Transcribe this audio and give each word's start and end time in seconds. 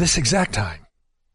this 0.00 0.16
exact 0.16 0.54
time, 0.54 0.86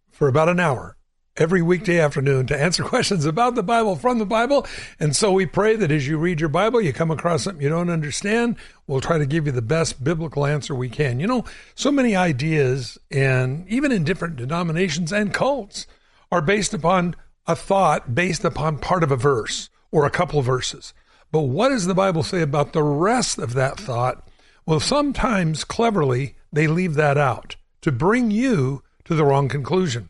for 0.10 0.28
about 0.28 0.50
an 0.50 0.60
hour 0.60 0.98
every 1.38 1.62
weekday 1.62 2.00
afternoon 2.00 2.48
to 2.48 2.60
answer 2.60 2.84
questions 2.96 3.24
about 3.24 3.54
the 3.54 3.62
Bible 3.62 3.96
from 3.96 4.18
the 4.18 4.26
Bible. 4.26 4.66
And 5.00 5.16
so 5.16 5.32
we 5.32 5.46
pray 5.46 5.76
that 5.76 5.92
as 5.92 6.08
you 6.08 6.18
read 6.18 6.40
your 6.40 6.50
Bible, 6.50 6.82
you 6.82 6.92
come 6.92 7.12
across 7.12 7.44
something 7.44 7.62
you 7.62 7.70
don't 7.70 7.92
understand. 7.92 8.56
We'll 8.88 9.02
try 9.02 9.20
to 9.20 9.28
give 9.28 9.46
you 9.46 9.52
the 9.52 9.62
best 9.62 10.04
biblical 10.04 10.48
answer 10.48 10.74
we 10.74 10.90
can. 10.90 11.20
You 11.20 11.28
know, 11.28 11.46
so 11.76 11.92
many 11.92 12.16
ideas, 12.16 12.98
and 13.12 13.68
even 13.70 13.92
in 13.92 14.04
different 14.04 14.36
denominations 14.36 15.14
and 15.14 15.32
cults, 15.32 15.86
are 16.32 16.42
based 16.42 16.74
upon 16.74 17.16
a 17.46 17.56
thought 17.56 18.16
based 18.16 18.44
upon 18.44 18.80
part 18.80 19.04
of 19.04 19.12
a 19.12 19.16
verse 19.16 19.70
or 19.92 20.08
a 20.08 20.12
couple 20.12 20.42
verses. 20.42 20.92
But 21.32 21.42
what 21.42 21.70
does 21.70 21.86
the 21.86 21.94
Bible 21.94 22.24
say 22.24 22.42
about 22.42 22.74
the 22.74 22.82
rest 22.82 23.38
of 23.38 23.54
that 23.54 23.80
thought? 23.80 24.28
Well, 24.66 24.80
sometimes 24.80 25.64
cleverly 25.64 26.36
they 26.52 26.66
leave 26.66 26.96
that 26.96 27.20
out 27.20 27.58
to 27.86 27.92
bring 27.92 28.32
you 28.32 28.82
to 29.04 29.14
the 29.14 29.24
wrong 29.24 29.48
conclusion. 29.48 30.10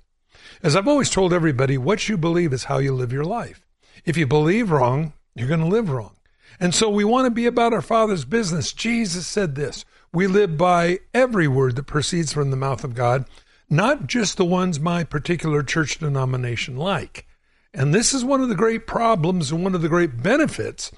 As 0.63 0.77
I've 0.77 0.87
always 0.87 1.09
told 1.09 1.33
everybody, 1.33 1.77
what 1.77 2.07
you 2.07 2.15
believe 2.15 2.53
is 2.53 2.63
how 2.63 2.77
you 2.77 2.95
live 2.95 3.11
your 3.11 3.25
life. 3.25 3.65
If 4.05 4.15
you 4.15 4.25
believe 4.25 4.71
wrong, 4.71 5.11
you're 5.35 5.49
going 5.49 5.59
to 5.59 5.65
live 5.65 5.89
wrong. 5.89 6.15
And 6.57 6.73
so 6.73 6.89
we 6.89 7.03
want 7.03 7.25
to 7.25 7.31
be 7.31 7.45
about 7.47 7.73
our 7.73 7.81
Father's 7.81 8.23
business. 8.23 8.71
Jesus 8.71 9.27
said 9.27 9.55
this 9.55 9.83
We 10.13 10.25
live 10.25 10.57
by 10.57 10.99
every 11.13 11.49
word 11.49 11.75
that 11.75 11.83
proceeds 11.83 12.31
from 12.31 12.49
the 12.49 12.55
mouth 12.55 12.85
of 12.85 12.95
God, 12.95 13.25
not 13.69 14.07
just 14.07 14.37
the 14.37 14.45
ones 14.45 14.79
my 14.79 15.03
particular 15.03 15.61
church 15.61 15.99
denomination 15.99 16.77
like. 16.77 17.27
And 17.73 17.93
this 17.93 18.13
is 18.13 18.23
one 18.23 18.39
of 18.39 18.47
the 18.47 18.55
great 18.55 18.87
problems 18.87 19.51
and 19.51 19.65
one 19.65 19.75
of 19.75 19.81
the 19.81 19.89
great 19.89 20.23
benefits 20.23 20.93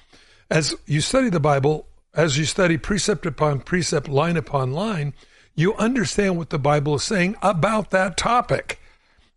as 0.52 0.76
you 0.86 1.02
study 1.02 1.32
the 1.32 1.40
Bible, 1.40 1.88
as 2.14 2.38
you 2.38 2.46
study 2.46 2.78
precept 2.78 3.26
upon 3.26 3.62
precept, 3.62 4.08
line 4.08 4.38
upon 4.38 4.74
line, 4.74 5.16
you 5.58 5.74
understand 5.74 6.38
what 6.38 6.52
the 6.52 6.60
Bible 6.60 6.96
is 6.96 7.04
saying 7.04 7.36
about 7.42 7.90
that 7.90 8.16
topic. 8.16 8.80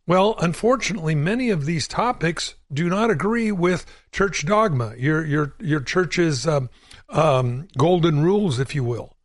Well, 0.06 0.36
unfortunately, 0.38 1.14
many 1.14 1.48
of 1.48 1.64
these 1.64 1.88
topics 1.88 2.56
do 2.70 2.88
not 2.90 3.10
agree 3.10 3.50
with 3.50 3.86
church 4.12 4.44
dogma, 4.44 4.94
your 4.98 5.24
your 5.24 5.54
your 5.58 5.80
church's 5.80 6.46
um, 6.46 6.68
um, 7.08 7.68
golden 7.78 8.22
rules, 8.22 8.58
if 8.60 8.74
you 8.74 8.84
will. 8.84 9.16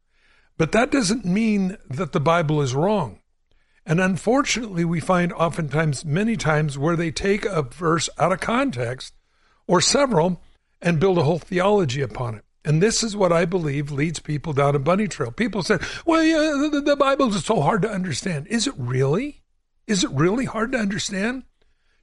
But 0.58 0.72
that 0.72 0.90
doesn't 0.90 1.26
mean 1.26 1.78
that 1.90 2.14
the 2.14 2.20
Bible 2.22 2.62
is 2.62 2.74
wrong. 2.74 3.20
And 3.86 4.00
unfortunately, 4.00 4.86
we 4.86 5.00
find 5.02 5.34
oftentimes, 5.34 6.06
many 6.06 6.38
times, 6.38 6.78
where 6.78 6.96
they 6.96 7.12
take 7.12 7.46
a 7.46 7.62
verse 7.62 8.10
out 8.18 8.32
of 8.32 8.40
context 8.40 9.14
or 9.68 9.82
several 9.82 10.42
and 10.82 11.00
build 11.00 11.18
a 11.18 11.24
whole 11.24 11.40
theology 11.40 12.02
upon 12.02 12.36
it. 12.36 12.45
And 12.66 12.82
this 12.82 13.04
is 13.04 13.16
what 13.16 13.32
I 13.32 13.46
believe 13.46 13.92
leads 13.92 14.20
people 14.20 14.52
down 14.52 14.76
a 14.76 14.80
bunny 14.80 15.08
trail. 15.08 15.32
People 15.32 15.62
say, 15.62 15.78
well, 16.06 16.24
yeah, 16.24 16.68
the, 16.72 16.82
the 16.82 16.96
Bible 16.96 17.34
is 17.34 17.46
so 17.46 17.62
hard 17.62 17.84
to 17.84 17.90
understand. 17.90 18.48
Is 18.48 18.66
it 18.66 18.74
really? 18.76 19.44
Is 19.86 20.04
it 20.04 20.10
really 20.10 20.46
hard 20.46 20.72
to 20.72 20.80
understand? 20.80 21.44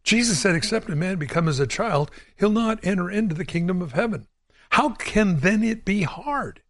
Jesus 0.05 0.39
said, 0.39 0.55
except 0.55 0.89
a 0.89 0.97
man 0.97 1.17
become 1.17 1.49
as 1.49 1.59
a 1.59 1.67
child, 1.67 2.13
he'll 2.37 2.51
not 2.51 2.85
enter 2.85 3.11
into 3.11 3.35
the 3.35 3.45
kingdom 3.45 3.83
of 3.83 3.93
heaven. 3.93 4.29
How 4.71 4.91
can 4.91 5.41
then 5.41 5.65
it 5.65 5.85
be 5.85 6.03
hard? 6.03 6.63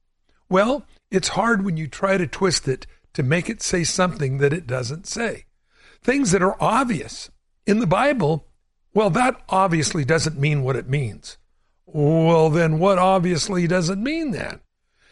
Well, 0.49 0.87
it's 1.11 1.29
hard 1.29 1.65
when 1.65 1.77
you 1.77 1.87
try 1.87 2.17
to 2.17 2.27
twist 2.27 2.67
it 2.67 2.87
to 3.13 3.23
make 3.23 3.51
it 3.51 3.63
say 3.63 3.85
something 3.85 4.39
that 4.39 4.55
it 4.55 4.67
doesn't 4.67 5.07
say. 5.07 5.45
Things 6.03 6.31
that 6.33 6.43
are 6.43 6.57
obvious 6.61 7.31
in 7.67 7.79
the 7.79 7.87
Bible, 7.87 8.47
well, 8.95 9.11
that 9.11 9.41
obviously 9.51 10.05
doesn't 10.05 10.39
mean 10.39 10.63
what 10.63 10.77
it 10.77 10.89
means. 10.89 11.37
Well, 11.87 12.48
then 12.50 12.78
what 12.78 12.98
obviously 12.98 13.66
doesn't 13.66 14.03
mean 14.03 14.31
that? 14.32 14.60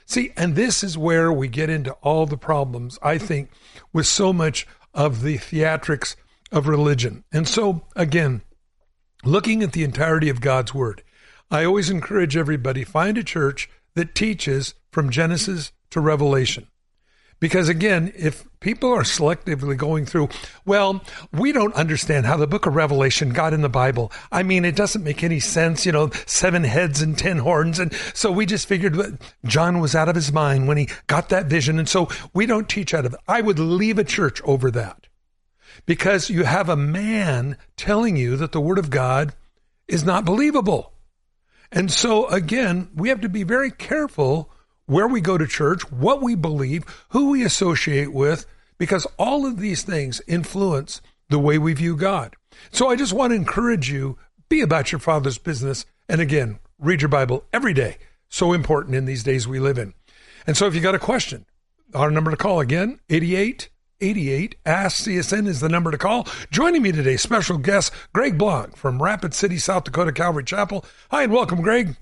See, 0.06 0.32
and 0.36 0.56
this 0.56 0.82
is 0.82 0.98
where 0.98 1.32
we 1.32 1.46
get 1.48 1.70
into 1.70 1.92
all 2.02 2.26
the 2.26 2.36
problems, 2.36 2.98
I 3.02 3.18
think, 3.18 3.50
with 3.92 4.06
so 4.06 4.32
much 4.32 4.66
of 4.92 5.22
the 5.22 5.38
theatrics 5.38 6.16
of 6.50 6.66
religion. 6.66 7.24
And 7.32 7.46
so, 7.46 7.82
again, 7.94 8.42
looking 9.24 9.62
at 9.62 9.72
the 9.72 9.84
entirety 9.84 10.28
of 10.28 10.40
God's 10.40 10.74
Word, 10.74 11.02
I 11.50 11.64
always 11.64 11.90
encourage 11.90 12.36
everybody 12.36 12.84
find 12.84 13.18
a 13.18 13.24
church 13.24 13.70
that 13.94 14.14
teaches 14.14 14.74
from 14.90 15.10
Genesis 15.10 15.72
to 15.90 16.00
Revelation. 16.00 16.66
Because 17.40 17.70
again, 17.70 18.12
if 18.14 18.44
people 18.60 18.92
are 18.92 19.02
selectively 19.02 19.74
going 19.74 20.04
through, 20.04 20.28
well, 20.66 21.02
we 21.32 21.52
don't 21.52 21.74
understand 21.74 22.26
how 22.26 22.36
the 22.36 22.46
book 22.46 22.66
of 22.66 22.76
Revelation 22.76 23.30
got 23.30 23.54
in 23.54 23.62
the 23.62 23.70
Bible. 23.70 24.12
I 24.30 24.42
mean, 24.42 24.66
it 24.66 24.76
doesn't 24.76 25.02
make 25.02 25.24
any 25.24 25.40
sense, 25.40 25.86
you 25.86 25.92
know, 25.92 26.10
seven 26.26 26.64
heads 26.64 27.00
and 27.00 27.16
ten 27.16 27.38
horns. 27.38 27.78
And 27.78 27.94
so 28.14 28.30
we 28.30 28.44
just 28.44 28.68
figured 28.68 29.18
John 29.46 29.80
was 29.80 29.94
out 29.94 30.10
of 30.10 30.14
his 30.14 30.30
mind 30.30 30.68
when 30.68 30.76
he 30.76 30.90
got 31.06 31.30
that 31.30 31.46
vision. 31.46 31.78
And 31.78 31.88
so 31.88 32.08
we 32.34 32.44
don't 32.44 32.68
teach 32.68 32.92
out 32.92 33.06
of 33.06 33.14
it. 33.14 33.20
I 33.26 33.40
would 33.40 33.58
leave 33.58 33.98
a 33.98 34.04
church 34.04 34.42
over 34.42 34.70
that 34.72 35.06
because 35.86 36.28
you 36.28 36.44
have 36.44 36.68
a 36.68 36.76
man 36.76 37.56
telling 37.76 38.16
you 38.16 38.36
that 38.36 38.52
the 38.52 38.60
word 38.60 38.78
of 38.78 38.90
God 38.90 39.34
is 39.88 40.04
not 40.04 40.26
believable. 40.26 40.92
And 41.72 41.90
so 41.90 42.26
again, 42.28 42.90
we 42.94 43.08
have 43.08 43.22
to 43.22 43.28
be 43.30 43.44
very 43.44 43.70
careful 43.70 44.49
where 44.90 45.06
we 45.06 45.20
go 45.20 45.38
to 45.38 45.46
church, 45.46 45.88
what 45.92 46.20
we 46.20 46.34
believe, 46.34 46.84
who 47.10 47.30
we 47.30 47.44
associate 47.44 48.12
with, 48.12 48.44
because 48.76 49.06
all 49.20 49.46
of 49.46 49.58
these 49.58 49.84
things 49.84 50.20
influence 50.26 51.00
the 51.28 51.38
way 51.38 51.58
we 51.58 51.72
view 51.72 51.94
God. 51.96 52.34
So 52.72 52.88
I 52.88 52.96
just 52.96 53.12
want 53.12 53.30
to 53.30 53.36
encourage 53.36 53.88
you 53.88 54.18
be 54.48 54.60
about 54.60 54.90
your 54.90 54.98
Father's 54.98 55.38
business. 55.38 55.86
And 56.08 56.20
again, 56.20 56.58
read 56.80 57.02
your 57.02 57.08
Bible 57.08 57.44
every 57.52 57.72
day. 57.72 57.98
So 58.28 58.52
important 58.52 58.96
in 58.96 59.04
these 59.04 59.22
days 59.22 59.46
we 59.46 59.60
live 59.60 59.78
in. 59.78 59.94
And 60.44 60.56
so 60.56 60.66
if 60.66 60.74
you 60.74 60.80
got 60.80 60.96
a 60.96 60.98
question, 60.98 61.46
our 61.94 62.10
number 62.10 62.32
to 62.32 62.36
call 62.36 62.58
again, 62.58 62.98
88 63.08 63.68
88 64.00 64.56
Ask 64.66 65.04
CSN 65.04 65.46
is 65.46 65.60
the 65.60 65.68
number 65.68 65.92
to 65.92 65.98
call. 65.98 66.26
Joining 66.50 66.82
me 66.82 66.90
today, 66.90 67.16
special 67.16 67.58
guest 67.58 67.92
Greg 68.12 68.36
Blanc 68.36 68.76
from 68.76 69.00
Rapid 69.00 69.34
City, 69.34 69.58
South 69.58 69.84
Dakota 69.84 70.10
Calvary 70.10 70.42
Chapel. 70.42 70.84
Hi 71.12 71.22
and 71.22 71.32
welcome, 71.32 71.62
Greg. 71.62 71.96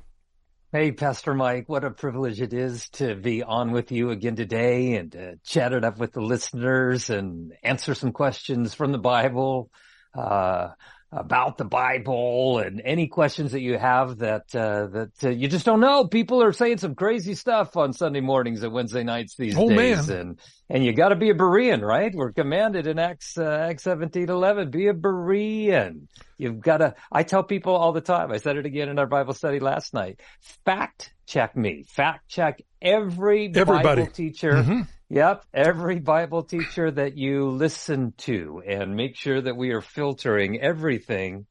Hey, 0.71 0.93
Pastor 0.93 1.33
Mike, 1.33 1.67
what 1.67 1.83
a 1.83 1.91
privilege 1.91 2.43
it 2.43 2.53
is 2.53 2.91
to 2.91 3.15
be 3.15 3.43
on 3.43 3.73
with 3.73 3.91
you 3.91 4.11
again 4.11 4.37
today 4.37 4.97
and 4.97 5.11
to 5.13 5.37
chat 5.43 5.73
it 5.73 5.83
up 5.83 5.97
with 5.97 6.13
the 6.13 6.21
listeners 6.21 7.09
and 7.09 7.55
answer 7.63 7.95
some 7.95 8.13
questions 8.13 8.75
from 8.75 8.93
the 8.93 8.99
Bible, 8.99 9.71
uh, 10.15 10.69
about 11.11 11.57
the 11.57 11.65
Bible 11.65 12.59
and 12.59 12.83
any 12.85 13.07
questions 13.07 13.53
that 13.53 13.61
you 13.61 13.79
have 13.79 14.19
that, 14.19 14.55
uh, 14.55 14.87
that 14.87 15.11
uh, 15.25 15.31
you 15.31 15.49
just 15.49 15.65
don't 15.65 15.81
know. 15.81 16.07
People 16.07 16.43
are 16.43 16.53
saying 16.53 16.79
some 16.79 16.95
crazy 16.95 17.35
stuff 17.35 17.77
on 17.77 17.95
Sunday 17.95 18.21
mornings 18.21 18.63
and 18.63 18.73
Wednesday 18.73 19.05
nights 19.05 19.35
these 19.35 19.57
oh, 19.57 19.69
days. 19.71 20.09
Man. 20.09 20.19
And, 20.19 20.41
and 20.69 20.85
you 20.85 20.93
got 20.93 21.09
to 21.09 21.17
be 21.17 21.31
a 21.31 21.35
Berean, 21.35 21.81
right? 21.81 22.15
We're 22.15 22.33
commanded 22.33 22.87
in 22.87 22.99
Acts, 22.99 23.39
uh, 23.39 23.69
Acts 23.71 23.85
17, 23.85 24.29
11, 24.29 24.71
be 24.71 24.89
a 24.89 24.95
Berean. 24.95 26.09
You've 26.37 26.61
got 26.61 26.79
to, 26.79 26.95
I 27.11 27.23
tell 27.23 27.43
people 27.43 27.75
all 27.75 27.93
the 27.93 28.03
time, 28.03 28.31
I 28.31 28.37
said 28.37 28.57
it 28.59 28.67
again 28.67 28.91
in 28.91 28.99
our 28.99 29.07
Bible 29.07 29.33
study 29.33 29.61
last 29.61 29.95
night, 29.95 30.21
fact 30.65 31.15
check 31.27 31.57
me, 31.57 31.85
fact 31.85 32.29
check 32.29 32.63
every 32.83 33.47
Everybody. 33.55 34.03
Bible 34.03 34.07
teacher. 34.13 34.53
Mm-hmm. 34.53 34.83
Yep. 35.11 35.47
Every 35.55 36.01
Bible 36.01 36.43
teacher 36.43 36.91
that 36.91 37.17
you 37.17 37.49
listen 37.49 38.13
to 38.19 38.63
and 38.67 38.95
make 38.95 39.17
sure 39.17 39.41
that 39.41 39.57
we 39.57 39.71
are 39.71 39.81
filtering 39.81 40.61
everything 40.61 41.47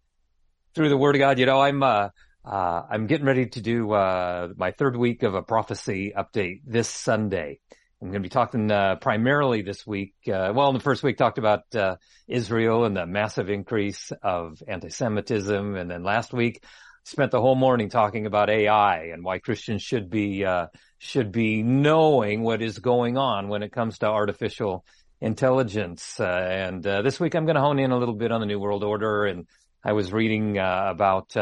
through 0.75 0.89
the 0.89 0.98
word 0.98 1.15
of 1.15 1.19
God. 1.21 1.39
You 1.39 1.48
know, 1.48 1.59
I'm, 1.59 1.81
uh, 1.81 2.09
uh, 2.45 2.81
I'm 2.88 3.07
getting 3.07 3.25
ready 3.25 3.48
to 3.48 3.62
do, 3.62 3.92
uh, 3.94 4.50
my 4.56 4.74
third 4.74 4.95
week 4.95 5.24
of 5.24 5.33
a 5.33 5.42
prophecy 5.42 6.13
update 6.15 6.62
this 6.68 6.88
Sunday. 6.88 7.59
I'm 8.00 8.09
going 8.09 8.21
to 8.21 8.30
be 8.30 8.30
talking 8.30 8.69
uh, 8.69 8.98
primarily 8.98 9.63
this 9.63 9.88
week. 9.88 10.13
Uh, 10.27 10.54
well, 10.54 10.68
in 10.68 10.75
the 10.75 10.80
first 10.80 11.01
week, 11.01 11.18
talked 11.18 11.39
about 11.39 11.62
uh, 11.74 11.95
Israel 12.27 12.86
and 12.86 12.95
the 12.95 13.07
massive 13.07 13.50
increase 13.50 14.12
of 14.21 14.62
anti-Semitism, 14.68 15.75
and 15.75 15.89
then 15.89 16.04
last 16.04 16.31
week 16.31 16.63
spent 17.06 17.31
the 17.31 17.42
whole 17.42 17.56
morning 17.56 17.89
talking 17.89 18.27
about 18.27 18.51
AI 18.51 19.06
and 19.06 19.24
why 19.24 19.39
Christians 19.39 19.81
should 19.81 20.12
be 20.12 20.45
uh, 20.45 20.68
should 20.97 21.31
be 21.31 21.63
knowing 21.63 22.44
what 22.44 22.61
is 22.61 22.79
going 22.79 23.17
on 23.17 23.47
when 23.49 23.63
it 23.63 23.71
comes 23.71 23.99
to 23.99 24.07
artificial 24.07 24.85
intelligence. 25.21 26.19
Uh, 26.19 26.25
and 26.25 26.85
uh, 26.85 27.01
this 27.01 27.19
week, 27.19 27.35
I'm 27.35 27.45
going 27.45 27.55
to 27.55 27.61
hone 27.61 27.79
in 27.79 27.91
a 27.91 27.97
little 27.97 28.15
bit 28.15 28.31
on 28.31 28.39
the 28.39 28.45
New 28.45 28.59
World 28.59 28.83
Order, 28.83 29.25
and 29.25 29.47
I 29.83 29.94
was 29.94 30.11
reading 30.11 30.57
about 30.57 31.35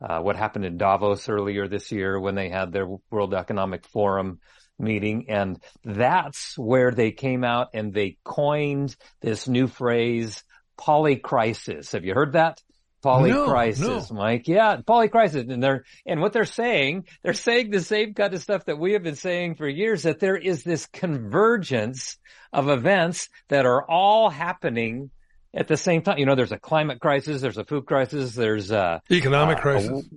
uh, 0.00 0.20
what 0.20 0.36
happened 0.36 0.64
in 0.64 0.76
Davos 0.76 1.28
earlier 1.28 1.68
this 1.68 1.90
year 1.90 2.18
when 2.20 2.34
they 2.34 2.48
had 2.48 2.72
their 2.72 2.86
World 3.10 3.34
Economic 3.34 3.86
Forum 3.86 4.40
meeting. 4.78 5.26
And 5.28 5.58
that's 5.84 6.56
where 6.58 6.90
they 6.90 7.12
came 7.12 7.44
out 7.44 7.68
and 7.74 7.92
they 7.92 8.18
coined 8.24 8.94
this 9.20 9.48
new 9.48 9.66
phrase, 9.66 10.44
polycrisis. 10.78 11.92
Have 11.92 12.04
you 12.04 12.14
heard 12.14 12.34
that? 12.34 12.62
Polycrisis, 13.06 13.80
no, 13.80 13.98
no. 13.98 14.06
Mike. 14.10 14.48
Yeah, 14.48 14.76
polycrisis. 14.76 15.50
And 15.50 15.62
they're, 15.62 15.84
and 16.04 16.20
what 16.20 16.32
they're 16.32 16.44
saying, 16.44 17.04
they're 17.22 17.34
saying 17.34 17.70
the 17.70 17.80
same 17.80 18.14
kind 18.14 18.34
of 18.34 18.42
stuff 18.42 18.64
that 18.66 18.78
we 18.78 18.92
have 18.92 19.02
been 19.02 19.16
saying 19.16 19.54
for 19.54 19.68
years, 19.68 20.02
that 20.02 20.18
there 20.18 20.36
is 20.36 20.62
this 20.62 20.86
convergence 20.86 22.18
of 22.52 22.68
events 22.68 23.28
that 23.48 23.66
are 23.66 23.88
all 23.88 24.30
happening 24.30 25.10
at 25.54 25.68
the 25.68 25.76
same 25.76 26.02
time. 26.02 26.18
You 26.18 26.26
know, 26.26 26.34
there's 26.34 26.52
a 26.52 26.58
climate 26.58 27.00
crisis, 27.00 27.40
there's 27.40 27.58
a 27.58 27.64
food 27.64 27.86
crisis, 27.86 28.34
there's 28.34 28.70
a 28.70 29.02
economic 29.10 29.58
uh, 29.58 29.62
crisis, 29.62 30.08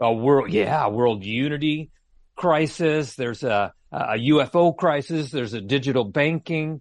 a, 0.00 0.06
a, 0.06 0.12
world, 0.12 0.52
yeah, 0.52 0.88
world 0.88 1.24
unity 1.24 1.90
crisis. 2.38 3.14
There's 3.14 3.42
a, 3.42 3.72
a 3.92 4.14
UFO 4.14 4.76
crisis. 4.76 5.30
There's 5.30 5.54
a 5.54 5.60
digital 5.60 6.04
banking 6.04 6.80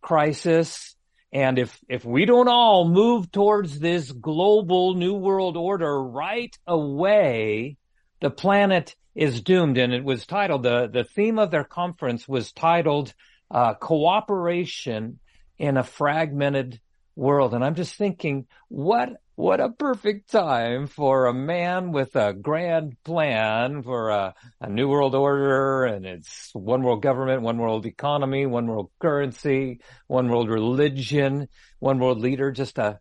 crisis. 0.00 0.94
And 1.32 1.58
if, 1.58 1.78
if 1.88 2.04
we 2.04 2.24
don't 2.24 2.48
all 2.48 2.88
move 2.88 3.30
towards 3.30 3.78
this 3.78 4.10
global 4.10 4.94
new 4.94 5.14
world 5.14 5.56
order 5.56 6.02
right 6.02 6.56
away, 6.66 7.76
the 8.20 8.30
planet 8.30 8.96
is 9.14 9.42
doomed. 9.42 9.76
And 9.76 9.92
it 9.92 10.04
was 10.04 10.26
titled, 10.26 10.62
the, 10.62 10.88
the 10.90 11.04
theme 11.04 11.38
of 11.38 11.50
their 11.50 11.64
conference 11.64 12.26
was 12.26 12.52
titled, 12.52 13.12
uh, 13.50 13.74
cooperation 13.74 15.18
in 15.58 15.76
a 15.76 15.84
fragmented 15.84 16.80
world. 17.14 17.52
And 17.52 17.64
I'm 17.64 17.74
just 17.74 17.96
thinking, 17.96 18.46
what, 18.68 19.10
what 19.38 19.60
a 19.60 19.68
perfect 19.68 20.32
time 20.32 20.88
for 20.88 21.26
a 21.26 21.32
man 21.32 21.92
with 21.92 22.16
a 22.16 22.32
grand 22.32 22.96
plan 23.04 23.84
for 23.84 24.10
a, 24.10 24.34
a 24.60 24.68
new 24.68 24.88
world 24.88 25.14
order 25.14 25.84
and 25.84 26.04
it's 26.04 26.50
one 26.54 26.82
world 26.82 27.02
government, 27.02 27.42
one 27.42 27.56
world 27.56 27.86
economy, 27.86 28.46
one 28.46 28.66
world 28.66 28.90
currency, 28.98 29.78
one 30.08 30.28
world 30.28 30.50
religion, 30.50 31.46
one 31.78 32.00
world 32.00 32.18
leader, 32.18 32.50
just 32.50 32.74
to, 32.74 32.98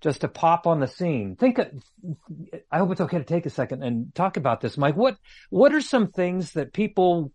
just 0.00 0.20
to 0.20 0.28
pop 0.28 0.68
on 0.68 0.78
the 0.78 0.86
scene. 0.86 1.34
Think, 1.34 1.58
I 2.70 2.78
hope 2.78 2.92
it's 2.92 3.00
okay 3.00 3.18
to 3.18 3.24
take 3.24 3.46
a 3.46 3.50
second 3.50 3.82
and 3.82 4.14
talk 4.14 4.36
about 4.36 4.60
this, 4.60 4.78
Mike. 4.78 4.94
What, 4.94 5.16
what 5.50 5.74
are 5.74 5.80
some 5.80 6.12
things 6.12 6.52
that 6.52 6.72
people, 6.72 7.32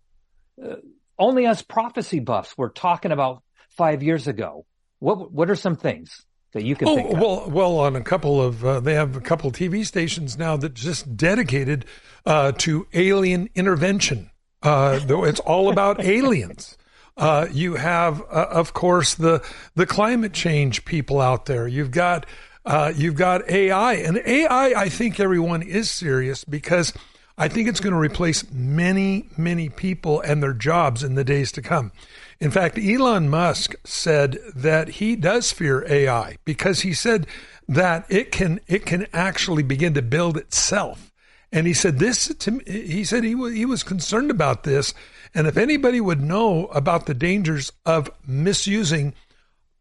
uh, 0.64 0.76
only 1.18 1.44
us 1.44 1.60
prophecy 1.60 2.20
buffs 2.20 2.56
were 2.56 2.70
talking 2.70 3.12
about 3.12 3.42
five 3.76 4.02
years 4.02 4.26
ago? 4.26 4.64
What 5.00 5.30
what 5.30 5.48
are 5.48 5.54
some 5.54 5.76
things 5.76 6.26
that 6.52 6.64
you 6.64 6.76
can? 6.76 6.88
Oh 6.88 7.14
well, 7.14 7.50
well, 7.50 7.78
on 7.78 7.96
a 7.96 8.00
couple 8.00 8.40
of 8.42 8.64
uh, 8.64 8.80
they 8.80 8.94
have 8.94 9.16
a 9.16 9.20
couple 9.20 9.48
of 9.48 9.54
TV 9.54 9.84
stations 9.84 10.38
now 10.38 10.56
that 10.56 10.74
just 10.74 11.16
dedicated 11.16 11.84
uh, 12.24 12.52
to 12.58 12.86
alien 12.92 13.48
intervention. 13.54 14.30
Uh, 14.62 14.98
though 15.06 15.24
it's 15.24 15.40
all 15.40 15.70
about 15.70 16.04
aliens. 16.04 16.76
Uh, 17.16 17.48
you 17.50 17.74
have, 17.74 18.22
uh, 18.30 18.46
of 18.50 18.74
course, 18.74 19.14
the 19.14 19.44
the 19.74 19.86
climate 19.86 20.32
change 20.32 20.84
people 20.84 21.20
out 21.20 21.46
there. 21.46 21.66
You've 21.66 21.90
got 21.90 22.26
uh, 22.64 22.92
you've 22.94 23.16
got 23.16 23.48
AI, 23.50 23.94
and 23.94 24.22
AI. 24.24 24.66
I 24.76 24.88
think 24.88 25.18
everyone 25.18 25.62
is 25.62 25.90
serious 25.90 26.44
because 26.44 26.92
I 27.40 27.46
think 27.46 27.68
it's 27.68 27.78
going 27.78 27.92
to 27.92 27.98
replace 27.98 28.50
many, 28.50 29.28
many 29.36 29.68
people 29.68 30.20
and 30.20 30.42
their 30.42 30.52
jobs 30.52 31.04
in 31.04 31.14
the 31.14 31.22
days 31.22 31.52
to 31.52 31.62
come. 31.62 31.92
In 32.40 32.50
fact, 32.50 32.78
Elon 32.78 33.28
Musk 33.28 33.74
said 33.84 34.38
that 34.56 34.88
he 34.88 35.14
does 35.14 35.52
fear 35.52 35.86
AI 35.88 36.36
because 36.44 36.80
he 36.80 36.92
said 36.92 37.28
that 37.68 38.06
it 38.08 38.32
can 38.32 38.60
it 38.66 38.84
can 38.84 39.06
actually 39.12 39.62
begin 39.62 39.94
to 39.94 40.02
build 40.02 40.36
itself. 40.36 41.12
And 41.52 41.66
he 41.66 41.74
said 41.74 42.00
this 42.00 42.34
to 42.34 42.60
he 42.66 43.04
said 43.04 43.22
he 43.22 43.34
was 43.34 43.54
he 43.54 43.64
was 43.64 43.82
concerned 43.82 44.30
about 44.30 44.64
this 44.64 44.92
and 45.34 45.46
if 45.46 45.56
anybody 45.56 46.00
would 46.00 46.20
know 46.20 46.66
about 46.66 47.06
the 47.06 47.14
dangers 47.14 47.72
of 47.86 48.10
misusing 48.26 49.14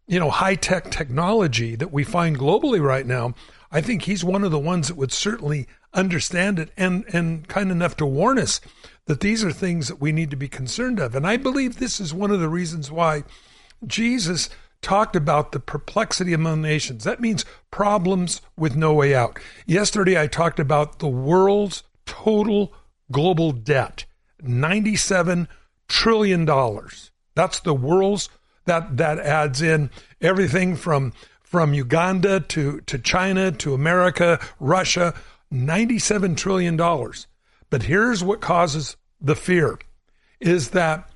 you 0.07 0.19
know 0.19 0.29
high-tech 0.29 0.91
technology 0.91 1.75
that 1.75 1.91
we 1.91 2.03
find 2.03 2.37
globally 2.37 2.81
right 2.81 3.05
now, 3.05 3.33
I 3.71 3.81
think 3.81 4.03
he's 4.03 4.23
one 4.23 4.43
of 4.43 4.51
the 4.51 4.59
ones 4.59 4.87
that 4.87 4.97
would 4.97 5.11
certainly 5.11 5.67
understand 5.97 6.59
it 6.59 6.69
and 6.77 7.03
and 7.11 7.47
kind 7.47 7.71
enough 7.71 7.97
to 7.97 8.05
warn 8.05 8.39
us 8.39 8.61
that 9.07 9.19
these 9.19 9.43
are 9.43 9.51
things 9.51 9.87
that 9.87 9.99
we 9.99 10.11
need 10.11 10.29
to 10.29 10.37
be 10.37 10.47
concerned 10.47 10.99
of. 10.99 11.15
And 11.15 11.25
I 11.25 11.37
believe 11.37 11.77
this 11.77 11.99
is 11.99 12.13
one 12.13 12.31
of 12.31 12.39
the 12.39 12.49
reasons 12.49 12.91
why 12.91 13.23
Jesus 13.85 14.49
talked 14.81 15.15
about 15.15 15.51
the 15.51 15.59
perplexity 15.59 16.33
among 16.33 16.61
nations. 16.61 17.03
That 17.03 17.19
means 17.19 17.45
problems 17.71 18.41
with 18.55 18.75
no 18.75 18.93
way 18.93 19.15
out. 19.15 19.39
Yesterday, 19.65 20.19
I 20.19 20.27
talked 20.27 20.59
about 20.59 20.99
the 20.99 21.07
world's 21.07 21.83
total 22.05 22.73
global 23.11 23.51
debt 23.51 24.05
$97 24.43 25.47
trillion. 25.87 26.45
That's 27.35 27.59
the 27.61 27.73
world's, 27.73 28.29
that, 28.65 28.97
that 28.97 29.19
adds 29.19 29.61
in 29.61 29.89
everything 30.21 30.75
from, 30.75 31.13
from 31.41 31.73
Uganda 31.73 32.39
to, 32.41 32.81
to 32.81 32.99
China 32.99 33.51
to 33.53 33.73
America, 33.73 34.39
Russia, 34.59 35.13
$97 35.53 36.37
trillion. 36.37 36.77
But 37.69 37.83
here's 37.83 38.23
what 38.23 38.41
causes 38.41 38.97
the 39.19 39.35
fear 39.35 39.79
is 40.39 40.69
that 40.69 41.09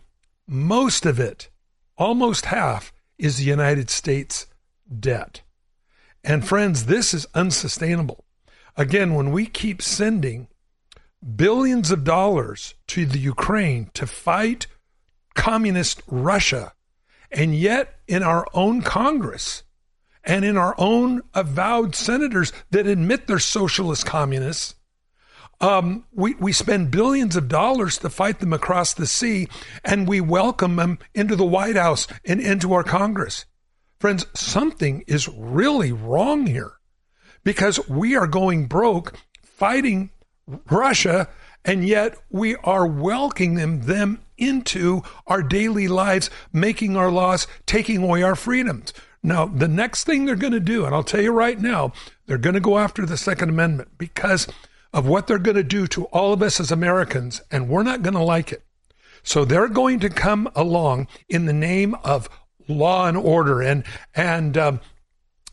most 0.48 1.06
of 1.06 1.20
it, 1.20 1.50
almost 1.98 2.46
half, 2.46 2.92
is 3.18 3.38
the 3.38 3.44
United 3.44 3.90
States 3.90 4.48
debt. 5.00 5.42
And 6.24 6.48
friends, 6.48 6.86
this 6.86 7.14
is 7.14 7.28
unsustainable. 7.34 8.26
Again, 8.76 9.14
when 9.14 9.32
we 9.32 9.46
keep 9.46 9.82
sending 9.82 10.48
billions 11.36 11.92
of 11.92 12.04
dollars 12.04 12.74
to 12.88 13.06
the 13.06 13.20
Ukraine 13.20 13.92
to 13.94 14.08
fight 14.08 14.68
communist 15.36 16.02
Russia, 16.08 16.74
and 17.32 17.56
yet 17.56 18.00
in 18.08 18.24
our 18.24 18.46
own 18.54 18.82
Congress 18.82 19.64
and 20.24 20.46
in 20.46 20.58
our 20.58 20.76
own 20.78 21.22
avowed 21.34 21.96
senators 21.96 22.54
that 22.72 22.88
admit 22.88 23.28
they're 23.28 23.40
socialist 23.40 24.06
communists, 24.06 24.76
um, 25.62 26.06
we, 26.12 26.34
we 26.36 26.52
spend 26.52 26.92
billions 26.92 27.36
of 27.36 27.48
dollars 27.48 28.00
to 28.00 28.10
fight 28.10 28.40
them 28.40 28.52
across 28.52 28.94
the 28.94 29.06
sea, 29.06 29.48
and 29.86 30.08
we 30.08 30.20
welcome 30.20 30.76
them 30.76 30.98
into 31.14 31.36
the 31.36 31.46
White 31.46 31.76
House 31.76 32.08
and 32.26 32.42
into 32.42 32.74
our 32.74 32.84
Congress. 32.84 33.46
Friends, 34.00 34.26
something 34.34 35.04
is 35.06 35.28
really 35.28 35.92
wrong 35.92 36.48
here 36.48 36.74
because 37.44 37.88
we 37.88 38.16
are 38.16 38.28
going 38.28 38.66
broke 38.66 39.14
fighting 39.44 40.10
Russia, 40.72 41.30
and 41.64 41.88
yet 41.88 42.16
we 42.32 42.56
are 42.58 42.88
welcoming 42.88 43.54
them, 43.54 43.82
them 43.82 44.20
into 44.40 45.04
our 45.28 45.44
daily 45.44 45.88
lives, 45.88 46.32
making 46.52 46.98
our 46.98 47.12
laws, 47.12 47.46
taking 47.68 48.02
away 48.02 48.24
our 48.24 48.36
freedoms. 48.36 48.92
Now, 49.24 49.46
the 49.46 49.68
next 49.68 50.06
thing 50.06 50.26
they're 50.26 50.36
going 50.36 50.54
to 50.54 50.60
do, 50.60 50.86
and 50.86 50.96
I'll 50.96 51.04
tell 51.04 51.22
you 51.22 51.32
right 51.32 51.60
now, 51.60 51.94
they're 52.26 52.38
going 52.38 52.56
to 52.56 52.60
go 52.60 52.80
after 52.80 53.06
the 53.06 53.18
Second 53.18 53.50
Amendment 53.50 53.90
because 53.98 54.48
of 54.94 55.08
what 55.08 55.28
they're 55.28 55.38
going 55.38 55.58
to 55.58 55.64
do 55.64 55.88
to 55.88 56.06
all 56.06 56.34
of 56.34 56.42
us 56.42 56.60
as 56.60 56.72
Americans, 56.72 57.42
and 57.52 57.70
we're 57.70 57.84
not 57.84 58.02
going 58.02 58.16
to 58.16 58.24
like 58.24 58.52
it. 58.52 58.64
So 59.24 59.46
they're 59.46 59.68
going 59.68 60.00
to 60.00 60.10
come 60.10 60.50
along 60.56 61.08
in 61.30 61.46
the 61.46 61.54
name 61.54 61.96
of 62.04 62.28
law 62.68 63.08
and 63.08 63.18
order 63.18 63.62
and 63.62 63.84
and 64.16 64.58
um, 64.58 64.80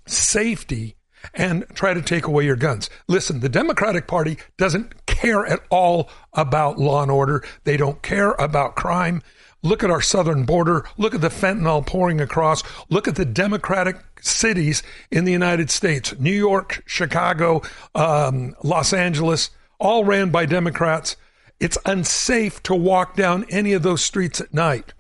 safety 0.07 0.97
and 1.35 1.65
try 1.75 1.95
to 1.95 2.03
take 2.03 2.27
away 2.27 2.45
your 2.45 2.57
guns. 2.57 2.89
Listen, 3.09 3.41
the 3.41 3.49
Democratic 3.49 4.07
Party 4.07 4.39
doesn't 4.57 5.07
care 5.07 5.45
at 5.47 5.61
all 5.69 6.09
about 6.33 6.79
law 6.79 7.03
and 7.03 7.11
order. 7.11 7.45
They 7.65 7.77
don't 7.77 8.03
care 8.03 8.33
about 8.33 8.77
crime. 8.77 9.23
Look 9.63 9.83
at 9.83 9.91
our 9.91 10.01
southern 10.01 10.45
border. 10.45 10.85
Look 10.97 11.15
at 11.15 11.21
the 11.21 11.29
fentanyl 11.29 11.85
pouring 11.85 12.21
across. 12.21 12.63
Look 12.89 13.09
at 13.09 13.17
the 13.17 13.25
Democratic 13.25 13.97
cities 14.21 14.83
in 15.11 15.25
the 15.25 15.33
United 15.33 15.71
States 15.71 16.19
New 16.19 16.31
York, 16.31 16.83
Chicago, 16.87 17.63
um, 17.95 18.55
Los 18.63 18.93
Angeles, 18.93 19.51
all 19.79 20.05
ran 20.05 20.31
by 20.31 20.47
Democrats. 20.47 21.17
It's 21.61 21.79
unsafe 21.85 22.63
to 22.65 22.75
walk 22.75 23.17
down 23.17 23.47
any 23.51 23.73
of 23.73 23.83
those 23.83 24.05
streets 24.05 24.41
at 24.41 24.55
night. 24.55 24.93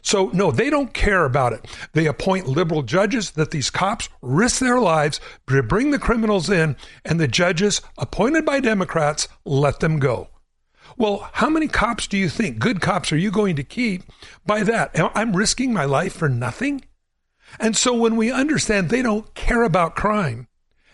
So, 0.00 0.30
no, 0.32 0.52
they 0.52 0.70
don't 0.70 0.94
care 0.94 1.24
about 1.24 1.52
it. 1.52 1.66
They 1.92 2.06
appoint 2.06 2.46
liberal 2.46 2.82
judges 2.82 3.32
that 3.32 3.50
these 3.50 3.70
cops 3.70 4.08
risk 4.22 4.60
their 4.60 4.78
lives 4.78 5.20
to 5.48 5.62
bring 5.64 5.90
the 5.90 5.98
criminals 5.98 6.48
in, 6.48 6.76
and 7.04 7.18
the 7.18 7.26
judges 7.26 7.82
appointed 7.98 8.44
by 8.44 8.60
Democrats 8.60 9.26
let 9.44 9.80
them 9.80 9.98
go. 9.98 10.28
Well, 10.98 11.28
how 11.34 11.50
many 11.50 11.68
cops 11.68 12.06
do 12.06 12.16
you 12.16 12.28
think, 12.28 12.58
good 12.58 12.80
cops, 12.80 13.12
are 13.12 13.18
you 13.18 13.30
going 13.30 13.56
to 13.56 13.62
keep 13.62 14.02
by 14.46 14.62
that? 14.62 14.98
I'm 15.14 15.36
risking 15.36 15.72
my 15.72 15.84
life 15.84 16.14
for 16.14 16.28
nothing? 16.28 16.82
And 17.60 17.76
so 17.76 17.94
when 17.94 18.16
we 18.16 18.32
understand 18.32 18.88
they 18.88 19.02
don't 19.02 19.34
care 19.34 19.62
about 19.62 19.94
crime, 19.94 20.48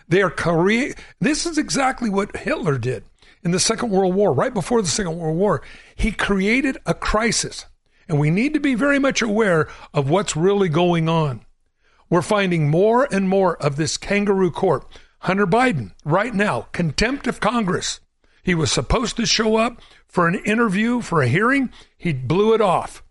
they 0.07 0.21
are 0.21 0.29
create. 0.29 0.95
This 1.19 1.45
is 1.45 1.57
exactly 1.57 2.09
what 2.09 2.35
Hitler 2.35 2.77
did 2.77 3.05
in 3.43 3.51
the 3.51 3.59
Second 3.59 3.91
World 3.91 4.13
War, 4.13 4.33
right 4.33 4.53
before 4.53 4.81
the 4.81 4.89
Second 4.89 5.17
World 5.17 5.37
War. 5.37 5.61
He 5.95 6.11
created 6.11 6.77
a 6.85 6.93
crisis. 6.93 7.65
And 8.09 8.19
we 8.19 8.29
need 8.29 8.53
to 8.53 8.59
be 8.59 8.75
very 8.75 8.99
much 8.99 9.21
aware 9.21 9.69
of 9.93 10.09
what's 10.09 10.35
really 10.35 10.67
going 10.67 11.07
on. 11.07 11.45
We're 12.09 12.21
finding 12.21 12.69
more 12.69 13.07
and 13.09 13.29
more 13.29 13.55
of 13.63 13.77
this 13.77 13.95
kangaroo 13.95 14.51
court. 14.51 14.85
Hunter 15.19 15.47
Biden, 15.47 15.93
right 16.03 16.33
now, 16.33 16.67
contempt 16.73 17.27
of 17.27 17.39
Congress 17.39 18.01
He 18.43 18.53
was 18.53 18.71
supposed 18.71 19.15
to 19.17 19.25
show 19.25 19.55
up 19.55 19.81
for 20.07 20.27
an 20.27 20.35
interview, 20.35 21.01
for 21.01 21.21
a 21.21 21.27
hearing. 21.27 21.71
He 21.97 22.13
blew 22.13 22.53
it 22.53 22.61
off. 22.61 23.03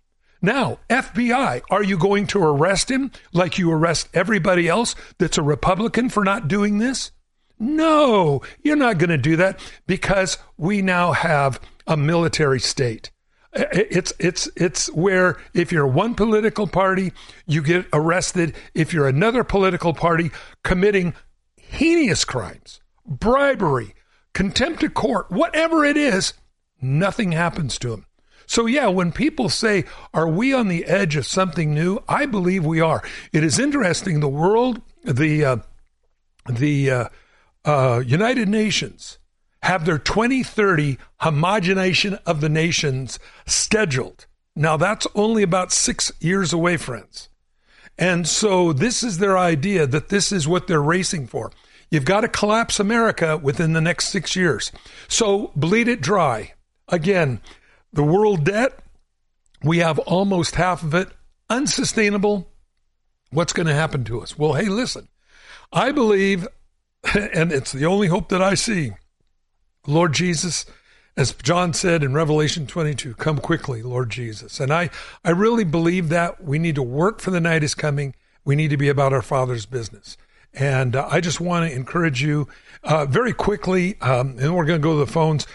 Now, 0.42 0.80
FBI, 0.90 1.62
are 1.70 1.82
you 1.82 1.96
going 1.96 2.26
to 2.28 2.42
arrest 2.42 2.90
him 2.90 3.12
like 3.32 3.58
you 3.58 3.70
arrest 3.70 4.08
everybody 4.12 4.68
else 4.68 4.94
that's 5.18 5.38
a 5.38 5.42
Republican 5.42 6.08
for 6.08 6.24
not 6.24 6.48
doing 6.48 6.78
this? 6.78 7.12
No, 7.58 8.42
you're 8.60 8.74
not 8.74 8.98
going 8.98 9.10
to 9.10 9.18
do 9.18 9.36
that 9.36 9.60
because 9.86 10.38
we 10.56 10.82
now 10.82 11.12
have 11.12 11.60
a 11.86 11.96
military 11.96 12.58
state. 12.58 13.12
It's 13.54 14.12
it's 14.18 14.48
it's 14.56 14.90
where 14.92 15.38
if 15.54 15.70
you're 15.70 15.86
one 15.86 16.14
political 16.14 16.66
party, 16.66 17.12
you 17.46 17.62
get 17.62 17.86
arrested. 17.92 18.54
If 18.74 18.92
you're 18.92 19.06
another 19.06 19.44
political 19.44 19.92
party 19.92 20.30
committing 20.64 21.14
heinous 21.56 22.24
crimes, 22.24 22.80
bribery, 23.06 23.94
contempt 24.32 24.82
of 24.82 24.94
court, 24.94 25.30
whatever 25.30 25.84
it 25.84 25.96
is, 25.96 26.34
nothing 26.80 27.32
happens 27.32 27.78
to 27.78 27.90
them. 27.90 28.06
So, 28.46 28.66
yeah, 28.66 28.88
when 28.88 29.12
people 29.12 29.48
say, 29.48 29.84
Are 30.12 30.28
we 30.28 30.52
on 30.52 30.68
the 30.68 30.84
edge 30.84 31.16
of 31.16 31.26
something 31.26 31.72
new? 31.72 32.00
I 32.08 32.26
believe 32.26 32.66
we 32.66 32.80
are. 32.80 33.02
It 33.32 33.44
is 33.44 33.58
interesting. 33.58 34.20
The 34.20 34.28
world, 34.28 34.82
the, 35.04 35.44
uh, 35.44 35.56
the 36.48 36.90
uh, 36.90 37.08
uh, 37.64 38.02
United 38.04 38.48
Nations 38.48 39.18
have 39.62 39.84
their 39.84 39.98
2030 39.98 40.98
homogenization 41.20 42.20
of 42.26 42.40
the 42.40 42.48
nations 42.48 43.18
scheduled. 43.46 44.26
Now, 44.56 44.76
that's 44.76 45.06
only 45.14 45.42
about 45.42 45.72
six 45.72 46.12
years 46.20 46.52
away, 46.52 46.76
friends. 46.76 47.28
And 47.96 48.26
so, 48.26 48.72
this 48.72 49.02
is 49.02 49.18
their 49.18 49.38
idea 49.38 49.86
that 49.86 50.08
this 50.08 50.32
is 50.32 50.48
what 50.48 50.66
they're 50.66 50.82
racing 50.82 51.26
for. 51.26 51.52
You've 51.92 52.06
got 52.06 52.22
to 52.22 52.28
collapse 52.28 52.80
America 52.80 53.36
within 53.36 53.74
the 53.74 53.80
next 53.82 54.08
six 54.08 54.34
years. 54.34 54.72
So, 55.08 55.52
bleed 55.54 55.88
it 55.88 56.00
dry. 56.00 56.54
Again, 56.88 57.42
the 57.92 58.02
world 58.02 58.44
debt, 58.44 58.78
we 59.62 59.78
have 59.78 59.98
almost 59.98 60.54
half 60.54 60.82
of 60.82 60.94
it 60.94 61.08
unsustainable. 61.50 62.48
What's 63.30 63.52
going 63.52 63.66
to 63.66 63.74
happen 63.74 64.04
to 64.04 64.22
us? 64.22 64.38
Well, 64.38 64.54
hey, 64.54 64.70
listen, 64.70 65.08
I 65.70 65.92
believe, 65.92 66.48
and 67.14 67.52
it's 67.52 67.72
the 67.72 67.84
only 67.84 68.06
hope 68.06 68.30
that 68.30 68.40
I 68.40 68.54
see, 68.54 68.92
Lord 69.86 70.14
Jesus, 70.14 70.64
as 71.14 71.34
John 71.42 71.74
said 71.74 72.02
in 72.02 72.14
Revelation 72.14 72.66
22, 72.66 73.16
come 73.16 73.36
quickly, 73.36 73.82
Lord 73.82 74.08
Jesus. 74.08 74.60
And 74.60 74.72
I, 74.72 74.88
I 75.26 75.30
really 75.32 75.64
believe 75.64 76.08
that 76.08 76.42
we 76.42 76.58
need 76.58 76.76
to 76.76 76.82
work 76.82 77.20
for 77.20 77.30
the 77.30 77.40
night 77.40 77.62
is 77.62 77.74
coming. 77.74 78.14
We 78.46 78.56
need 78.56 78.70
to 78.70 78.78
be 78.78 78.88
about 78.88 79.12
our 79.12 79.20
Father's 79.20 79.66
business. 79.66 80.16
And 80.54 80.96
uh, 80.96 81.08
I 81.10 81.20
just 81.20 81.40
want 81.40 81.68
to 81.68 81.74
encourage 81.74 82.22
you 82.22 82.48
uh, 82.84 83.06
very 83.06 83.32
quickly, 83.32 84.00
um, 84.00 84.36
and 84.38 84.54
we're 84.54 84.66
going 84.66 84.80
to 84.80 84.82
go 84.82 84.92
to 84.94 84.98
the 84.98 85.06
phones 85.10 85.46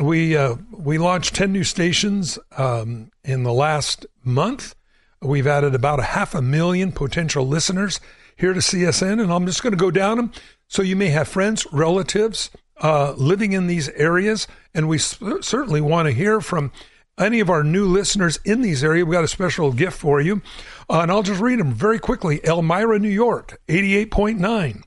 we 0.00 0.36
uh, 0.36 0.56
we 0.70 0.98
launched 0.98 1.34
10 1.34 1.52
new 1.52 1.64
stations 1.64 2.38
um, 2.56 3.10
in 3.24 3.42
the 3.42 3.52
last 3.52 4.06
month. 4.24 4.74
We've 5.20 5.46
added 5.46 5.74
about 5.74 6.00
a 6.00 6.04
half 6.04 6.34
a 6.34 6.42
million 6.42 6.92
potential 6.92 7.46
listeners 7.46 8.00
here 8.36 8.52
to 8.54 8.60
CSN, 8.60 9.22
and 9.22 9.32
I'm 9.32 9.46
just 9.46 9.62
going 9.62 9.72
to 9.72 9.76
go 9.76 9.90
down 9.90 10.16
them. 10.16 10.32
So 10.66 10.82
you 10.82 10.96
may 10.96 11.08
have 11.08 11.28
friends, 11.28 11.66
relatives 11.72 12.50
uh, 12.80 13.12
living 13.12 13.52
in 13.52 13.66
these 13.66 13.88
areas, 13.90 14.48
and 14.74 14.88
we 14.88 14.96
s- 14.96 15.18
certainly 15.42 15.80
want 15.80 16.06
to 16.08 16.12
hear 16.12 16.40
from 16.40 16.72
any 17.18 17.40
of 17.40 17.50
our 17.50 17.62
new 17.62 17.86
listeners 17.86 18.38
in 18.44 18.62
these 18.62 18.82
areas. 18.82 19.04
We've 19.04 19.12
got 19.12 19.24
a 19.24 19.28
special 19.28 19.72
gift 19.72 19.98
for 19.98 20.20
you, 20.20 20.42
uh, 20.88 21.00
and 21.00 21.10
I'll 21.10 21.22
just 21.22 21.40
read 21.40 21.58
them 21.58 21.72
very 21.72 21.98
quickly. 21.98 22.40
Elmira, 22.44 22.98
New 22.98 23.08
York, 23.08 23.60
88.9. 23.68 24.82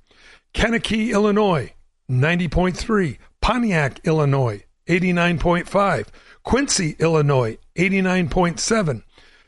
Kankakee, 0.54 1.12
Illinois, 1.12 1.74
90.3. 2.10 3.18
Pontiac, 3.42 4.00
Illinois, 4.06 4.64
89.5. 4.88 6.08
Quincy, 6.44 6.96
Illinois, 7.00 7.58
89.7. 7.76 9.04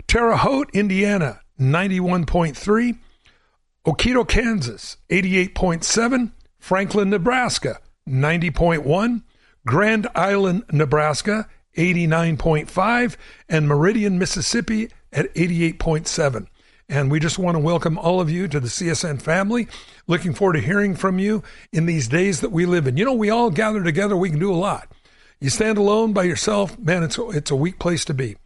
Terre 0.07 0.35
Haute, 0.35 0.69
Indiana, 0.73 1.41
91.3. 1.59 2.97
Okido, 3.85 4.27
Kansas, 4.27 4.97
88.7. 5.09 6.31
Franklin, 6.59 7.09
Nebraska, 7.09 7.79
90.1. 8.07 9.23
Grand 9.65 10.07
Island, 10.15 10.63
Nebraska, 10.71 11.47
89.5. 11.77 13.15
And 13.47 13.67
Meridian, 13.67 14.19
Mississippi 14.19 14.89
at 15.13 15.33
88.7. 15.33 16.47
And 16.89 17.11
we 17.11 17.19
just 17.19 17.37
want 17.37 17.55
to 17.55 17.59
welcome 17.59 17.97
all 17.97 18.21
of 18.21 18.29
you 18.29 18.47
to 18.47 18.59
the 18.59 18.67
CSN 18.67 19.21
family. 19.21 19.67
Looking 20.07 20.33
forward 20.33 20.53
to 20.53 20.61
hearing 20.61 20.95
from 20.95 21.19
you 21.19 21.43
in 21.73 21.85
these 21.85 22.07
days 22.07 22.41
that 22.41 22.51
we 22.51 22.65
live 22.65 22.87
in. 22.87 22.97
You 22.97 23.05
know, 23.05 23.13
we 23.13 23.29
all 23.29 23.49
gather 23.49 23.83
together, 23.83 24.15
we 24.15 24.29
can 24.29 24.39
do 24.39 24.53
a 24.53 24.55
lot. 24.55 24.91
You 25.39 25.49
stand 25.49 25.77
alone 25.77 26.13
by 26.13 26.23
yourself, 26.23 26.79
man, 26.79 27.03
it's 27.03 27.17
a, 27.17 27.29
it's 27.29 27.51
a 27.51 27.55
weak 27.55 27.77
place 27.77 28.05
to 28.05 28.13
be. 28.13 28.37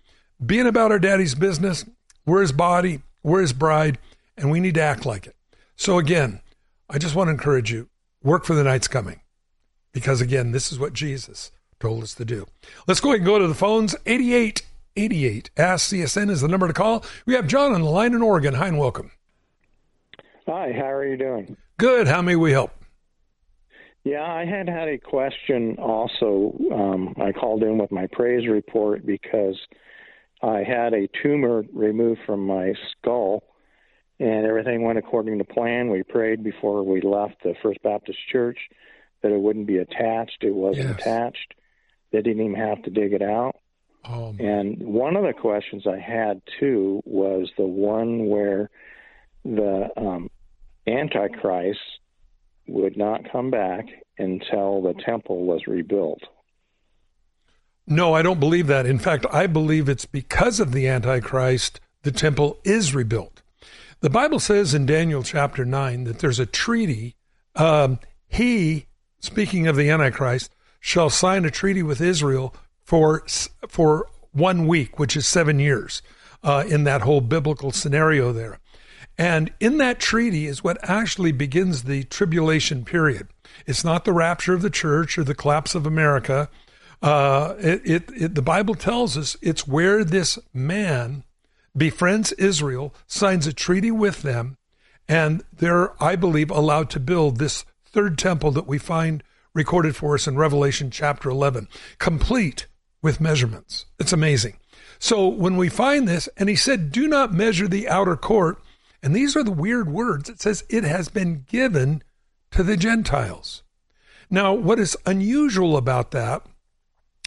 Being 0.44 0.68
about 0.68 0.92
our 0.92 1.00
daddy's 1.00 1.36
business, 1.36 1.86
we're 2.26 2.42
his 2.42 2.52
body, 2.52 3.02
we're 3.24 3.42
his 3.42 3.54
bride, 3.54 4.00
and 4.36 4.50
we 4.50 4.60
need 4.60 4.74
to 4.76 4.82
act 4.82 5.06
like 5.06 5.28
it. 5.28 5.36
So 5.76 6.00
again, 6.00 6.42
I 6.90 6.98
just 6.98 7.16
want 7.16 7.28
to 7.28 7.32
encourage 7.32 7.72
you, 7.72 7.90
work 8.24 8.44
for 8.44 8.56
the 8.56 8.64
night's 8.64 8.88
coming. 8.88 9.22
Because 9.94 10.20
again, 10.20 10.52
this 10.52 10.72
is 10.72 10.80
what 10.80 10.94
Jesus 10.94 11.52
told 11.82 12.04
us 12.04 12.14
to 12.16 12.26
do. 12.26 12.46
Let's 12.88 13.00
go 13.00 13.10
ahead 13.10 13.20
and 13.22 13.26
go 13.26 13.40
to 13.40 13.48
the 13.48 13.56
phones. 13.56 13.96
8888 14.06 15.50
Ask 15.58 15.92
CSN 15.92 16.30
is 16.30 16.42
the 16.42 16.48
number 16.48 16.68
to 16.68 16.74
call. 16.74 17.04
We 17.26 17.34
have 17.34 17.48
John 17.48 17.74
on 17.74 17.82
the 17.82 17.90
line 17.90 18.14
in 18.14 18.22
Oregon. 18.22 18.54
Hi 18.54 18.68
and 18.68 18.78
welcome. 18.80 19.12
Hi, 20.48 20.72
how 20.74 20.90
are 20.92 21.06
you 21.06 21.18
doing? 21.18 21.58
Good. 21.78 22.08
How 22.08 22.22
may 22.22 22.36
we 22.36 22.52
help? 22.52 22.72
Yeah, 24.04 24.24
I 24.24 24.46
had 24.46 24.68
had 24.68 24.88
a 24.88 24.98
question 24.98 25.78
also. 25.78 26.56
Um, 26.74 27.14
I 27.22 27.32
called 27.32 27.62
in 27.64 27.78
with 27.78 27.92
my 27.92 28.08
praise 28.12 28.48
report 28.48 29.06
because 29.06 29.60
I 30.42 30.64
had 30.64 30.94
a 30.94 31.08
tumor 31.22 31.64
removed 31.72 32.22
from 32.26 32.46
my 32.48 32.74
skull 32.92 33.44
and 34.20 34.46
everything 34.46 34.84
went 34.84 34.98
according 34.98 35.38
to 35.38 35.44
plan. 35.44 35.90
We 35.92 36.02
prayed 36.04 36.44
before 36.44 36.84
we 36.84 37.02
left 37.02 37.44
the 37.44 37.54
First 37.62 37.82
Baptist 37.84 38.18
Church 38.32 38.58
that 39.22 39.32
it 39.32 39.40
wouldn't 39.40 39.68
be 39.68 39.78
attached. 39.78 40.40
It 40.44 40.54
wasn't 40.56 40.90
Yes. 40.90 41.00
attached. 41.00 41.54
They 42.12 42.22
didn't 42.22 42.46
even 42.46 42.56
have 42.56 42.82
to 42.84 42.90
dig 42.90 43.14
it 43.14 43.22
out. 43.22 43.56
Oh, 44.04 44.36
And 44.40 44.80
one 44.80 45.16
of 45.16 45.24
the 45.24 45.34
questions 45.34 45.86
I 45.86 46.00
had 46.00 46.42
too 46.60 47.02
was 47.06 47.50
the 47.58 47.66
one 47.66 48.26
where 48.26 48.70
the 49.46 49.90
um, 49.96 50.30
Antichrist 50.88 51.80
would 52.68 52.98
not 52.98 53.32
come 53.32 53.52
back 53.52 53.86
until 54.18 54.82
the 54.82 54.96
temple 55.06 55.46
was 55.46 55.68
rebuilt. 55.68 56.22
No, 57.88 58.14
I 58.14 58.22
don't 58.22 58.40
believe 58.40 58.68
that. 58.68 58.86
In 58.86 59.00
fact, 59.00 59.26
I 59.32 59.48
believe 59.48 59.90
it's 59.90 60.06
because 60.06 60.60
of 60.60 60.72
the 60.72 60.88
Antichrist 60.88 61.80
the 62.04 62.12
temple 62.12 62.60
is 62.64 62.96
rebuilt. 62.96 63.42
The 64.00 64.10
Bible 64.10 64.40
says 64.40 64.74
in 64.74 64.86
Daniel 64.86 65.22
chapter 65.22 65.66
9 65.66 66.06
that 66.06 66.20
there's 66.20 66.40
a 66.40 66.46
treaty. 66.46 67.16
Um, 67.56 68.00
he, 68.28 68.88
speaking 69.20 69.68
of 69.68 69.76
the 69.76 69.90
Antichrist, 69.90 70.52
shall 70.82 71.10
sign 71.10 71.46
a 71.46 71.52
treaty 71.52 71.82
with 71.82 72.02
Israel 72.02 72.54
for, 72.84 73.24
for 73.70 74.08
one 74.34 74.68
week, 74.68 75.00
which 75.00 75.16
is 75.16 75.26
seven 75.26 75.60
years, 75.60 76.02
uh, 76.44 76.66
in 76.68 76.84
that 76.84 77.02
whole 77.02 77.22
biblical 77.22 77.72
scenario 77.72 78.34
there. 78.34 78.60
And 79.18 79.54
in 79.60 79.78
that 79.78 80.00
treaty 80.00 80.48
is 80.48 80.64
what 80.64 80.78
actually 80.90 81.32
begins 81.32 81.84
the 81.84 82.04
tribulation 82.06 82.84
period. 82.84 83.28
It's 83.68 83.84
not 83.84 84.04
the 84.04 84.14
rapture 84.14 84.54
of 84.54 84.64
the 84.64 84.70
church 84.70 85.18
or 85.18 85.24
the 85.24 85.36
collapse 85.36 85.76
of 85.76 85.86
America. 85.86 86.50
Uh, 87.02 87.56
it, 87.60 87.82
it, 87.86 88.10
it, 88.16 88.36
the 88.36 88.42
Bible 88.42 88.74
tells 88.74 89.16
us 89.16 89.38
it's 89.42 89.68
where 89.68 90.04
this 90.04 90.40
man 90.54 91.24
befriends 91.78 92.32
Israel, 92.34 92.94
signs 93.06 93.48
a 93.48 93.54
treaty 93.54 93.92
with 93.92 94.24
them, 94.24 94.58
and 95.08 95.44
they're, 95.54 96.02
I 96.04 96.16
believe, 96.16 96.50
allowed 96.50 96.90
to 96.92 97.00
build 97.00 97.38
this 97.38 97.66
third 97.86 98.18
temple 98.18 98.52
that 98.52 98.68
we 98.68 98.78
find 98.78 99.24
recorded 99.54 99.96
for 99.96 100.16
us 100.16 100.28
in 100.28 100.38
Revelation 100.38 100.92
chapter 100.92 101.30
11, 101.30 101.68
complete 101.98 102.68
with 103.02 103.22
measurements. 103.22 103.86
It's 104.00 104.14
amazing. 104.14 104.58
So 105.00 105.28
when 105.28 105.58
we 105.58 105.70
find 105.70 106.08
this, 106.08 106.30
and 106.38 106.48
he 106.48 106.56
said, 106.56 106.92
Do 106.92 107.08
not 107.08 107.34
measure 107.34 107.68
the 107.68 107.90
outer 107.90 108.16
court. 108.16 108.62
And 109.04 109.16
these 109.16 109.36
are 109.36 109.44
the 109.44 109.52
weird 109.52 109.90
words. 109.92 110.30
It 110.30 110.40
says, 110.40 110.64
It 110.70 110.84
has 110.84 111.10
been 111.10 111.46
given 111.50 112.04
to 112.52 112.64
the 112.64 112.78
Gentiles. 112.78 113.64
Now, 114.30 114.54
what 114.54 114.80
is 114.80 114.96
unusual 115.06 115.76
about 115.76 116.12
that 116.12 116.46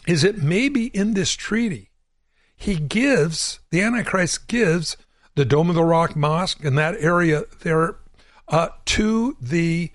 is 0.07 0.23
it 0.23 0.41
may 0.41 0.69
be 0.69 0.87
in 0.87 1.13
this 1.13 1.33
treaty, 1.33 1.91
he 2.55 2.77
gives, 2.77 3.59
the 3.69 3.81
Antichrist 3.81 4.47
gives 4.47 4.97
the 5.35 5.45
Dome 5.45 5.69
of 5.69 5.75
the 5.75 5.83
Rock 5.83 6.15
Mosque 6.15 6.63
and 6.63 6.77
that 6.77 6.95
area 6.99 7.43
there 7.61 7.97
uh, 8.47 8.69
to 8.85 9.35
the 9.41 9.91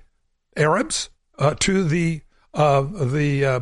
Arabs, 0.57 1.09
uh, 1.41 1.55
to 1.59 1.83
the 1.83 2.21
uh, 2.55 2.83
the 2.83 3.45
uh, 3.45 3.61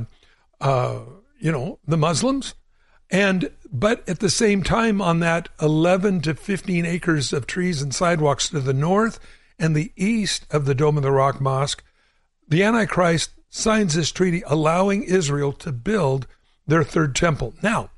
uh, 0.61 1.01
you 1.39 1.53
know 1.53 1.79
the 1.87 1.97
Muslims, 1.97 2.55
and 3.11 3.51
but 3.71 4.07
at 4.09 4.19
the 4.19 4.31
same 4.31 4.63
time 4.63 5.01
on 5.01 5.21
that 5.21 5.49
11 5.61 6.23
to 6.23 6.35
15 6.35 6.85
acres 6.85 7.33
of 7.33 7.47
trees 7.47 7.81
and 7.81 7.95
sidewalks 7.95 8.49
to 8.49 8.61
the 8.61 8.73
north 8.73 9.21
and 9.59 9.75
the 9.75 9.93
east 9.97 10.47
of 10.51 10.65
the 10.65 10.75
Dome 10.75 10.97
of 10.97 11.03
the 11.03 11.13
Rock 11.13 11.41
Mosque, 11.41 11.83
the 12.49 12.63
Antichrist 12.63 13.31
signs 13.51 13.95
this 13.95 14.13
treaty 14.13 14.43
allowing 14.47 15.03
Israel 15.03 15.53
to 15.53 15.73
build 15.73 16.27
their 16.67 16.85
third 16.85 17.15
temple. 17.15 17.55
Now, 17.63 17.91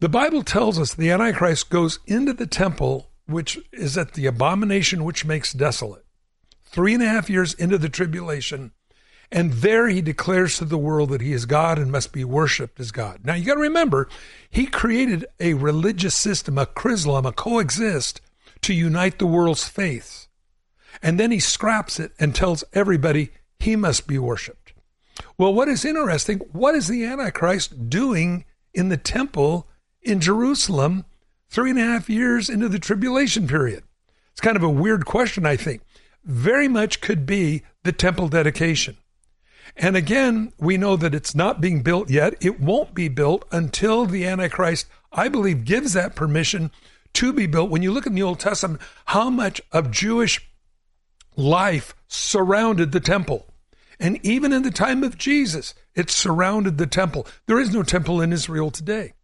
the 0.00 0.08
Bible 0.08 0.42
tells 0.42 0.78
us 0.78 0.94
the 0.94 1.10
Antichrist 1.10 1.70
goes 1.70 1.98
into 2.06 2.32
the 2.32 2.46
temple, 2.46 3.10
which 3.26 3.58
is 3.72 3.96
at 3.98 4.14
the 4.14 4.26
abomination 4.26 5.04
which 5.04 5.24
makes 5.24 5.52
desolate, 5.52 6.04
three 6.70 6.94
and 6.94 7.02
a 7.02 7.08
half 7.08 7.30
years 7.30 7.54
into 7.54 7.78
the 7.78 7.88
tribulation, 7.88 8.72
and 9.30 9.52
there 9.54 9.88
he 9.88 10.00
declares 10.00 10.56
to 10.56 10.64
the 10.64 10.78
world 10.78 11.10
that 11.10 11.20
he 11.20 11.32
is 11.32 11.44
God 11.44 11.78
and 11.78 11.92
must 11.92 12.12
be 12.12 12.24
worshiped 12.24 12.80
as 12.80 12.90
God. 12.90 13.20
Now 13.24 13.34
you 13.34 13.44
got 13.44 13.54
to 13.54 13.60
remember, 13.60 14.08
he 14.50 14.66
created 14.66 15.26
a 15.38 15.54
religious 15.54 16.14
system, 16.14 16.56
a 16.56 16.66
chrislam, 16.66 17.26
a 17.26 17.32
coexist, 17.32 18.20
to 18.62 18.74
unite 18.74 19.18
the 19.18 19.26
world's 19.26 19.68
faiths. 19.68 20.28
And 21.02 21.20
then 21.20 21.30
he 21.30 21.40
scraps 21.40 22.00
it 22.00 22.12
and 22.18 22.34
tells 22.34 22.64
everybody 22.72 23.30
he 23.58 23.76
must 23.76 24.06
be 24.06 24.18
worshiped. 24.18 24.72
Well, 25.36 25.52
what 25.52 25.68
is 25.68 25.84
interesting, 25.84 26.38
what 26.52 26.74
is 26.74 26.88
the 26.88 27.04
Antichrist 27.04 27.88
doing 27.90 28.44
in 28.72 28.88
the 28.88 28.96
temple 28.96 29.68
in 30.02 30.20
Jerusalem 30.20 31.04
three 31.50 31.70
and 31.70 31.78
a 31.78 31.82
half 31.82 32.08
years 32.08 32.48
into 32.48 32.68
the 32.68 32.78
tribulation 32.78 33.46
period? 33.46 33.84
It's 34.32 34.40
kind 34.40 34.56
of 34.56 34.62
a 34.62 34.70
weird 34.70 35.04
question, 35.04 35.44
I 35.44 35.56
think. 35.56 35.82
Very 36.24 36.68
much 36.68 37.00
could 37.00 37.26
be 37.26 37.62
the 37.84 37.92
temple 37.92 38.28
dedication. 38.28 38.96
And 39.76 39.96
again, 39.96 40.52
we 40.58 40.76
know 40.76 40.96
that 40.96 41.14
it's 41.14 41.34
not 41.34 41.60
being 41.60 41.82
built 41.82 42.10
yet. 42.10 42.34
It 42.40 42.60
won't 42.60 42.94
be 42.94 43.08
built 43.08 43.44
until 43.52 44.06
the 44.06 44.26
Antichrist, 44.26 44.86
I 45.12 45.28
believe, 45.28 45.64
gives 45.64 45.92
that 45.92 46.16
permission 46.16 46.70
to 47.14 47.32
be 47.32 47.46
built. 47.46 47.70
When 47.70 47.82
you 47.82 47.92
look 47.92 48.06
in 48.06 48.14
the 48.14 48.22
Old 48.22 48.40
Testament, 48.40 48.80
how 49.06 49.30
much 49.30 49.60
of 49.72 49.90
Jewish 49.90 50.46
life 51.36 51.94
surrounded 52.08 52.92
the 52.92 53.00
temple. 53.00 53.46
And 54.00 54.18
even 54.24 54.52
in 54.52 54.62
the 54.62 54.70
time 54.70 55.02
of 55.02 55.18
Jesus, 55.18 55.74
it 55.94 56.10
surrounded 56.10 56.78
the 56.78 56.86
temple. 56.86 57.26
There 57.46 57.60
is 57.60 57.72
no 57.72 57.82
temple 57.82 58.20
in 58.20 58.32
Israel 58.32 58.70
today. 58.70 59.14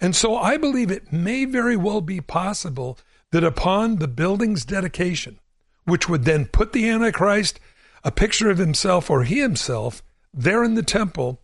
And 0.00 0.16
so 0.16 0.36
I 0.36 0.56
believe 0.56 0.90
it 0.90 1.12
may 1.12 1.44
very 1.44 1.76
well 1.76 2.00
be 2.00 2.20
possible 2.20 2.98
that 3.30 3.44
upon 3.44 3.96
the 3.96 4.08
building's 4.08 4.64
dedication, 4.64 5.38
which 5.84 6.08
would 6.08 6.24
then 6.24 6.46
put 6.46 6.72
the 6.72 6.88
Antichrist, 6.88 7.60
a 8.04 8.10
picture 8.10 8.50
of 8.50 8.58
himself 8.58 9.10
or 9.10 9.24
he 9.24 9.40
himself, 9.40 10.02
there 10.34 10.64
in 10.64 10.74
the 10.74 10.82
temple, 10.82 11.40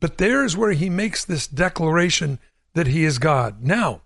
but 0.00 0.18
there's 0.18 0.56
where 0.56 0.72
he 0.72 0.90
makes 0.90 1.24
this 1.24 1.46
declaration 1.46 2.38
that 2.74 2.88
he 2.88 3.04
is 3.04 3.18
God. 3.18 3.62
Now, 3.62 4.02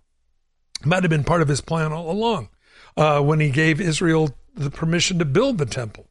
might 0.84 1.02
have 1.02 1.10
been 1.10 1.24
part 1.24 1.42
of 1.42 1.48
his 1.48 1.60
plan 1.60 1.92
all 1.92 2.10
along 2.10 2.48
uh, 2.96 3.20
when 3.20 3.40
he 3.40 3.50
gave 3.50 3.80
Israel 3.80 4.36
the 4.54 4.70
permission 4.70 5.18
to 5.18 5.24
build 5.24 5.58
the 5.58 5.66
temple. 5.66 6.06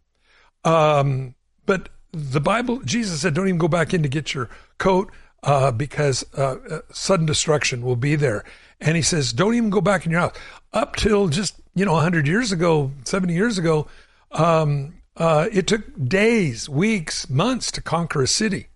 Um, 0.64 1.36
but 1.66 1.90
the 2.12 2.42
Bible, 2.42 2.80
Jesus 2.80 3.22
said, 3.22 3.34
don't 3.34 3.48
even 3.48 3.60
go 3.60 3.68
back 3.68 3.94
in 3.94 4.04
to 4.04 4.10
get 4.10 4.34
your 4.34 4.50
coat 4.78 5.12
uh, 5.44 5.72
because 5.72 6.26
uh, 6.36 6.56
uh 6.70 6.80
sudden 6.92 7.26
destruction 7.26 7.84
will 7.84 7.96
be 7.96 8.16
there. 8.16 8.44
And 8.82 8.96
he 8.96 9.02
says, 9.02 9.34
don't 9.34 9.56
even 9.56 9.70
go 9.70 9.82
back 9.82 10.06
in 10.06 10.12
your 10.12 10.22
house. 10.22 10.36
Up 10.74 10.96
till 10.96 11.28
just, 11.28 11.60
you 11.76 11.86
know, 11.86 11.94
100 11.94 12.28
years 12.28 12.52
ago, 12.52 12.92
70 13.04 13.34
years 13.34 13.58
ago, 13.58 13.88
um, 14.32 14.96
uh, 15.18 15.48
it 15.52 15.68
took 15.68 15.84
days, 16.08 16.68
weeks, 16.68 17.30
months 17.30 17.72
to 17.72 17.82
conquer 17.82 18.22
a 18.22 18.28
city. 18.28 18.68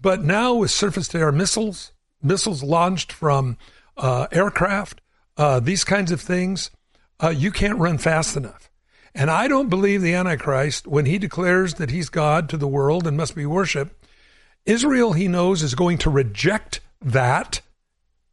But 0.00 0.22
now 0.22 0.54
with 0.54 0.70
surface 0.70 1.08
to 1.08 1.18
air 1.18 1.32
missiles, 1.32 1.92
missiles 2.22 2.62
launched 2.62 3.12
from 3.12 3.56
uh, 3.96 4.26
aircraft, 4.30 5.00
these 5.62 5.84
kinds 5.84 6.12
of 6.12 6.20
things, 6.20 6.70
you 7.32 7.50
can't 7.50 7.78
run 7.78 7.98
fast 7.98 8.36
enough. 8.36 8.68
And 9.14 9.30
I 9.30 9.48
don't 9.48 9.68
believe 9.68 10.02
the 10.02 10.14
Antichrist, 10.14 10.86
when 10.86 11.06
he 11.06 11.18
declares 11.18 11.74
that 11.74 11.90
he's 11.90 12.08
God 12.08 12.48
to 12.50 12.56
the 12.56 12.68
world 12.68 13.06
and 13.06 13.16
must 13.16 13.34
be 13.34 13.46
worshiped, 13.46 14.06
Israel, 14.64 15.14
he 15.14 15.28
knows, 15.28 15.62
is 15.62 15.74
going 15.74 15.98
to 15.98 16.10
reject 16.10 16.80
that. 17.00 17.60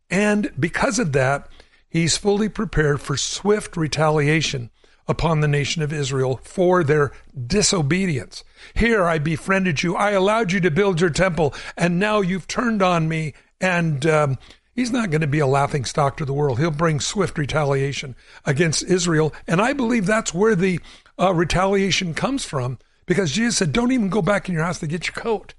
And 0.09 0.51
because 0.59 0.99
of 0.99 1.13
that, 1.13 1.47
he's 1.89 2.17
fully 2.17 2.49
prepared 2.49 3.01
for 3.01 3.17
swift 3.17 3.77
retaliation 3.77 4.69
upon 5.07 5.39
the 5.39 5.47
nation 5.47 5.81
of 5.81 5.93
Israel 5.93 6.39
for 6.43 6.83
their 6.83 7.11
disobedience. 7.45 8.43
Here 8.73 9.05
I 9.05 9.19
befriended 9.19 9.83
you. 9.83 9.95
I 9.95 10.11
allowed 10.11 10.51
you 10.51 10.59
to 10.61 10.71
build 10.71 10.99
your 10.99 11.11
temple, 11.11 11.53
and 11.77 11.99
now 11.99 12.21
you've 12.21 12.47
turned 12.47 12.81
on 12.81 13.07
me 13.07 13.33
and 13.61 14.05
um, 14.05 14.37
He's 14.75 14.91
not 14.91 15.09
going 15.09 15.21
to 15.21 15.27
be 15.27 15.39
a 15.39 15.47
laughing 15.47 15.85
stock 15.85 16.17
to 16.17 16.25
the 16.25 16.33
world. 16.33 16.59
He'll 16.59 16.69
bring 16.69 16.99
swift 16.99 17.37
retaliation 17.37 18.13
against 18.45 18.83
Israel. 18.83 19.33
And 19.47 19.61
I 19.61 19.71
believe 19.71 20.05
that's 20.05 20.33
where 20.33 20.53
the 20.53 20.81
uh, 21.17 21.33
retaliation 21.33 22.13
comes 22.13 22.43
from 22.43 22.77
because 23.05 23.31
Jesus 23.31 23.57
said, 23.57 23.71
don't 23.71 23.93
even 23.93 24.09
go 24.09 24.21
back 24.21 24.49
in 24.49 24.53
your 24.53 24.65
house 24.65 24.79
to 24.79 24.87
get 24.87 25.07
your 25.07 25.13
coat. 25.13 25.53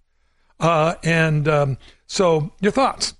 Uh, 0.60 0.96
and 1.02 1.48
um, 1.48 1.78
so, 2.06 2.52
your 2.60 2.72
thoughts? 2.72 3.14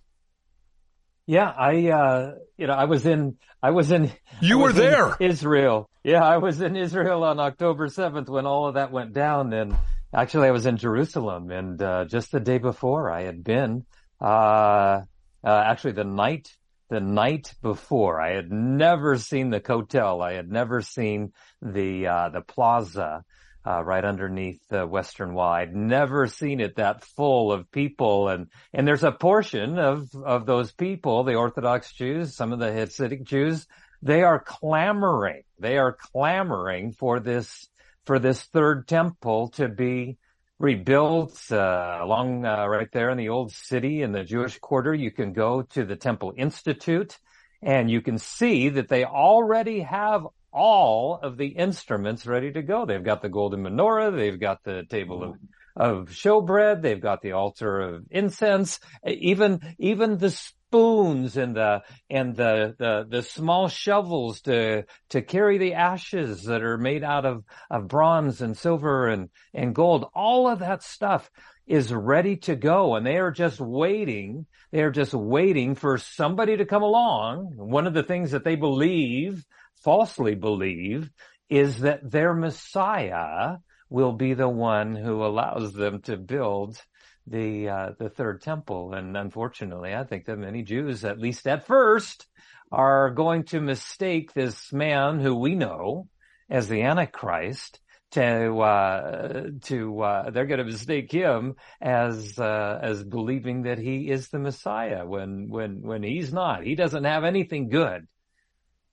Yeah, 1.27 1.51
I, 1.57 1.88
uh, 1.88 2.35
you 2.57 2.66
know, 2.66 2.73
I 2.73 2.85
was 2.85 3.05
in, 3.07 3.37
I 3.62 3.71
was 3.71 3.90
in, 3.90 4.11
you 4.40 4.59
was 4.59 4.75
were 4.75 4.81
there, 4.81 5.16
Israel. 5.21 5.90
Yeah, 6.03 6.25
I 6.25 6.38
was 6.38 6.61
in 6.61 6.77
Israel 6.77 7.25
on 7.25 7.38
October 7.38 7.88
7th 7.88 8.29
when 8.29 8.47
all 8.47 8.69
of 8.69 8.75
that 8.75 8.92
went 8.92 9.12
down. 9.12 9.53
And 9.53 9.77
actually, 10.14 10.49
I 10.49 10.53
was 10.53 10.66
in 10.66 10.77
Jerusalem. 10.77 11.51
And 11.51 11.81
uh, 11.81 12.05
just 12.07 12.33
the 12.33 12.40
day 12.40 12.59
before, 12.59 13.11
I 13.11 13.23
had 13.23 13.45
been 13.45 13.85
uh, 14.21 14.25
uh, 14.25 15.03
actually 15.45 15.92
the 15.92 16.05
night 16.05 16.49
the 16.88 17.01
night 17.01 17.53
before. 17.62 18.21
I 18.21 18.35
had 18.35 18.51
never 18.53 19.19
seen 19.19 19.51
the 19.51 19.62
hotel, 19.64 20.23
I 20.23 20.35
had 20.35 20.51
never 20.51 20.81
seen 20.81 21.33
the 21.61 22.07
uh, 22.07 22.29
the 22.31 22.42
plaza 22.42 23.25
uh, 23.67 23.83
right 23.83 24.05
underneath 24.05 24.61
the 24.69 24.87
Western. 24.87 25.37
I'd 25.39 25.75
never 25.75 26.27
seen 26.27 26.61
it 26.61 26.77
that 26.77 27.05
full 27.05 27.53
of 27.53 27.71
people, 27.71 28.29
and 28.29 28.47
and 28.73 28.87
there's 28.87 29.05
a 29.05 29.13
portion 29.13 29.79
of 29.79 30.09
of 30.15 30.47
those 30.47 30.73
people, 30.73 31.25
the 31.25 31.35
Orthodox 31.35 31.93
Jews, 31.93 32.37
some 32.37 32.53
of 32.53 32.59
the 32.59 32.67
Hasidic 32.67 33.25
Jews, 33.25 33.67
they 34.03 34.23
are 34.23 34.39
clamoring. 34.39 35.43
They 35.59 35.79
are 35.79 35.93
clamoring 35.93 36.93
for 36.93 37.19
this 37.21 37.69
for 38.05 38.19
this 38.19 38.43
third 38.43 38.87
temple 38.87 39.49
to 39.57 39.69
be 39.69 40.19
rebuilt 40.59 41.39
uh, 41.51 41.99
along 42.01 42.47
uh, 42.47 42.67
right 42.67 42.91
there 42.93 43.11
in 43.11 43.19
the 43.19 43.29
old 43.29 43.53
city 43.53 44.03
in 44.03 44.13
the 44.13 44.25
Jewish 44.25 44.59
quarter. 44.59 44.95
You 44.95 45.11
can 45.11 45.33
go 45.33 45.63
to 45.63 45.85
the 45.85 45.97
Temple 45.97 46.33
Institute 46.37 47.19
and 47.63 47.91
you 47.91 48.01
can 48.01 48.19
see 48.19 48.69
that 48.71 48.89
they 48.89 49.05
already 49.05 49.81
have 49.81 50.27
all 50.57 51.21
of 51.23 51.37
the 51.37 51.49
instruments 51.49 52.27
ready 52.27 52.51
to 52.51 52.62
go. 52.62 52.87
They've 52.87 53.05
got 53.05 53.21
the 53.21 53.29
golden 53.29 53.62
menorah. 53.62 54.16
They've 54.16 54.40
got 54.40 54.64
the 54.64 54.85
table 54.88 55.23
of 55.23 55.35
of 55.77 56.09
showbread. 56.09 56.81
They've 56.81 57.01
got 57.01 57.21
the 57.21 57.33
altar 57.33 57.81
of 57.81 58.05
incense. 58.11 58.81
Even 59.07 59.61
even 59.79 60.16
the 60.16 60.31
spoons 60.31 61.37
and 61.37 61.55
the 61.55 61.83
and 62.09 62.35
the, 62.35 62.75
the 62.79 63.07
the 63.09 63.23
small 63.23 63.69
shovels 63.69 64.40
to 64.42 64.85
to 65.11 65.23
carry 65.23 65.59
the 65.59 65.75
ashes 65.75 66.45
that 66.45 66.62
are 66.62 66.79
made 66.79 67.05
out 67.05 67.27
of 67.27 67.45
of 67.71 67.88
bronze 67.88 68.40
and 68.40 68.57
silver 68.57 69.09
and 69.09 69.29
and 69.53 69.75
gold 69.75 70.07
all 70.14 70.49
of 70.49 70.61
that 70.61 70.83
stuff 70.83 71.31
is 71.66 71.92
ready 71.92 72.37
to 72.37 72.57
go 72.57 72.95
and 72.95 73.05
they 73.07 73.16
are 73.16 73.31
just 73.31 73.61
waiting 73.61 74.47
they 74.73 74.83
are 74.83 74.90
just 74.90 75.14
waiting 75.14 75.75
for 75.75 75.99
somebody 75.99 76.57
to 76.57 76.64
come 76.64 76.83
along 76.83 77.53
one 77.57 77.87
of 77.87 77.95
the 77.95 78.03
things 78.03 78.33
that 78.33 78.45
they 78.45 78.57
believe 78.57 79.45
falsely 79.87 80.35
believe 80.35 81.09
is 81.49 81.79
that 81.79 82.11
their 82.11 82.35
messiah 82.35 83.59
will 83.88 84.12
be 84.12 84.35
the 84.35 84.49
one 84.49 84.96
who 84.96 85.25
allows 85.25 85.72
them 85.75 86.03
to 86.03 86.16
build 86.16 86.77
the 87.29 87.68
uh, 87.68 87.90
the 87.96 88.09
third 88.09 88.42
temple. 88.42 88.94
And 88.94 89.16
unfortunately, 89.16 89.94
I 89.94 90.03
think 90.03 90.25
that 90.27 90.38
many 90.38 90.64
Jews, 90.64 91.05
at 91.05 91.20
least 91.20 91.46
at 91.46 91.68
first, 91.68 92.27
are 92.72 93.11
going 93.11 93.44
to 93.44 93.61
mistake 93.61 94.33
this 94.33 94.72
man 94.72 95.20
who 95.20 95.37
we 95.37 95.55
know 95.55 96.09
as 96.51 96.66
the 96.66 96.83
Antichrist 96.83 97.79
to 98.12 98.59
uh, 98.59 99.42
to 99.66 100.01
uh, 100.01 100.31
they're 100.31 100.46
going 100.46 100.59
to 100.59 100.64
mistake 100.64 101.12
him 101.12 101.55
as 101.81 102.37
uh, 102.40 102.81
as 102.83 103.05
believing 103.05 103.62
that 103.62 103.79
he 103.79 104.11
is 104.11 104.31
the 104.31 104.40
Messiah 104.40 105.07
when 105.07 105.49
when 105.49 105.83
when 105.83 106.03
he's 106.03 106.33
not. 106.33 106.64
He 106.64 106.75
doesn't 106.75 107.05
have 107.05 107.22
anything 107.22 107.68
good 107.68 108.09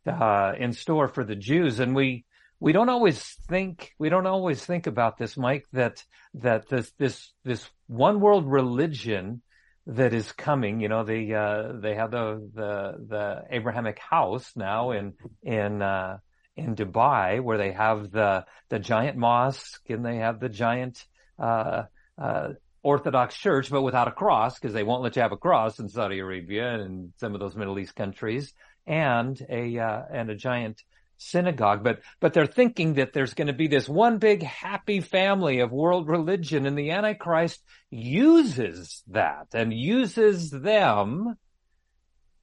uh, 0.08 0.54
in 0.58 0.74
store 0.74 1.08
for 1.08 1.24
the 1.24 1.36
Jews, 1.36 1.80
and 1.80 1.96
we 1.96 2.26
we 2.60 2.72
don't 2.72 2.90
always 2.90 3.22
think 3.50 3.94
we 4.00 4.10
don't 4.10 4.28
always 4.28 4.64
think 4.66 4.88
about 4.88 5.18
this, 5.18 5.38
Mike. 5.38 5.66
That 5.74 6.04
that 6.36 6.70
this 6.70 6.92
this 6.98 7.32
this 7.44 7.70
one 7.88 8.20
world 8.20 8.50
religion 8.50 9.42
that 9.88 10.14
is 10.14 10.32
coming. 10.32 10.80
You 10.80 10.90
know, 10.90 11.04
they 11.04 11.34
uh, 11.34 11.74
they 11.80 11.96
have 11.96 12.12
the 12.12 12.50
the 12.54 13.06
the 13.08 13.44
Abrahamic 13.52 14.00
house 14.00 14.52
now 14.56 14.92
in 14.92 15.14
in 15.42 15.82
uh, 15.82 16.18
in 16.56 16.76
Dubai, 16.76 17.42
where 17.42 17.58
they 17.58 17.72
have 17.72 18.12
the 18.12 18.46
the 18.70 18.80
giant 18.80 19.18
mosque 19.18 19.90
and 19.90 20.06
they 20.06 20.18
have 20.18 20.40
the 20.40 20.50
giant 20.50 21.06
uh, 21.40 21.84
uh, 22.18 22.50
Orthodox 22.84 23.38
church, 23.38 23.70
but 23.70 23.82
without 23.82 24.08
a 24.08 24.12
cross 24.12 24.60
because 24.60 24.74
they 24.74 24.84
won't 24.84 25.02
let 25.02 25.16
you 25.16 25.22
have 25.22 25.32
a 25.32 25.38
cross 25.38 25.80
in 25.80 25.88
Saudi 25.88 26.20
Arabia 26.20 26.76
and 26.76 27.14
some 27.18 27.34
of 27.34 27.40
those 27.40 27.56
Middle 27.56 27.80
East 27.80 27.96
countries, 27.96 28.54
and 28.86 29.40
a 29.50 29.80
uh, 29.80 30.02
and 30.12 30.30
a 30.30 30.36
giant 30.36 30.84
synagogue, 31.18 31.84
but, 31.84 32.02
but 32.20 32.34
they're 32.34 32.46
thinking 32.46 32.96
that 32.96 33.14
there's 33.14 33.34
going 33.34 33.48
to 33.48 33.54
be 33.54 33.68
this 33.68 33.88
one 33.88 34.18
big 34.18 34.44
happy 34.44 35.00
family 35.00 35.60
of 35.60 35.72
world 35.72 36.08
religion 36.08 36.66
and 36.66 36.78
the 36.78 36.92
Antichrist 36.92 37.64
uses 37.90 39.04
that 39.08 39.48
and 39.54 39.74
uses 39.74 40.50
them 40.50 41.36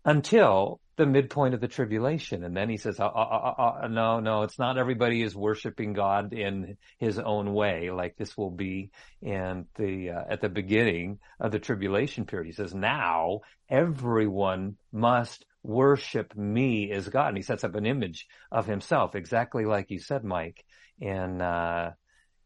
until 0.05 0.81
the 0.96 1.07
midpoint 1.07 1.55
of 1.55 1.61
the 1.61 1.68
tribulation. 1.68 2.44
And 2.44 2.57
then 2.57 2.68
he 2.68 2.76
says, 2.76 3.00
uh, 3.00 3.07
uh, 3.07 3.79
uh, 3.83 3.88
no, 3.88 4.20
no, 4.20 4.42
it's 4.42 4.59
not 4.59 4.76
everybody 4.76 5.22
is 5.22 5.35
worshiping 5.35 5.92
God 5.92 6.33
in 6.33 6.76
his 6.98 7.18
own 7.18 7.53
way, 7.55 7.90
like 7.90 8.16
this 8.16 8.37
will 8.37 8.50
be 8.50 8.90
in 9.22 9.66
the, 9.76 10.11
at 10.11 10.40
the 10.40 10.48
beginning 10.48 11.18
of 11.38 11.53
the 11.53 11.59
tribulation 11.59 12.26
period. 12.26 12.46
He 12.46 12.53
says, 12.53 12.74
now 12.74 13.40
everyone 13.68 14.76
must 14.92 15.46
worship 15.62 16.35
me 16.37 16.90
as 16.92 17.09
God. 17.09 17.29
And 17.29 17.37
he 17.37 17.42
sets 17.42 17.64
up 17.64 17.75
an 17.75 17.87
image 17.87 18.27
of 18.51 18.66
himself, 18.66 19.14
exactly 19.14 19.64
like 19.64 19.90
you 19.90 19.99
said, 19.99 20.25
Mike, 20.25 20.64
in, 21.01 21.40
uh, 21.40 21.92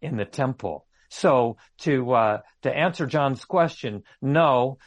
in 0.00 0.16
the 0.16 0.24
temple. 0.24 0.87
So 1.11 1.59
to, 1.81 2.12
uh, 2.12 2.38
to 2.62 2.77
answer 2.77 3.07
John's 3.07 3.44
question, 3.44 4.03
no, 4.20 4.79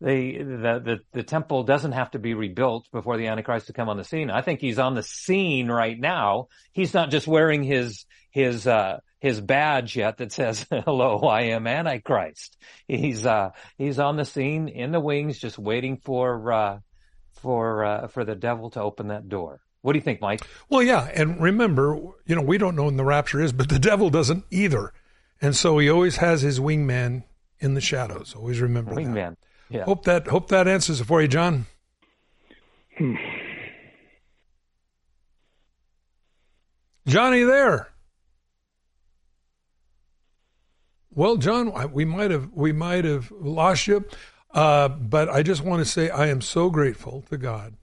the, 0.00 0.38
the, 0.38 0.82
the, 0.84 0.98
the 1.12 1.22
temple 1.22 1.62
doesn't 1.62 1.92
have 1.92 2.10
to 2.12 2.18
be 2.18 2.34
rebuilt 2.34 2.86
before 2.92 3.16
the 3.16 3.28
Antichrist 3.28 3.68
to 3.68 3.72
come 3.72 3.88
on 3.88 3.96
the 3.96 4.04
scene. 4.04 4.30
I 4.30 4.42
think 4.42 4.60
he's 4.60 4.78
on 4.78 4.94
the 4.94 5.02
scene 5.02 5.68
right 5.68 5.98
now. 5.98 6.48
He's 6.72 6.94
not 6.94 7.10
just 7.10 7.26
wearing 7.26 7.62
his, 7.62 8.04
his, 8.30 8.66
uh, 8.66 8.98
his 9.20 9.40
badge 9.40 9.96
yet 9.96 10.18
that 10.18 10.32
says, 10.32 10.66
hello, 10.70 11.20
I 11.20 11.42
am 11.42 11.66
Antichrist. 11.66 12.56
He's, 12.88 13.24
uh, 13.24 13.50
he's 13.78 13.98
on 13.98 14.16
the 14.16 14.24
scene 14.24 14.68
in 14.68 14.92
the 14.92 15.00
wings, 15.00 15.38
just 15.38 15.58
waiting 15.58 15.98
for, 15.98 16.52
uh, 16.52 16.78
for 17.34 17.84
uh, 17.84 18.06
for 18.08 18.24
the 18.24 18.34
devil 18.34 18.70
to 18.70 18.80
open 18.80 19.08
that 19.08 19.28
door. 19.28 19.60
What 19.82 19.92
do 19.92 19.98
you 19.98 20.02
think, 20.02 20.20
Mike? 20.20 20.40
Well, 20.70 20.82
yeah, 20.82 21.10
and 21.14 21.40
remember, 21.40 21.94
you 22.24 22.34
know, 22.34 22.40
we 22.40 22.56
don't 22.56 22.74
know 22.74 22.84
when 22.84 22.96
the 22.96 23.04
rapture 23.04 23.40
is, 23.40 23.52
but 23.52 23.68
the 23.68 23.78
devil 23.78 24.08
doesn't 24.08 24.44
either, 24.50 24.92
and 25.42 25.54
so 25.54 25.78
he 25.78 25.90
always 25.90 26.16
has 26.16 26.40
his 26.42 26.58
wingman 26.58 27.24
in 27.58 27.74
the 27.74 27.80
shadows. 27.80 28.34
Always 28.34 28.60
remember 28.60 28.94
wingman. 28.94 29.36
That. 29.36 29.76
Yeah. 29.76 29.84
Hope 29.84 30.04
that 30.04 30.26
hope 30.28 30.48
that 30.48 30.68
answers 30.68 31.00
it 31.00 31.04
for 31.04 31.20
you, 31.20 31.28
John. 31.28 31.66
Johnny, 37.06 37.42
there. 37.42 37.88
Well, 41.10 41.36
John, 41.36 41.92
we 41.92 42.04
might 42.04 42.30
have 42.30 42.50
we 42.52 42.72
might 42.72 43.04
have 43.04 43.30
lost 43.30 43.86
you. 43.86 44.04
Uh, 44.54 44.88
but 44.88 45.28
I 45.28 45.42
just 45.42 45.62
want 45.62 45.84
to 45.84 45.84
say 45.84 46.08
I 46.08 46.28
am 46.28 46.40
so 46.40 46.70
grateful 46.70 47.24
to 47.28 47.36
God 47.36 47.74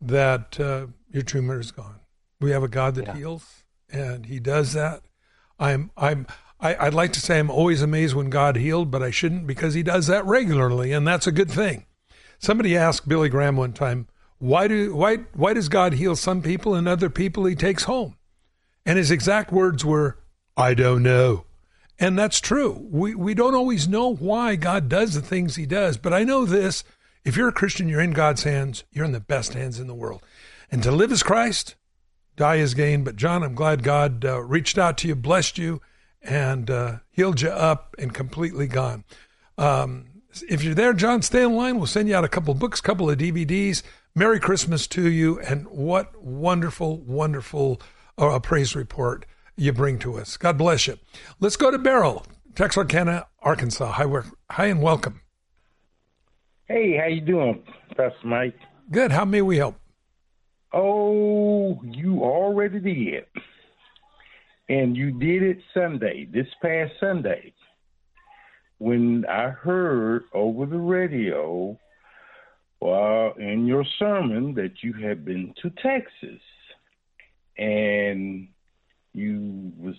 that 0.00 0.58
uh, 0.58 0.88
your 1.10 1.22
tumor 1.22 1.60
is 1.60 1.70
gone. 1.70 2.00
We 2.40 2.50
have 2.50 2.64
a 2.64 2.68
God 2.68 2.96
that 2.96 3.06
yeah. 3.06 3.14
heals, 3.14 3.64
and 3.90 4.26
He 4.26 4.40
does 4.40 4.72
that. 4.72 5.02
I'm 5.58 5.90
I'm 5.96 6.26
I, 6.60 6.74
I'd 6.74 6.94
like 6.94 7.12
to 7.12 7.20
say 7.20 7.38
I'm 7.38 7.50
always 7.50 7.82
amazed 7.82 8.14
when 8.14 8.30
God 8.30 8.56
healed, 8.56 8.90
but 8.90 9.02
I 9.02 9.10
shouldn't 9.10 9.46
because 9.46 9.74
He 9.74 9.84
does 9.84 10.08
that 10.08 10.26
regularly, 10.26 10.92
and 10.92 11.06
that's 11.06 11.28
a 11.28 11.32
good 11.32 11.50
thing. 11.50 11.86
Somebody 12.38 12.76
asked 12.76 13.08
Billy 13.08 13.28
Graham 13.28 13.56
one 13.56 13.72
time, 13.72 14.08
why 14.38 14.66
do 14.66 14.92
why 14.94 15.18
why 15.34 15.54
does 15.54 15.68
God 15.68 15.92
heal 15.92 16.16
some 16.16 16.42
people 16.42 16.74
and 16.74 16.88
other 16.88 17.08
people 17.08 17.44
He 17.44 17.54
takes 17.54 17.84
home? 17.84 18.16
And 18.84 18.98
his 18.98 19.10
exact 19.10 19.52
words 19.52 19.84
were, 19.84 20.18
I 20.56 20.74
don't 20.74 21.02
know. 21.02 21.44
And 22.02 22.18
that's 22.18 22.40
true. 22.40 22.88
We, 22.90 23.14
we 23.14 23.32
don't 23.32 23.54
always 23.54 23.86
know 23.86 24.12
why 24.12 24.56
God 24.56 24.88
does 24.88 25.14
the 25.14 25.22
things 25.22 25.54
he 25.54 25.66
does, 25.66 25.96
but 25.96 26.12
I 26.12 26.24
know 26.24 26.44
this. 26.44 26.82
If 27.24 27.36
you're 27.36 27.48
a 27.48 27.52
Christian, 27.52 27.88
you're 27.88 28.00
in 28.00 28.10
God's 28.10 28.42
hands. 28.42 28.82
You're 28.90 29.04
in 29.04 29.12
the 29.12 29.20
best 29.20 29.54
hands 29.54 29.78
in 29.78 29.86
the 29.86 29.94
world. 29.94 30.20
And 30.68 30.82
to 30.82 30.90
live 30.90 31.12
as 31.12 31.22
Christ, 31.22 31.76
die 32.34 32.58
as 32.58 32.74
gain. 32.74 33.04
But 33.04 33.14
John, 33.14 33.44
I'm 33.44 33.54
glad 33.54 33.84
God 33.84 34.24
uh, 34.24 34.42
reached 34.42 34.78
out 34.78 34.98
to 34.98 35.08
you, 35.08 35.14
blessed 35.14 35.58
you, 35.58 35.80
and 36.20 36.68
uh, 36.68 36.96
healed 37.12 37.40
you 37.40 37.50
up 37.50 37.94
and 38.00 38.12
completely 38.12 38.66
gone. 38.66 39.04
Um, 39.56 40.06
if 40.48 40.64
you're 40.64 40.74
there, 40.74 40.94
John, 40.94 41.22
stay 41.22 41.44
in 41.44 41.54
line. 41.54 41.76
We'll 41.76 41.86
send 41.86 42.08
you 42.08 42.16
out 42.16 42.24
a 42.24 42.28
couple 42.28 42.52
books, 42.54 42.80
a 42.80 42.82
couple 42.82 43.08
of 43.10 43.18
DVDs. 43.18 43.84
Merry 44.16 44.40
Christmas 44.40 44.88
to 44.88 45.08
you, 45.08 45.38
and 45.38 45.68
what 45.68 46.20
wonderful, 46.20 46.98
wonderful 46.98 47.80
uh, 48.18 48.40
praise 48.40 48.74
report 48.74 49.24
you 49.56 49.72
bring 49.72 49.98
to 50.00 50.18
us. 50.18 50.36
God 50.36 50.58
bless 50.58 50.86
you. 50.86 50.98
Let's 51.40 51.56
go 51.56 51.70
to 51.70 51.78
Beryl, 51.78 52.26
Texarkana, 52.54 53.26
Arkansas. 53.40 53.92
Hi, 53.92 54.22
hi 54.50 54.66
and 54.66 54.82
welcome. 54.82 55.20
Hey, 56.66 56.96
how 56.96 57.06
you 57.06 57.20
doing, 57.20 57.62
Pastor 57.96 58.14
Mike? 58.24 58.56
Good. 58.90 59.12
How 59.12 59.24
may 59.24 59.42
we 59.42 59.58
help? 59.58 59.76
Oh, 60.72 61.80
you 61.84 62.22
already 62.22 62.80
did. 62.80 63.26
And 64.68 64.96
you 64.96 65.10
did 65.10 65.42
it 65.42 65.58
Sunday, 65.74 66.26
this 66.32 66.46
past 66.62 66.92
Sunday, 66.98 67.52
when 68.78 69.26
I 69.26 69.50
heard 69.50 70.24
over 70.32 70.64
the 70.66 70.78
radio 70.78 71.78
while 72.78 73.34
in 73.38 73.66
your 73.66 73.84
sermon 73.98 74.54
that 74.54 74.82
you 74.82 74.92
had 74.92 75.24
been 75.24 75.54
to 75.62 75.70
Texas. 75.70 76.40
And 77.58 78.48
you 79.14 79.72
was 79.78 79.94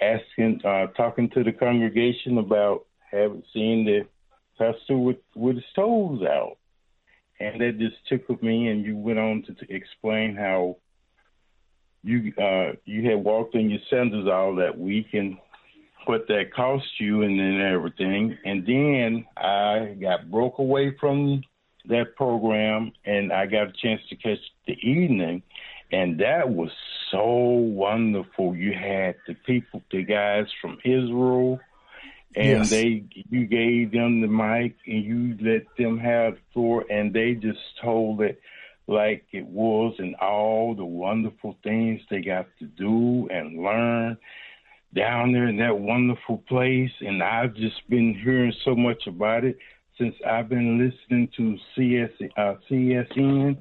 asking, 0.00 0.60
uh, 0.64 0.86
talking 0.88 1.30
to 1.30 1.44
the 1.44 1.52
congregation 1.52 2.38
about 2.38 2.86
having 3.10 3.42
seen 3.52 3.84
the 3.84 4.06
pastor 4.58 4.96
with 4.96 5.18
with 5.34 5.56
his 5.56 5.64
toes 5.74 6.22
out, 6.22 6.56
and 7.38 7.60
that 7.60 7.78
just 7.78 7.96
tickled 8.08 8.42
me. 8.42 8.68
And 8.68 8.84
you 8.84 8.96
went 8.96 9.18
on 9.18 9.42
to, 9.46 9.54
to 9.54 9.74
explain 9.74 10.36
how 10.36 10.76
you 12.02 12.32
uh, 12.40 12.72
you 12.84 13.08
had 13.08 13.24
walked 13.24 13.54
in 13.54 13.70
your 13.70 13.80
sandals 13.88 14.28
all 14.28 14.54
that 14.56 14.78
week 14.78 15.08
and 15.12 15.36
what 16.06 16.26
that 16.28 16.52
cost 16.54 16.86
you 16.98 17.22
and 17.22 17.38
then 17.38 17.60
everything. 17.60 18.36
And 18.44 18.66
then 18.66 19.26
I 19.36 19.96
got 20.00 20.30
broke 20.30 20.58
away 20.58 20.96
from 20.98 21.42
that 21.88 22.16
program 22.16 22.92
and 23.04 23.32
I 23.32 23.46
got 23.46 23.68
a 23.68 23.72
chance 23.72 24.00
to 24.08 24.16
catch 24.16 24.38
the 24.66 24.74
evening 24.82 25.42
and 25.92 26.20
that 26.20 26.50
was 26.50 26.70
so 27.10 27.24
wonderful. 27.24 28.54
You 28.54 28.72
had 28.72 29.16
the 29.26 29.34
people, 29.34 29.82
the 29.90 30.02
guys 30.02 30.46
from 30.60 30.78
Israel, 30.84 31.60
and 32.34 32.60
yes. 32.60 32.70
they 32.70 33.04
you 33.12 33.46
gave 33.46 33.92
them 33.92 34.20
the 34.20 34.28
mic 34.28 34.76
and 34.86 35.04
you 35.04 35.36
let 35.40 35.64
them 35.76 35.98
have 35.98 36.34
the 36.34 36.40
floor, 36.52 36.84
and 36.90 37.12
they 37.12 37.34
just 37.34 37.60
told 37.82 38.20
it 38.20 38.40
like 38.86 39.24
it 39.32 39.46
was, 39.46 39.94
and 39.98 40.14
all 40.16 40.74
the 40.74 40.84
wonderful 40.84 41.56
things 41.62 42.00
they 42.10 42.20
got 42.20 42.46
to 42.58 42.66
do 42.66 43.28
and 43.30 43.62
learn 43.62 44.16
down 44.94 45.32
there 45.32 45.46
in 45.46 45.58
that 45.58 45.78
wonderful 45.78 46.38
place. 46.48 46.90
And 47.00 47.22
I've 47.22 47.54
just 47.54 47.88
been 47.88 48.14
hearing 48.14 48.52
so 48.64 48.74
much 48.74 49.06
about 49.06 49.44
it 49.44 49.58
since 50.00 50.14
I've 50.26 50.48
been 50.48 50.78
listening 50.78 51.28
to 51.36 51.56
CS 51.76 52.10
uh, 52.36 52.54
CSN, 52.70 53.56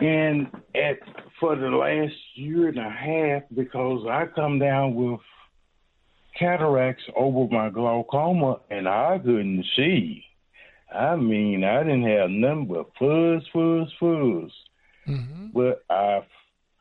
and 0.00 0.46
at 0.74 0.98
for 1.40 1.56
the 1.56 1.68
last 1.68 2.14
year 2.34 2.68
and 2.68 2.78
a 2.78 2.90
half 2.90 3.42
because 3.54 4.06
I 4.08 4.26
come 4.34 4.58
down 4.58 4.94
with 4.94 5.20
cataracts 6.38 7.04
over 7.16 7.52
my 7.52 7.70
glaucoma 7.70 8.60
and 8.70 8.86
I 8.86 9.18
couldn't 9.18 9.64
see. 9.74 10.22
I 10.94 11.16
mean, 11.16 11.64
I 11.64 11.82
didn't 11.82 12.02
have 12.02 12.30
nothing 12.30 12.66
but 12.66 12.90
fuzz, 12.98 13.42
fuzz, 13.52 13.88
fuzz. 13.98 14.52
Mm-hmm. 15.08 15.46
But 15.54 15.84
I, 15.88 16.20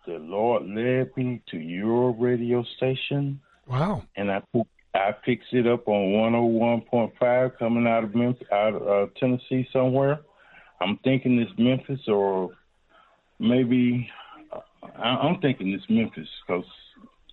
the 0.06 0.18
Lord 0.20 0.64
led 0.64 1.16
me 1.16 1.42
to 1.52 1.58
your 1.58 2.12
radio 2.12 2.66
station. 2.76 3.40
Wow! 3.68 4.04
And 4.16 4.32
I 4.32 4.42
I 4.94 5.12
picked 5.12 5.54
it 5.54 5.68
up 5.68 5.88
on 5.88 6.14
101.5 6.92 7.58
coming 7.58 7.88
out 7.88 8.04
of 8.04 8.16
Memphis, 8.16 8.48
out 8.52 8.74
of 8.74 8.88
uh, 8.88 9.12
Tennessee 9.20 9.68
somewhere. 9.72 10.20
I'm 10.82 10.98
thinking 11.04 11.40
it's 11.40 11.52
Memphis 11.58 12.08
or 12.08 12.52
maybe 13.40 14.10
I, 14.98 15.28
am 15.28 15.40
thinking 15.42 15.70
it's 15.74 15.90
Memphis 15.90 16.28
because 16.46 16.66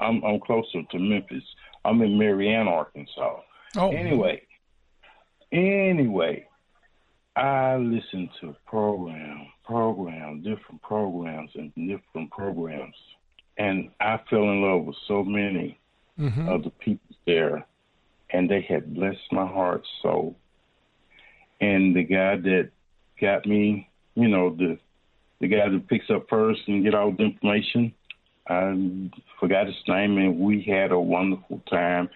I'm 0.01 0.23
I'm 0.25 0.41
closer 0.41 0.83
to 0.91 0.99
Memphis. 0.99 1.45
I'm 1.85 2.03
in 2.03 2.19
Marianna, 2.19 2.71
Arkansas. 2.71 3.41
Oh. 3.77 3.91
Anyway, 3.91 4.43
anyway, 5.53 6.47
I 7.37 7.77
listen 7.77 8.29
to 8.41 8.57
program, 8.67 9.47
program, 9.65 10.43
different 10.43 10.83
programs 10.83 11.51
and 11.55 11.73
different 11.75 12.31
programs, 12.31 12.97
and 13.59 13.91
I 14.01 14.21
fell 14.29 14.43
in 14.43 14.63
love 14.63 14.85
with 14.85 14.97
so 15.07 15.23
many 15.25 15.79
mm-hmm. 16.19 16.49
of 16.49 16.65
the 16.65 16.71
people 16.71 17.17
there, 17.27 17.67
and 18.31 18.49
they 18.49 18.63
had 18.63 18.95
blessed 18.95 19.33
my 19.33 19.47
heart 19.47 19.83
so. 20.03 20.35
And 21.61 21.97
the 21.97 22.03
guy 22.03 22.37
that 22.37 22.71
got 23.21 23.47
me, 23.47 23.89
you 24.15 24.29
know, 24.29 24.51
the 24.51 24.79
the 25.41 25.49
guy 25.49 25.69
that 25.69 25.89
picks 25.89 26.09
up 26.11 26.27
first 26.29 26.61
and 26.67 26.85
get 26.85 26.95
all 26.95 27.13
the 27.13 27.25
information. 27.25 27.93
I 28.49 29.11
forgot 29.41 29.67
his 29.67 29.77
name, 29.89 30.17
and 30.19 30.39
we 30.39 30.63
had 30.63 30.93
a 30.93 31.01
wonderful 31.01 31.61
time. 31.69 32.09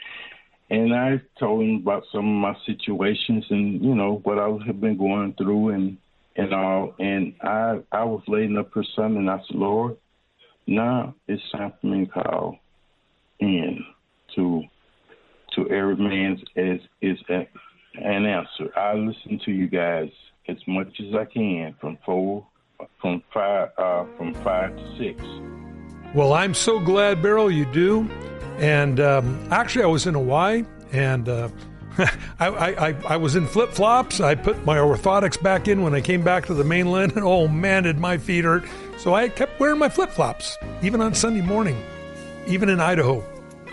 And 0.71 0.95
I 0.95 1.21
told 1.39 1.63
him 1.65 1.77
about 1.83 2.05
some 2.13 2.21
of 2.21 2.25
my 2.25 2.57
situations 2.65 3.45
and 3.51 3.85
you 3.85 3.95
know 3.95 4.21
what 4.23 4.39
I 4.39 4.49
have 4.67 4.81
been 4.81 4.97
going 4.97 5.35
through 5.35 5.71
and 5.71 5.99
and 6.37 6.55
all. 6.55 6.95
And 7.01 7.35
I 7.43 7.81
I 7.91 8.05
was 8.05 8.23
laying 8.29 8.57
up 8.57 8.73
for 8.73 8.85
something. 8.95 9.17
And 9.17 9.31
I 9.31 9.39
said, 9.49 9.57
Lord, 9.57 9.97
now 10.69 11.15
it's 11.27 11.43
time 11.51 11.73
for 11.81 11.87
me 11.89 12.07
to 12.07 12.13
call 12.13 12.61
in 13.41 13.85
to 14.37 14.63
to 15.55 15.69
every 15.71 15.97
man's 15.97 16.41
as 16.57 16.79
is 17.01 17.19
an 17.29 18.27
answer. 18.27 18.71
I 18.77 18.95
listen 18.95 19.41
to 19.45 19.51
you 19.51 19.69
guys 19.69 20.11
as 20.49 20.57
much 20.67 21.01
as 21.01 21.15
I 21.15 21.25
can 21.25 21.75
from 21.81 21.99
four 22.05 22.47
from 23.01 23.23
five 23.33 23.71
uh, 23.77 24.05
from 24.17 24.35
five 24.35 24.77
to 24.77 24.99
six. 24.99 25.23
Well, 26.15 26.33
I'm 26.33 26.55
so 26.55 26.81
glad, 26.81 27.23
Beryl, 27.23 27.51
you 27.51 27.67
do. 27.67 28.09
And 28.59 29.01
um, 29.01 29.49
actually, 29.51 29.85
I 29.85 29.89
was 29.89 30.07
in 30.07 30.15
Hawaii 30.15 30.65
and. 30.93 31.29
Uh, 31.29 31.49
I, 32.39 32.49
I, 32.49 32.97
I 33.09 33.17
was 33.17 33.35
in 33.35 33.47
flip 33.47 33.73
flops. 33.73 34.21
I 34.21 34.37
put 34.37 34.65
my 34.65 34.77
orthotics 34.79 35.43
back 35.43 35.67
in 35.67 35.83
when 35.83 35.93
I 35.93 36.01
came 36.01 36.23
back 36.23 36.47
to 36.47 36.55
the 36.55 36.65
mainland, 36.65 37.13
and 37.17 37.25
oh 37.25 37.49
man, 37.49 37.83
did 37.83 37.99
my 37.99 38.17
feet 38.17 38.45
hurt. 38.45 38.65
So 38.97 39.13
I 39.13 39.29
kept 39.29 39.59
wearing 39.59 39.79
my 39.79 39.89
flip 39.89 40.11
flops, 40.11 40.57
even 40.83 41.01
on 41.01 41.15
Sunday 41.15 41.43
morning, 41.43 41.77
even 42.47 42.69
in 42.69 42.81
Idaho 42.81 43.25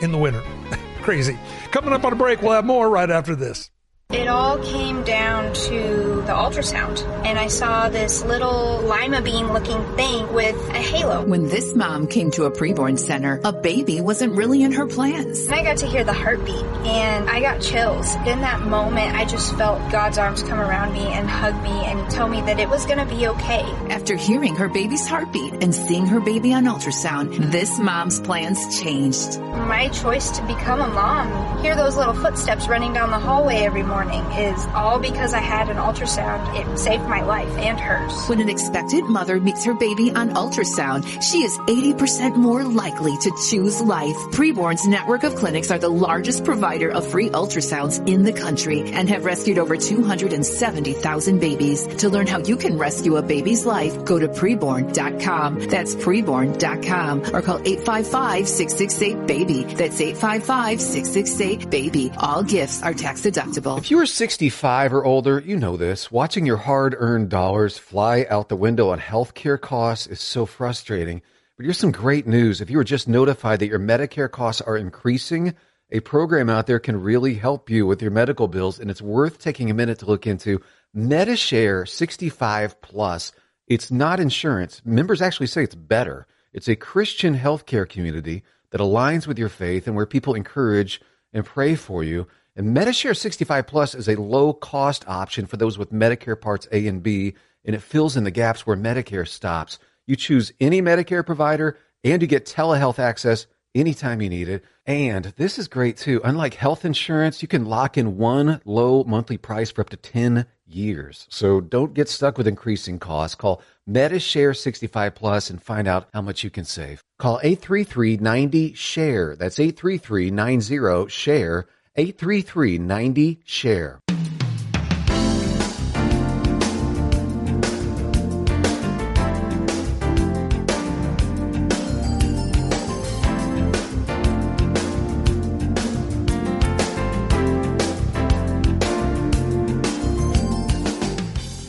in 0.01 0.11
the 0.11 0.17
winter. 0.17 0.43
Crazy. 1.01 1.37
Coming 1.71 1.93
up 1.93 2.03
on 2.03 2.13
a 2.13 2.15
break, 2.15 2.41
we'll 2.41 2.51
have 2.51 2.65
more 2.65 2.89
right 2.89 3.09
after 3.09 3.35
this. 3.35 3.71
It 4.09 4.29
all 4.29 4.57
came 4.59 5.03
down 5.03 5.53
to 5.53 6.23
the 6.25 6.31
ultrasound, 6.31 7.05
and 7.25 7.37
I 7.37 7.47
saw 7.47 7.89
this 7.89 8.23
little 8.23 8.79
lima 8.83 9.21
bean 9.21 9.51
looking 9.51 9.83
thing 9.97 10.33
with 10.33 10.55
a 10.69 10.79
halo. 10.79 11.25
When 11.25 11.49
this 11.49 11.75
mom 11.75 12.07
came 12.07 12.31
to 12.31 12.45
a 12.45 12.51
preborn 12.51 12.97
center, 12.97 13.41
a 13.43 13.51
baby 13.51 13.99
wasn't 13.99 14.37
really 14.37 14.63
in 14.63 14.71
her 14.71 14.87
plans. 14.87 15.41
And 15.47 15.55
I 15.55 15.61
got 15.61 15.75
to 15.79 15.87
hear 15.87 16.05
the 16.05 16.13
heartbeat, 16.13 16.63
and 16.85 17.29
I 17.29 17.41
got 17.41 17.59
chills. 17.59 18.15
In 18.25 18.39
that 18.39 18.61
moment, 18.61 19.13
I 19.13 19.25
just 19.25 19.53
felt 19.57 19.91
God's 19.91 20.17
arms 20.17 20.41
come 20.41 20.61
around 20.61 20.93
me 20.93 21.05
and 21.07 21.29
hug 21.29 21.61
me 21.61 21.69
and 21.69 22.09
tell 22.09 22.29
me 22.29 22.39
that 22.43 22.61
it 22.61 22.69
was 22.69 22.85
going 22.85 23.05
to 23.05 23.13
be 23.13 23.27
okay. 23.27 23.63
After 23.89 24.15
hearing 24.15 24.55
her 24.55 24.69
baby's 24.69 25.05
heartbeat 25.05 25.61
and 25.61 25.75
seeing 25.75 26.05
her 26.05 26.21
baby 26.21 26.53
on 26.53 26.63
ultrasound, 26.63 27.51
this 27.51 27.77
mom's 27.77 28.21
plans 28.21 28.81
changed. 28.81 29.37
My 29.67 29.89
choice 29.89 30.31
to 30.31 30.41
become 30.43 30.79
a 30.79 30.87
mom, 30.87 31.61
hear 31.61 31.75
those 31.75 31.97
little 31.97 32.13
footsteps 32.13 32.69
running 32.69 32.93
down 32.93 33.11
the 33.11 33.19
hallway 33.19 33.63
every 33.63 33.83
morning 33.83 33.96
morning 33.97 34.21
is 34.33 34.67
all 34.75 34.99
because 34.99 35.33
I 35.33 35.39
had 35.39 35.69
an 35.69 35.77
ultrasound. 35.77 36.55
It 36.55 36.77
saved 36.77 37.05
my 37.05 37.23
life 37.23 37.49
and 37.57 37.79
hers. 37.79 38.13
When 38.27 38.39
an 38.39 38.47
expectant 38.47 39.09
mother 39.09 39.39
meets 39.39 39.65
her 39.65 39.73
baby 39.73 40.11
on 40.11 40.35
ultrasound, 40.35 41.03
she 41.23 41.39
is 41.39 41.57
80% 41.57 42.35
more 42.35 42.63
likely 42.63 43.17
to 43.17 43.31
choose 43.49 43.81
life. 43.81 44.15
Preborn's 44.37 44.85
network 44.85 45.23
of 45.23 45.35
clinics 45.35 45.71
are 45.71 45.79
the 45.79 45.89
largest 45.89 46.45
provider 46.45 46.91
of 46.91 47.07
free 47.07 47.31
ultrasounds 47.31 48.07
in 48.07 48.21
the 48.21 48.33
country 48.33 48.81
and 48.91 49.09
have 49.09 49.25
rescued 49.25 49.57
over 49.57 49.75
270,000 49.75 51.39
babies. 51.39 51.87
To 52.01 52.09
learn 52.09 52.27
how 52.27 52.37
you 52.37 52.55
can 52.55 52.77
rescue 52.77 53.15
a 53.15 53.23
baby's 53.23 53.65
life, 53.65 54.05
go 54.05 54.19
to 54.19 54.27
preborn.com. 54.27 55.69
That's 55.69 55.95
preborn.com 55.95 57.33
or 57.33 57.41
call 57.41 57.57
855-668-BABY. 57.61 59.63
That's 59.73 59.99
855-668-BABY. 59.99 62.11
All 62.19 62.43
gifts 62.43 62.83
are 62.83 62.93
tax 62.93 63.21
deductible. 63.21 63.86
If 63.87 63.91
you 63.91 63.99
are 63.99 64.05
65 64.05 64.91
or 64.91 65.05
older, 65.05 65.39
you 65.39 65.55
know 65.55 65.77
this. 65.77 66.11
Watching 66.11 66.45
your 66.45 66.57
hard 66.57 66.93
earned 66.99 67.29
dollars 67.29 67.77
fly 67.77 68.25
out 68.29 68.49
the 68.49 68.57
window 68.57 68.89
on 68.89 68.99
healthcare 68.99 69.57
costs 69.57 70.07
is 70.07 70.19
so 70.19 70.45
frustrating. 70.45 71.21
But 71.55 71.63
here's 71.63 71.77
some 71.77 71.93
great 71.93 72.27
news. 72.27 72.59
If 72.59 72.69
you 72.69 72.75
were 72.75 72.83
just 72.83 73.07
notified 73.07 73.59
that 73.59 73.69
your 73.69 73.79
Medicare 73.79 74.29
costs 74.29 74.59
are 74.59 74.75
increasing, 74.75 75.55
a 75.89 76.01
program 76.01 76.49
out 76.49 76.67
there 76.67 76.79
can 76.79 77.01
really 77.01 77.35
help 77.35 77.69
you 77.69 77.87
with 77.87 78.01
your 78.01 78.11
medical 78.11 78.49
bills, 78.49 78.77
and 78.77 78.91
it's 78.91 79.01
worth 79.01 79.39
taking 79.39 79.71
a 79.71 79.73
minute 79.73 79.99
to 79.99 80.05
look 80.05 80.27
into. 80.27 80.61
Medi-Share 80.93 81.85
65 81.85 82.81
Plus. 82.81 83.31
It's 83.67 83.89
not 83.89 84.19
insurance. 84.19 84.81
Members 84.83 85.21
actually 85.21 85.47
say 85.47 85.63
it's 85.63 85.75
better. 85.75 86.27
It's 86.51 86.67
a 86.67 86.75
Christian 86.75 87.39
healthcare 87.39 87.87
community 87.87 88.43
that 88.71 88.81
aligns 88.81 89.27
with 89.27 89.39
your 89.39 89.47
faith 89.47 89.87
and 89.87 89.95
where 89.95 90.05
people 90.05 90.33
encourage 90.33 90.99
and 91.31 91.45
pray 91.45 91.75
for 91.75 92.03
you. 92.03 92.27
And 92.57 92.73
Medi-Share 92.73 93.13
65 93.13 93.67
Plus 93.67 93.93
is 93.93 94.09
a 94.09 94.19
low 94.19 94.51
cost 94.51 95.07
option 95.07 95.45
for 95.45 95.57
those 95.57 95.77
with 95.77 95.93
Medicare 95.93 96.41
Parts 96.41 96.67
A 96.71 96.87
and 96.87 97.03
B, 97.03 97.35
and 97.63 97.75
it 97.75 97.83
fills 97.83 98.17
in 98.17 98.23
the 98.23 98.31
gaps 98.31 98.65
where 98.65 98.75
Medicare 98.75 99.27
stops. 99.27 99.77
You 100.07 100.15
choose 100.15 100.51
any 100.59 100.81
Medicare 100.81 101.23
provider 101.23 101.77
and 102.03 102.19
you 102.19 102.27
get 102.27 102.47
telehealth 102.47 102.97
access 102.97 103.45
anytime 103.75 104.23
you 104.23 104.29
need 104.29 104.49
it. 104.49 104.63
And 104.87 105.25
this 105.37 105.59
is 105.59 105.67
great 105.67 105.97
too. 105.97 106.19
Unlike 106.23 106.55
health 106.55 106.83
insurance, 106.83 107.43
you 107.43 107.47
can 107.47 107.65
lock 107.65 107.95
in 107.95 108.17
one 108.17 108.59
low 108.65 109.03
monthly 109.03 109.37
price 109.37 109.69
for 109.69 109.81
up 109.81 109.89
to 109.89 109.97
10 109.97 110.47
years. 110.65 111.27
So 111.29 111.61
don't 111.61 111.93
get 111.93 112.09
stuck 112.09 112.39
with 112.39 112.47
increasing 112.47 112.97
costs. 112.97 113.35
Call 113.35 113.61
Medi-Share 113.85 114.55
65 114.55 115.13
Plus 115.13 115.51
and 115.51 115.61
find 115.61 115.87
out 115.87 116.09
how 116.11 116.23
much 116.23 116.43
you 116.43 116.49
can 116.49 116.65
save. 116.65 117.03
Call 117.19 117.39
833-90-SHARE. 117.43 119.35
That's 119.35 119.59
833-90-SHARE 119.59 121.67
833 121.99 122.77
90 122.77 123.39
share. 123.43 123.99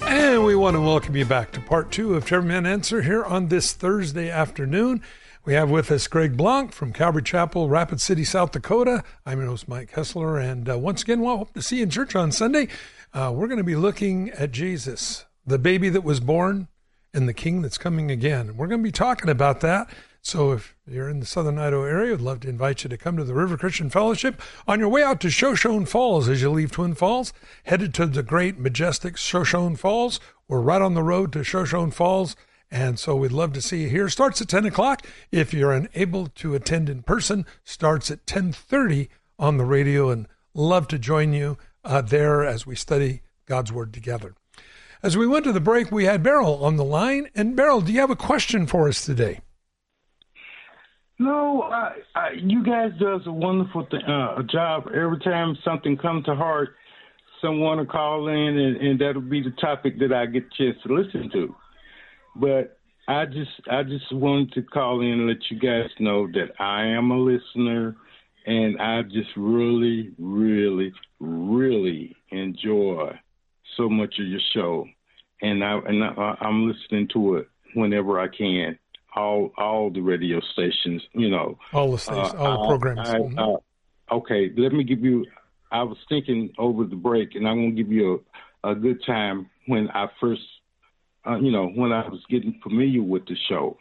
And 0.03 0.45
we 0.45 0.55
want 0.55 0.77
to 0.77 0.81
welcome 0.83 1.17
you 1.17 1.25
back 1.25 1.53
to 1.53 1.61
part 1.63 1.91
two 1.91 2.15
of 2.15 2.31
Every 2.31 2.47
Man 2.47 2.67
Answer 2.67 3.01
here 3.01 3.25
on 3.25 3.49
this 3.49 3.73
Thursday 3.73 4.29
afternoon. 4.29 5.03
We 5.45 5.55
have 5.55 5.71
with 5.71 5.91
us 5.91 6.07
Greg 6.09 6.37
Blanc 6.37 6.73
from 6.73 6.93
Calvary 6.93 7.23
Chapel, 7.23 7.69
Rapid 7.69 8.01
City, 8.01 8.25
South 8.25 8.53
Dakota. 8.53 9.03
I'm 9.25 9.39
your 9.39 9.49
host, 9.49 9.69
Mike 9.69 9.93
Kessler. 9.93 10.37
And 10.37 10.69
uh, 10.69 10.79
once 10.79 11.03
again, 11.03 11.21
well, 11.21 11.39
hope 11.39 11.55
to 11.55 11.63
see 11.63 11.77
you 11.77 11.85
in 11.85 11.91
church 11.91 12.15
on 12.15 12.33
Sunday. 12.33 12.69
Uh, 13.15 13.33
we're 13.35 13.47
going 13.47 13.59
to 13.59 13.65
be 13.65 13.77
looking 13.77 14.31
at 14.31 14.51
Jesus, 14.51 15.25
the 15.47 15.59
baby 15.59 15.89
that 15.89 16.03
was 16.05 16.21
born 16.21 16.69
and 17.15 17.27
the 17.27 17.33
king 17.35 17.63
that's 17.63 17.79
coming 17.79 18.11
again. 18.11 18.57
We're 18.57 18.67
going 18.67 18.83
to 18.83 18.89
be 18.89 18.93
talking 18.93 19.31
about 19.31 19.61
that. 19.61 19.89
So 20.21 20.53
if 20.53 20.77
you're 20.87 21.09
in 21.09 21.21
the 21.21 21.27
southern 21.27 21.59
Idaho 21.59 21.85
area, 21.85 22.13
I'd 22.13 22.21
love 22.21 22.41
to 22.41 22.49
invite 22.49 22.85
you 22.85 22.91
to 22.91 22.99
come 22.99 23.17
to 23.17 23.25
the 23.25 23.33
River 23.33 23.57
Christian 23.57 23.89
Fellowship. 23.89 24.43
On 24.67 24.79
your 24.79 24.91
way 24.91 25.03
out 25.03 25.21
to 25.21 25.31
Shoshone 25.31 25.87
Falls 25.87 26.29
as 26.29 26.43
you 26.43 26.51
leave 26.51 26.73
Twin 26.73 26.95
Falls, 26.95 27.33
headed 27.65 27.95
to 27.95 28.07
the 28.07 28.23
great, 28.23 28.59
majestic 28.59 29.17
Shoshone 29.17 29.77
Falls. 29.77 30.21
We're 30.49 30.61
right 30.61 30.83
on 30.83 30.95
the 30.95 31.03
road 31.03 31.33
to 31.33 31.45
Shoshone 31.45 31.93
Falls 31.93 32.37
and 32.71 32.99
so 32.99 33.17
we'd 33.17 33.33
love 33.33 33.53
to 33.55 33.63
see 33.63 33.83
you 33.83 33.89
here. 33.89 34.09
Starts 34.09 34.41
at 34.41 34.49
10 34.49 34.67
o'clock. 34.67 35.07
If 35.33 35.55
you're 35.55 35.73
unable 35.73 36.27
to 36.27 36.55
attend 36.55 36.89
in 36.89 37.03
person, 37.03 37.47
starts 37.65 38.11
at 38.11 38.21
1030 38.21 39.09
on 39.39 39.57
the 39.57 39.65
radio 39.65 40.11
and 40.11 40.27
love 40.55 40.89
to 40.89 40.99
join 40.99 41.33
you 41.33 41.57
uh, 41.85 42.03
there 42.03 42.45
as 42.45 42.67
we 42.67 42.75
study 42.75 43.23
God's 43.47 43.73
Word 43.73 43.93
together. 43.93 44.35
As 45.03 45.17
we 45.17 45.27
went 45.27 45.45
to 45.45 45.53
the 45.53 45.61
break, 45.61 45.93
we 45.93 46.05
had 46.05 46.23
Beryl 46.23 46.65
on 46.65 46.77
the 46.77 46.85
line. 46.85 47.29
And 47.35 47.57
Beryl, 47.57 47.81
do 47.81 47.93
you 47.93 48.01
have 48.01 48.11
a 48.11 48.17
question 48.17 48.67
for 48.67 48.89
us 48.89 49.05
today? 49.05 49.41
No, 51.21 51.63
I, 51.63 51.95
I, 52.15 52.31
you 52.41 52.63
guys 52.65 52.93
does 53.01 53.23
a 53.27 53.33
wonderful 53.33 53.87
th- 53.87 54.03
uh, 54.07 54.43
job. 54.43 54.89
Every 54.95 55.19
time 55.21 55.57
something 55.65 55.97
comes 55.97 56.25
to 56.27 56.35
heart, 56.35 56.71
someone 57.41 57.79
will 57.79 57.87
call 57.87 58.29
in, 58.29 58.59
and, 58.59 58.77
and 58.77 59.01
that'll 59.01 59.23
be 59.23 59.43
the 59.43 59.51
topic 59.61 59.99
that 60.01 60.13
I 60.13 60.27
get 60.27 60.45
a 60.45 60.63
chance 60.63 60.77
to 60.87 60.95
listen 60.95 61.31
to. 61.33 61.55
But 62.37 62.79
I 63.09 63.25
just 63.27 63.51
I 63.71 63.83
just 63.83 64.13
wanted 64.13 64.53
to 64.53 64.63
call 64.63 65.01
in 65.01 65.13
and 65.13 65.27
let 65.27 65.51
you 65.51 65.59
guys 65.59 65.91
know 65.99 66.27
that 66.29 66.61
I 66.61 66.87
am 66.87 67.11
a 67.11 67.19
listener 67.19 67.97
and 68.49 68.81
I 68.81 69.03
just 69.03 69.29
really, 69.37 70.11
really, 70.19 70.93
really 71.21 72.17
enjoy 72.31 73.19
so 73.77 73.91
much 73.91 74.15
of 74.19 74.27
your 74.27 74.41
show. 74.55 74.87
And 75.43 75.63
I 75.63 75.79
and 75.87 76.03
I, 76.03 76.37
I'm 76.41 76.69
listening 76.69 77.09
to 77.13 77.37
it 77.37 77.49
whenever 77.75 78.19
I 78.19 78.29
can. 78.29 78.79
All 79.15 79.53
all 79.57 79.91
the 79.91 80.01
radio 80.01 80.41
stations, 80.53 81.03
you 81.13 81.31
know. 81.31 81.59
All 81.73 81.93
the 81.93 81.99
stations, 81.99 82.35
uh, 82.35 82.39
all 82.39 82.63
the 82.63 82.69
programs. 82.69 83.09
I, 83.09 83.19
mm-hmm. 83.19 83.39
uh, 83.39 84.17
okay, 84.17 84.51
let 84.57 84.73
me 84.73 84.85
give 84.85 85.01
you. 85.01 85.27
I 85.71 85.83
was 85.83 85.99
thinking 86.09 86.51
over 86.59 86.85
the 86.85 86.97
break, 86.97 87.35
and 87.35 87.47
I'm 87.47 87.57
going 87.57 87.77
to 87.77 87.83
give 87.83 87.93
you 87.93 88.25
a, 88.65 88.73
a 88.73 88.75
good 88.75 89.03
time 89.05 89.51
when 89.67 89.89
I 89.91 90.09
first 90.21 90.43
uh, 91.27 91.37
you 91.37 91.51
know, 91.51 91.69
when 91.69 91.93
I 91.93 92.09
was 92.09 92.21
getting 92.29 92.61
familiar 92.63 93.03
with 93.03 93.27
the 93.27 93.37
show. 93.49 93.77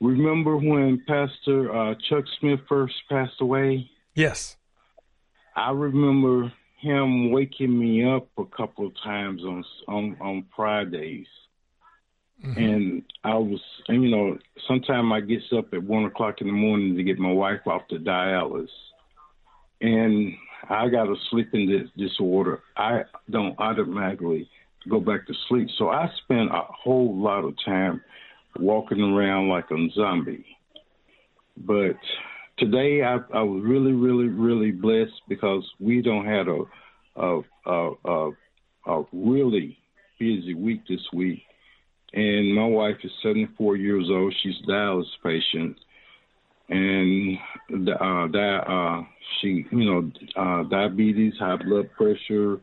Remember 0.00 0.56
when 0.56 1.04
Pastor 1.06 1.74
uh, 1.74 1.94
Chuck 2.08 2.24
Smith 2.38 2.60
first 2.68 2.94
passed 3.10 3.40
away? 3.40 3.90
Yes. 4.14 4.56
I 5.54 5.72
remember 5.72 6.52
him 6.78 7.30
waking 7.30 7.78
me 7.78 8.04
up 8.04 8.28
a 8.38 8.44
couple 8.46 8.86
of 8.86 8.94
times 9.02 9.42
on 9.44 9.62
on, 9.88 10.16
on 10.20 10.46
Fridays. 10.56 11.26
Mm-hmm. 12.42 12.58
And 12.58 13.02
I 13.22 13.34
was, 13.34 13.60
and, 13.88 14.02
you 14.02 14.10
know, 14.10 14.38
sometimes 14.66 15.12
I 15.12 15.20
get 15.20 15.42
up 15.52 15.74
at 15.74 15.82
one 15.82 16.06
o'clock 16.06 16.40
in 16.40 16.46
the 16.46 16.54
morning 16.54 16.96
to 16.96 17.02
get 17.02 17.18
my 17.18 17.30
wife 17.30 17.66
off 17.66 17.82
the 17.90 17.96
dialysis, 17.96 18.70
and 19.82 20.32
I 20.70 20.88
got 20.88 21.08
a 21.08 21.16
sleeping 21.28 21.90
disorder. 21.98 22.62
I 22.78 23.02
don't 23.28 23.58
automatically 23.58 24.48
go 24.88 25.00
back 25.00 25.26
to 25.26 25.34
sleep. 25.48 25.68
So 25.78 25.88
I 25.88 26.08
spent 26.24 26.50
a 26.50 26.62
whole 26.68 27.16
lot 27.16 27.44
of 27.44 27.54
time 27.64 28.00
walking 28.58 29.00
around 29.00 29.48
like 29.48 29.70
a 29.70 29.88
zombie. 29.94 30.44
but 31.56 31.96
today 32.58 33.02
I, 33.02 33.16
I 33.34 33.42
was 33.42 33.62
really, 33.64 33.92
really, 33.92 34.28
really 34.28 34.70
blessed 34.70 35.22
because 35.28 35.64
we 35.78 36.02
don't 36.02 36.26
have 36.26 36.48
a 36.48 36.64
a, 37.16 37.40
a, 37.66 37.92
a, 38.04 38.30
a 38.86 39.04
really 39.12 39.78
busy 40.18 40.54
week 40.54 40.82
this 40.88 41.06
week. 41.12 41.42
And 42.12 42.54
my 42.54 42.66
wife 42.66 42.96
is 43.04 43.10
74 43.22 43.76
years 43.76 44.06
old. 44.10 44.34
She's 44.42 44.56
dialysis 44.68 45.04
patient, 45.22 45.76
and 46.68 47.38
uh, 47.72 48.26
that 48.32 48.60
uh, 48.68 49.02
she, 49.40 49.64
you 49.70 49.84
know, 49.84 50.10
uh, 50.36 50.64
diabetes, 50.64 51.34
high 51.38 51.56
blood 51.56 51.88
pressure, 51.96 52.60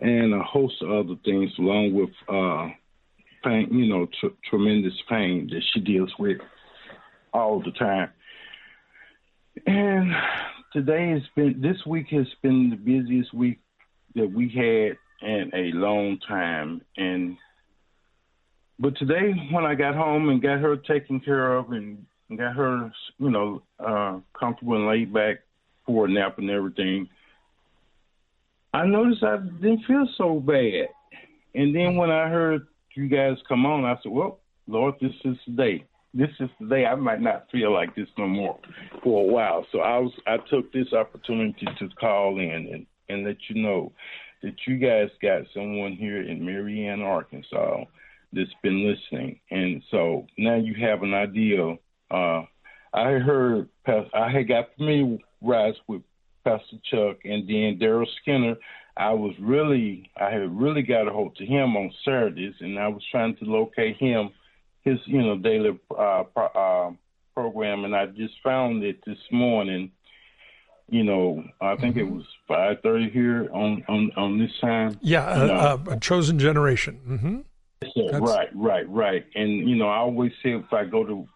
and 0.00 0.34
a 0.34 0.42
host 0.42 0.74
of 0.82 0.90
other 0.90 1.14
things, 1.24 1.50
along 1.58 1.94
with 1.94 2.10
uh, 2.28 2.68
pain, 3.44 3.68
you 3.70 3.86
know, 3.86 4.06
tr- 4.20 4.34
tremendous 4.48 4.94
pain 5.08 5.48
that 5.52 5.62
she 5.72 5.80
deals 5.80 6.12
with 6.18 6.38
all 7.32 7.62
the 7.62 7.70
time. 7.72 8.10
And 9.66 10.12
today 10.72 11.10
has 11.10 11.22
been, 11.36 11.60
this 11.60 11.84
week 11.86 12.08
has 12.10 12.26
been 12.42 12.70
the 12.70 12.76
busiest 12.76 13.34
week 13.34 13.58
that 14.14 14.30
we 14.32 14.48
had 14.48 14.96
in 15.28 15.50
a 15.54 15.76
long 15.76 16.18
time. 16.26 16.80
And, 16.96 17.36
but 18.78 18.96
today, 18.96 19.32
when 19.50 19.64
I 19.64 19.74
got 19.74 19.94
home 19.94 20.30
and 20.30 20.40
got 20.40 20.60
her 20.60 20.76
taken 20.76 21.20
care 21.20 21.56
of 21.56 21.72
and 21.72 22.06
got 22.36 22.56
her, 22.56 22.90
you 23.18 23.30
know, 23.30 23.62
uh, 23.78 24.20
comfortable 24.38 24.76
and 24.76 24.86
laid 24.86 25.12
back 25.12 25.40
for 25.84 26.06
a 26.06 26.08
nap 26.08 26.38
and 26.38 26.50
everything, 26.50 27.08
I 28.72 28.86
noticed 28.86 29.22
I 29.22 29.38
didn't 29.38 29.84
feel 29.86 30.06
so 30.16 30.40
bad. 30.40 30.88
And 31.54 31.74
then 31.74 31.96
when 31.96 32.10
I 32.10 32.28
heard 32.28 32.66
you 32.94 33.08
guys 33.08 33.36
come 33.48 33.66
on, 33.66 33.84
I 33.84 33.96
said, 34.02 34.12
well, 34.12 34.40
Lord, 34.66 34.94
this 35.00 35.12
is 35.24 35.36
the 35.46 35.52
day. 35.52 35.84
This 36.14 36.30
is 36.40 36.48
the 36.60 36.66
day 36.66 36.86
I 36.86 36.94
might 36.94 37.20
not 37.20 37.46
feel 37.50 37.72
like 37.72 37.94
this 37.94 38.08
no 38.18 38.26
more 38.26 38.58
for 39.02 39.22
a 39.22 39.32
while. 39.32 39.66
So 39.70 39.80
I 39.80 39.98
was 39.98 40.12
I 40.26 40.38
took 40.48 40.72
this 40.72 40.92
opportunity 40.92 41.66
to 41.78 41.88
call 42.00 42.38
in 42.38 42.68
and, 42.72 42.86
and 43.08 43.26
let 43.26 43.36
you 43.48 43.62
know 43.62 43.92
that 44.42 44.54
you 44.66 44.78
guys 44.78 45.08
got 45.22 45.42
someone 45.54 45.92
here 45.92 46.22
in 46.22 46.44
Marianna, 46.44 47.04
Arkansas 47.04 47.84
that's 48.32 48.50
been 48.62 48.88
listening. 48.88 49.40
And 49.50 49.82
so 49.90 50.26
now 50.38 50.56
you 50.56 50.74
have 50.80 51.02
an 51.02 51.14
idea. 51.14 51.76
Uh, 52.10 52.42
I 52.92 53.12
heard 53.12 53.68
I 53.86 54.30
had 54.30 54.48
got 54.48 54.70
familiarized 54.76 55.80
with 55.86 56.02
Pastor 56.44 56.76
Chuck 56.90 57.18
and 57.24 57.48
then 57.48 57.78
Daryl 57.80 58.06
Skinner. 58.20 58.56
I 58.96 59.12
was 59.12 59.34
really, 59.40 60.10
I 60.16 60.30
had 60.30 60.54
really 60.54 60.82
got 60.82 61.08
a 61.08 61.10
hold 61.10 61.36
to 61.36 61.46
him 61.46 61.76
on 61.76 61.92
Saturdays, 62.04 62.54
and 62.60 62.78
I 62.78 62.88
was 62.88 63.02
trying 63.10 63.36
to 63.36 63.44
locate 63.44 63.96
him, 63.96 64.30
his, 64.82 64.98
you 65.06 65.22
know, 65.22 65.38
daily 65.38 65.78
uh, 65.90 66.24
uh, 66.36 66.90
program, 67.34 67.84
and 67.84 67.94
I 67.94 68.06
just 68.06 68.34
found 68.42 68.82
it 68.82 69.04
this 69.06 69.18
morning. 69.30 69.92
You 70.88 71.04
know, 71.04 71.44
I 71.60 71.76
think 71.76 71.96
mm-hmm. 71.96 72.08
it 72.08 72.12
was 72.12 72.24
five 72.48 72.78
thirty 72.82 73.08
here 73.10 73.48
on 73.52 73.84
on 73.88 74.10
on 74.16 74.38
this 74.38 74.50
time. 74.60 74.98
Yeah, 75.00 75.24
uh, 75.24 75.78
a 75.88 76.00
chosen 76.00 76.38
generation. 76.38 77.00
Mm-hmm. 77.08 78.24
right, 78.24 78.48
right, 78.54 78.88
right. 78.88 79.24
And 79.36 79.68
you 79.68 79.76
know, 79.76 79.86
I 79.86 79.98
always 79.98 80.32
say 80.42 80.50
if 80.50 80.72
I 80.72 80.84
go 80.84 81.04
to 81.04 81.28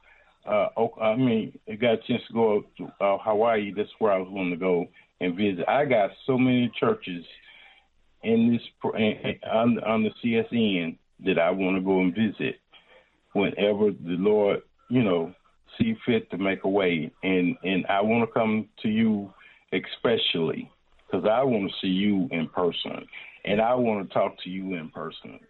uh, 0.46 0.68
I 1.00 1.16
mean, 1.16 1.58
I 1.70 1.74
got 1.74 1.94
a 1.94 1.96
chance 1.98 2.22
to 2.28 2.34
go 2.34 2.64
to 2.78 2.84
uh, 3.00 3.18
Hawaii. 3.18 3.72
That's 3.74 3.88
where 3.98 4.12
I 4.12 4.18
was 4.18 4.28
wanting 4.30 4.52
to 4.52 4.56
go 4.56 4.86
and 5.20 5.36
visit. 5.36 5.64
I 5.68 5.84
got 5.84 6.10
so 6.26 6.36
many 6.36 6.70
churches 6.78 7.24
in 8.22 8.52
this 8.52 8.92
on, 9.50 9.78
on 9.84 10.02
the 10.02 10.10
CSN 10.22 10.96
that 11.24 11.38
I 11.38 11.50
want 11.50 11.76
to 11.76 11.82
go 11.82 12.00
and 12.00 12.14
visit 12.14 12.56
whenever 13.32 13.90
the 13.90 14.16
Lord, 14.18 14.62
you 14.90 15.02
know, 15.02 15.34
see 15.78 15.96
fit 16.06 16.30
to 16.30 16.38
make 16.38 16.64
a 16.64 16.68
way. 16.68 17.10
And 17.22 17.56
and 17.62 17.86
I 17.86 18.00
want 18.02 18.28
to 18.28 18.32
come 18.32 18.68
to 18.82 18.88
you 18.88 19.32
especially 19.72 20.70
because 21.06 21.26
I 21.28 21.42
want 21.42 21.70
to 21.70 21.76
see 21.80 21.92
you 21.92 22.28
in 22.30 22.48
person 22.48 23.06
and 23.44 23.60
I 23.60 23.74
want 23.74 24.08
to 24.08 24.14
talk 24.14 24.36
to 24.44 24.50
you 24.50 24.74
in 24.74 24.90
person. 24.90 25.40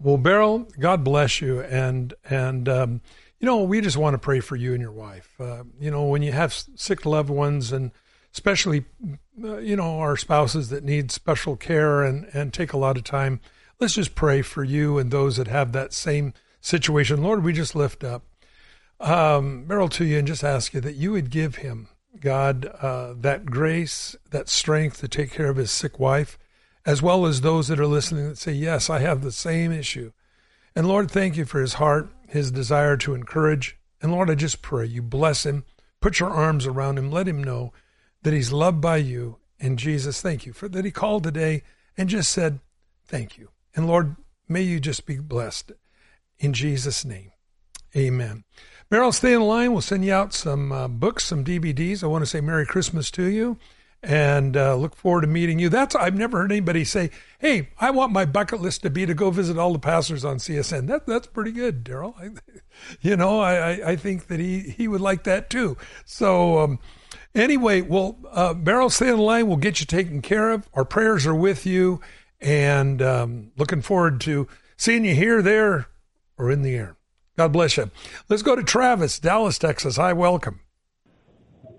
Well, 0.00 0.16
Beryl, 0.16 0.66
God 0.80 1.04
bless 1.04 1.40
you, 1.40 1.60
and 1.60 2.12
and 2.28 2.68
um, 2.68 3.00
you 3.42 3.46
know, 3.46 3.64
we 3.64 3.80
just 3.80 3.96
want 3.96 4.14
to 4.14 4.18
pray 4.18 4.38
for 4.38 4.54
you 4.54 4.72
and 4.72 4.80
your 4.80 4.92
wife. 4.92 5.34
Uh, 5.40 5.64
you 5.80 5.90
know, 5.90 6.04
when 6.04 6.22
you 6.22 6.30
have 6.30 6.54
sick 6.54 7.04
loved 7.04 7.28
ones 7.28 7.72
and 7.72 7.90
especially, 8.32 8.84
uh, 9.42 9.58
you 9.58 9.74
know, 9.74 9.98
our 9.98 10.16
spouses 10.16 10.68
that 10.68 10.84
need 10.84 11.10
special 11.10 11.56
care 11.56 12.04
and, 12.04 12.24
and 12.32 12.54
take 12.54 12.72
a 12.72 12.78
lot 12.78 12.96
of 12.96 13.02
time, 13.02 13.40
let's 13.80 13.94
just 13.94 14.14
pray 14.14 14.42
for 14.42 14.62
you 14.62 14.96
and 14.96 15.10
those 15.10 15.38
that 15.38 15.48
have 15.48 15.72
that 15.72 15.92
same 15.92 16.32
situation. 16.60 17.20
Lord, 17.20 17.42
we 17.42 17.52
just 17.52 17.74
lift 17.74 18.04
up 18.04 18.22
um, 19.00 19.64
Beryl 19.64 19.88
to 19.88 20.04
you 20.04 20.18
and 20.18 20.28
just 20.28 20.44
ask 20.44 20.72
you 20.72 20.80
that 20.80 20.94
you 20.94 21.10
would 21.10 21.28
give 21.28 21.56
him, 21.56 21.88
God, 22.20 22.66
uh, 22.80 23.12
that 23.16 23.46
grace, 23.46 24.14
that 24.30 24.48
strength 24.48 25.00
to 25.00 25.08
take 25.08 25.32
care 25.32 25.50
of 25.50 25.56
his 25.56 25.72
sick 25.72 25.98
wife, 25.98 26.38
as 26.86 27.02
well 27.02 27.26
as 27.26 27.40
those 27.40 27.66
that 27.66 27.80
are 27.80 27.86
listening 27.88 28.28
that 28.28 28.38
say, 28.38 28.52
Yes, 28.52 28.88
I 28.88 29.00
have 29.00 29.22
the 29.22 29.32
same 29.32 29.72
issue. 29.72 30.12
And 30.76 30.86
Lord, 30.86 31.10
thank 31.10 31.36
you 31.36 31.44
for 31.44 31.60
his 31.60 31.74
heart 31.74 32.08
his 32.32 32.50
desire 32.50 32.96
to 32.96 33.14
encourage. 33.14 33.76
And 34.00 34.10
Lord, 34.10 34.30
I 34.30 34.34
just 34.34 34.62
pray 34.62 34.86
you 34.86 35.02
bless 35.02 35.44
him, 35.44 35.64
put 36.00 36.18
your 36.18 36.30
arms 36.30 36.66
around 36.66 36.96
him, 36.96 37.10
let 37.10 37.28
him 37.28 37.44
know 37.44 37.74
that 38.22 38.32
he's 38.32 38.50
loved 38.50 38.80
by 38.80 38.96
you. 38.96 39.36
And 39.60 39.78
Jesus, 39.78 40.22
thank 40.22 40.46
you 40.46 40.54
for 40.54 40.66
that 40.70 40.86
he 40.86 40.90
called 40.90 41.24
today 41.24 41.62
and 41.96 42.08
just 42.08 42.30
said, 42.30 42.60
thank 43.04 43.36
you. 43.36 43.50
And 43.76 43.86
Lord, 43.86 44.16
may 44.48 44.62
you 44.62 44.80
just 44.80 45.04
be 45.04 45.18
blessed 45.18 45.72
in 46.38 46.54
Jesus' 46.54 47.04
name. 47.04 47.32
Amen. 47.94 48.44
Beryl, 48.88 49.12
stay 49.12 49.34
in 49.34 49.42
line. 49.42 49.72
We'll 49.72 49.82
send 49.82 50.02
you 50.02 50.14
out 50.14 50.32
some 50.32 50.72
uh, 50.72 50.88
books, 50.88 51.24
some 51.24 51.44
DVDs. 51.44 52.02
I 52.02 52.06
want 52.06 52.22
to 52.22 52.30
say 52.30 52.40
Merry 52.40 52.64
Christmas 52.64 53.10
to 53.10 53.24
you 53.24 53.58
and 54.02 54.56
uh, 54.56 54.74
look 54.74 54.96
forward 54.96 55.20
to 55.20 55.26
meeting 55.28 55.58
you. 55.58 55.68
That's 55.68 55.94
I've 55.94 56.16
never 56.16 56.38
heard 56.38 56.50
anybody 56.50 56.84
say, 56.84 57.10
"Hey, 57.38 57.68
I 57.78 57.90
want 57.90 58.12
my 58.12 58.24
bucket 58.24 58.60
list 58.60 58.82
to 58.82 58.90
be 58.90 59.06
to 59.06 59.14
go 59.14 59.30
visit 59.30 59.58
all 59.58 59.72
the 59.72 59.78
pastors 59.78 60.24
on 60.24 60.38
CSN." 60.38 60.88
That 60.88 61.06
that's 61.06 61.28
pretty 61.28 61.52
good, 61.52 61.84
Daryl. 61.84 62.38
You 63.02 63.16
know, 63.16 63.38
I, 63.38 63.90
I 63.90 63.96
think 63.96 64.28
that 64.28 64.40
he 64.40 64.60
he 64.60 64.88
would 64.88 65.02
like 65.02 65.24
that 65.24 65.50
too. 65.50 65.76
So 66.06 66.58
um, 66.58 66.78
anyway, 67.34 67.82
well, 67.82 68.18
uh, 68.30 68.54
Beryl, 68.54 68.88
stay 68.88 69.10
in 69.10 69.18
line. 69.18 69.46
We'll 69.46 69.58
get 69.58 69.78
you 69.80 69.86
taken 69.86 70.22
care 70.22 70.50
of. 70.50 70.68
Our 70.72 70.86
prayers 70.86 71.26
are 71.26 71.34
with 71.34 71.66
you, 71.66 72.00
and 72.40 73.02
um, 73.02 73.52
looking 73.58 73.82
forward 73.82 74.22
to 74.22 74.48
seeing 74.76 75.04
you 75.04 75.14
here, 75.14 75.42
there, 75.42 75.86
or 76.38 76.50
in 76.50 76.62
the 76.62 76.74
air. 76.74 76.96
God 77.36 77.52
bless 77.52 77.76
you. 77.76 77.90
Let's 78.30 78.42
go 78.42 78.56
to 78.56 78.62
Travis, 78.62 79.18
Dallas, 79.18 79.58
Texas. 79.58 79.96
Hi, 79.96 80.14
welcome. 80.14 80.61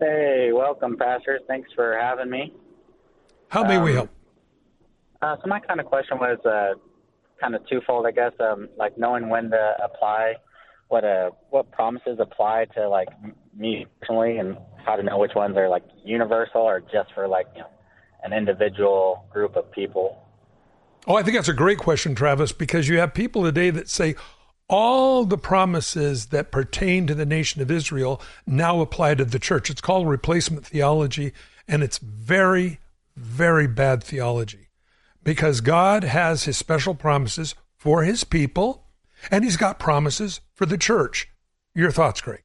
Hey, 0.03 0.49
welcome, 0.51 0.97
Pastor. 0.97 1.39
Thanks 1.47 1.69
for 1.73 1.97
having 1.97 2.29
me. 2.29 2.53
How 3.47 3.63
may 3.63 3.77
um, 3.77 3.83
we 3.85 3.93
help? 3.93 4.09
Uh, 5.21 5.37
so 5.41 5.47
my 5.47 5.61
kind 5.61 5.79
of 5.79 5.85
question 5.85 6.17
was 6.17 6.37
uh, 6.45 6.77
kind 7.39 7.55
of 7.55 7.65
twofold, 7.69 8.05
I 8.05 8.11
guess. 8.11 8.33
Um, 8.37 8.67
like 8.77 8.97
knowing 8.97 9.29
when 9.29 9.49
to 9.51 9.73
apply, 9.81 10.33
what 10.89 11.05
uh, 11.05 11.31
what 11.51 11.71
promises 11.71 12.17
apply 12.19 12.65
to 12.75 12.89
like 12.89 13.07
me 13.57 13.85
personally, 14.01 14.39
and 14.39 14.57
how 14.85 14.97
to 14.97 15.03
know 15.03 15.19
which 15.19 15.35
ones 15.35 15.55
are 15.55 15.69
like 15.69 15.85
universal 16.03 16.61
or 16.61 16.81
just 16.81 17.13
for 17.15 17.29
like 17.29 17.47
you 17.55 17.61
know 17.61 17.69
an 18.23 18.33
individual 18.33 19.23
group 19.31 19.55
of 19.55 19.71
people. 19.71 20.21
Oh, 21.07 21.15
I 21.15 21.23
think 21.23 21.37
that's 21.37 21.47
a 21.47 21.53
great 21.53 21.77
question, 21.77 22.13
Travis, 22.13 22.51
because 22.51 22.89
you 22.89 22.97
have 22.99 23.13
people 23.13 23.43
today 23.43 23.69
that 23.69 23.89
say, 23.89 24.15
all 24.69 25.25
the 25.25 25.37
promises 25.37 26.27
that 26.27 26.51
pertain 26.51 27.07
to 27.07 27.15
the 27.15 27.25
nation 27.25 27.61
of 27.61 27.71
Israel 27.71 28.21
now 28.47 28.81
apply 28.81 29.15
to 29.15 29.25
the 29.25 29.39
church. 29.39 29.69
It's 29.69 29.81
called 29.81 30.07
replacement 30.07 30.65
theology, 30.65 31.33
and 31.67 31.83
it's 31.83 31.97
very, 31.97 32.79
very 33.15 33.67
bad 33.67 34.03
theology 34.03 34.69
because 35.23 35.61
God 35.61 36.03
has 36.03 36.43
his 36.43 36.57
special 36.57 36.95
promises 36.95 37.55
for 37.77 38.03
his 38.03 38.23
people, 38.23 38.85
and 39.31 39.43
he's 39.43 39.57
got 39.57 39.79
promises 39.79 40.41
for 40.53 40.65
the 40.65 40.77
church. 40.77 41.29
Your 41.75 41.91
thoughts, 41.91 42.21
Greg? 42.21 42.43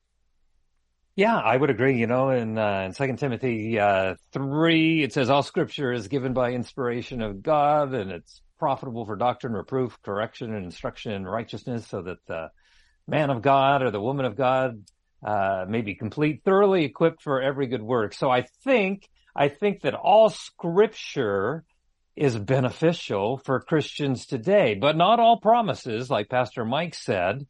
Yeah, 1.16 1.36
I 1.36 1.57
would 1.57 1.70
agree. 1.70 1.99
You 1.99 2.07
know, 2.07 2.30
in 2.30 2.57
uh, 2.57 2.82
in 2.86 2.93
Second 2.93 3.18
Timothy 3.18 3.78
uh, 3.78 4.14
three, 4.32 5.03
it 5.03 5.12
says 5.12 5.30
all 5.30 5.43
Scripture 5.43 5.93
is 5.93 6.07
given 6.07 6.32
by 6.32 6.53
inspiration 6.53 7.20
of 7.20 7.43
God, 7.43 7.93
and 7.93 8.12
it's 8.12 8.40
profitable 8.59 9.06
for 9.06 9.16
doctrine, 9.16 9.52
reproof, 9.52 9.96
correction, 10.02 10.54
and 10.54 10.64
instruction 10.64 11.12
in 11.12 11.24
righteousness, 11.24 11.86
so 11.86 12.02
that 12.02 12.18
the 12.26 12.50
man 13.06 13.30
of 13.30 13.42
God 13.42 13.82
or 13.82 13.90
the 13.90 14.00
woman 14.00 14.26
of 14.26 14.36
God 14.36 14.84
uh, 15.24 15.64
may 15.68 15.80
be 15.80 15.94
complete, 15.94 16.42
thoroughly 16.44 16.84
equipped 16.84 17.22
for 17.22 17.40
every 17.40 17.66
good 17.66 17.82
work. 17.82 18.14
So 18.14 18.30
I 18.30 18.42
think 18.64 19.09
I 19.34 19.48
think 19.48 19.82
that 19.82 19.94
all 19.94 20.30
Scripture 20.30 21.64
is 22.16 22.36
beneficial 22.36 23.38
for 23.38 23.61
Christians 23.61 24.26
today, 24.26 24.74
but 24.74 24.96
not 24.96 25.20
all 25.20 25.38
promises, 25.40 26.11
like 26.11 26.28
Pastor 26.28 26.64
Mike 26.64 26.94
said, 26.94 27.46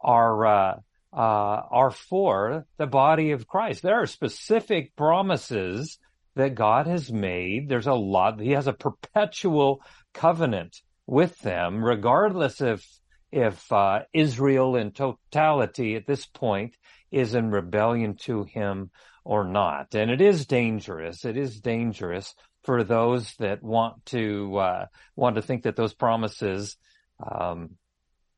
are 0.00 0.46
uh, 0.46 0.74
uh, 1.12 1.16
are 1.16 1.90
for 1.90 2.66
the 2.78 2.86
body 2.86 3.32
of 3.32 3.46
Christ. 3.46 3.82
There 3.82 4.00
are 4.00 4.06
specific 4.06 4.96
promises 4.96 5.98
that 6.34 6.54
God 6.54 6.86
has 6.86 7.12
made. 7.12 7.68
There's 7.68 7.86
a 7.86 7.92
lot. 7.92 8.40
He 8.40 8.52
has 8.52 8.66
a 8.66 8.72
perpetual 8.72 9.82
covenant 10.12 10.80
with 11.06 11.38
them, 11.40 11.84
regardless 11.84 12.60
if 12.60 12.86
if 13.30 13.72
uh, 13.72 14.00
Israel 14.12 14.76
in 14.76 14.92
totality 14.92 15.96
at 15.96 16.06
this 16.06 16.26
point 16.26 16.76
is 17.10 17.34
in 17.34 17.50
rebellion 17.50 18.14
to 18.14 18.44
him 18.44 18.90
or 19.24 19.44
not. 19.44 19.94
And 19.94 20.10
it 20.10 20.20
is 20.20 20.46
dangerous. 20.46 21.24
It 21.24 21.36
is 21.36 21.60
dangerous 21.60 22.34
for 22.64 22.84
those 22.84 23.34
that 23.38 23.62
want 23.62 24.04
to 24.06 24.56
uh, 24.56 24.86
want 25.16 25.36
to 25.36 25.42
think 25.42 25.62
that 25.64 25.76
those 25.76 25.94
promises 25.94 26.76
um, 27.24 27.70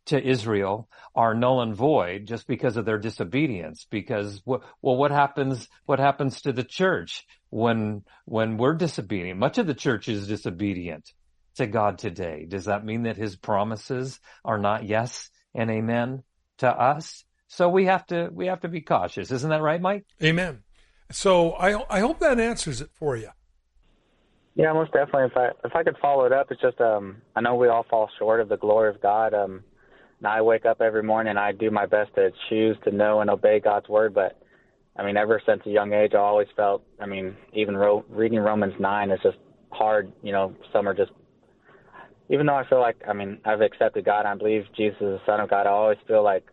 to 0.07 0.23
Israel 0.23 0.89
are 1.15 1.35
null 1.35 1.63
and 1.63 1.75
void 1.75 2.27
just 2.27 2.47
because 2.47 2.77
of 2.77 2.85
their 2.85 2.99
disobedience. 2.99 3.87
Because 3.91 4.43
well, 4.45 4.63
what 4.81 5.11
happens? 5.11 5.69
What 5.87 5.99
happens 5.99 6.43
to 6.43 6.53
the 6.53 6.65
church 6.65 7.25
when 7.51 8.05
when 8.27 8.59
we're 8.59 8.75
disobedient? 8.75 9.39
Much 9.39 9.59
of 9.59 9.67
the 9.67 9.75
church 9.75 10.09
is 10.09 10.29
disobedient 10.29 11.13
to 11.55 11.67
God 11.67 11.99
today. 11.99 12.47
Does 12.49 12.67
that 12.67 12.85
mean 12.85 13.05
that 13.05 13.17
His 13.17 13.37
promises 13.37 14.21
are 14.45 14.59
not 14.59 14.85
yes 14.85 15.31
and 15.55 15.71
amen 15.71 16.23
to 16.59 16.69
us? 16.69 17.25
So 17.49 17.69
we 17.69 17.87
have 17.87 18.07
to 18.07 18.31
we 18.33 18.47
have 18.47 18.61
to 18.61 18.69
be 18.69 18.81
cautious. 18.81 19.31
Isn't 19.31 19.51
that 19.51 19.63
right, 19.63 19.81
Mike? 19.81 20.07
Amen. 20.23 20.63
So 21.11 21.53
I 21.53 21.85
I 21.89 22.01
hope 22.01 22.19
that 22.21 22.41
answers 22.41 22.81
it 22.81 22.91
for 22.95 23.17
you. 23.17 23.31
Yeah, 24.57 24.73
most 24.73 24.93
definitely. 24.93 25.25
If 25.25 25.37
I 25.37 25.49
if 25.65 25.75
I 25.75 25.83
could 25.83 25.97
follow 26.01 26.25
it 26.25 26.33
up, 26.33 26.51
it's 26.51 26.61
just 26.61 26.81
um 26.81 27.19
I 27.37 27.41
know 27.41 27.55
we 27.55 27.69
all 27.69 27.85
fall 27.89 28.09
short 28.19 28.41
of 28.41 28.49
the 28.49 28.57
glory 28.57 28.91
of 28.91 29.01
God. 29.01 29.35
Um, 29.35 29.65
and 30.19 30.27
I 30.27 30.43
wake 30.43 30.65
up 30.65 30.81
every 30.81 31.03
morning 31.03 31.31
and 31.31 31.39
I 31.39 31.53
do 31.53 31.71
my 31.71 31.87
best 31.87 32.15
to 32.15 32.31
choose 32.49 32.77
to 32.85 32.91
know 32.91 33.21
and 33.21 33.29
obey 33.29 33.61
God's 33.61 33.89
word. 33.89 34.15
But 34.15 34.41
I 34.97 35.05
mean, 35.05 35.17
ever 35.17 35.41
since 35.45 35.63
a 35.67 35.71
young 35.71 35.93
age, 35.93 36.13
I 36.15 36.19
always 36.19 36.49
felt. 36.57 36.85
I 37.01 37.07
mean, 37.07 37.37
even 37.53 37.77
ro- 37.77 38.05
reading 38.09 38.39
Romans 38.39 38.75
nine 38.79 39.11
is 39.11 39.21
just 39.23 39.39
hard. 39.71 40.13
You 40.23 40.33
know, 40.33 40.55
some 40.73 40.89
are 40.89 40.95
just. 40.95 41.11
Even 42.31 42.47
though 42.47 42.55
I 42.55 42.67
feel 42.69 42.81
like 42.81 42.97
I 43.09 43.13
mean 43.13 43.39
I've 43.45 43.61
accepted 43.61 44.05
God, 44.05 44.27
I 44.27 44.35
believe 44.35 44.65
Jesus 44.77 44.97
is 44.97 45.01
the 45.01 45.21
Son 45.27 45.41
of 45.41 45.51
God. 45.51 45.67
I 45.67 45.71
always 45.71 45.99
feel 46.07 46.23
like 46.23 46.45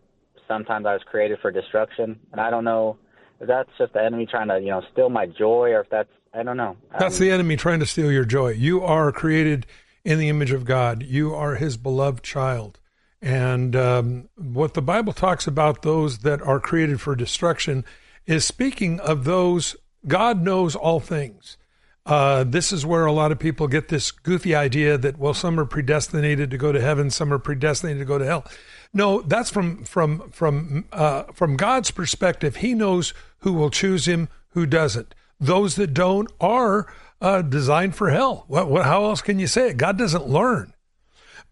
sometimes 0.47 0.85
I 0.85 0.93
was 0.93 1.03
created 1.03 1.39
for 1.41 1.51
destruction, 1.51 2.19
and 2.31 2.41
I 2.41 2.49
don't 2.49 2.65
know 2.65 2.97
if 3.39 3.47
that's 3.47 3.69
just 3.77 3.93
the 3.93 4.03
enemy 4.03 4.25
trying 4.25 4.49
to 4.49 4.59
you 4.59 4.69
know 4.69 4.81
steal 4.91 5.09
my 5.09 5.25
joy, 5.25 5.71
or 5.71 5.81
if 5.81 5.89
that's 5.89 6.09
I 6.33 6.43
don't 6.43 6.57
know. 6.57 6.77
That's 6.97 7.19
um, 7.19 7.25
the 7.25 7.31
enemy 7.31 7.57
trying 7.57 7.79
to 7.79 7.85
steal 7.85 8.11
your 8.11 8.25
joy. 8.25 8.49
You 8.49 8.83
are 8.83 9.11
created 9.11 9.65
in 10.03 10.17
the 10.19 10.29
image 10.29 10.51
of 10.51 10.65
God. 10.65 11.03
You 11.03 11.33
are 11.33 11.55
His 11.55 11.77
beloved 11.77 12.23
child. 12.23 12.79
And 13.21 13.75
um, 13.75 14.29
what 14.35 14.73
the 14.73 14.81
Bible 14.81 15.13
talks 15.13 15.45
about 15.45 15.83
those 15.83 16.19
that 16.19 16.41
are 16.41 16.59
created 16.59 16.99
for 16.99 17.15
destruction 17.15 17.85
is 18.25 18.45
speaking 18.45 18.99
of 18.99 19.25
those 19.25 19.75
God 20.07 20.41
knows 20.41 20.75
all 20.75 20.99
things. 20.99 21.57
Uh, 22.05 22.43
this 22.43 22.71
is 22.71 22.85
where 22.85 23.05
a 23.05 23.11
lot 23.11 23.31
of 23.31 23.37
people 23.37 23.67
get 23.67 23.89
this 23.89 24.09
goofy 24.09 24.55
idea 24.55 24.97
that 24.97 25.19
well, 25.19 25.33
some 25.33 25.59
are 25.59 25.65
predestinated 25.65 26.49
to 26.49 26.57
go 26.57 26.71
to 26.71 26.81
heaven, 26.81 27.09
some 27.09 27.31
are 27.31 27.39
predestinated 27.39 27.99
to 27.99 28.05
go 28.05 28.17
to 28.17 28.25
hell. 28.25 28.45
No, 28.93 29.21
that's 29.21 29.49
from 29.49 29.83
from 29.83 30.29
from 30.31 30.85
uh, 30.91 31.23
from 31.33 31.57
God's 31.57 31.91
perspective. 31.91 32.57
He 32.57 32.73
knows 32.73 33.13
who 33.39 33.53
will 33.53 33.69
choose 33.69 34.07
Him, 34.07 34.29
who 34.49 34.65
doesn't. 34.65 35.13
Those 35.39 35.75
that 35.75 35.93
don't 35.93 36.31
are 36.39 36.91
uh, 37.21 37.43
designed 37.43 37.95
for 37.95 38.09
hell. 38.09 38.45
What, 38.47 38.69
what, 38.69 38.85
how 38.85 39.05
else 39.05 39.21
can 39.21 39.39
you 39.39 39.47
say 39.47 39.69
it? 39.69 39.77
God 39.77 39.97
doesn't 39.97 40.27
learn. 40.27 40.73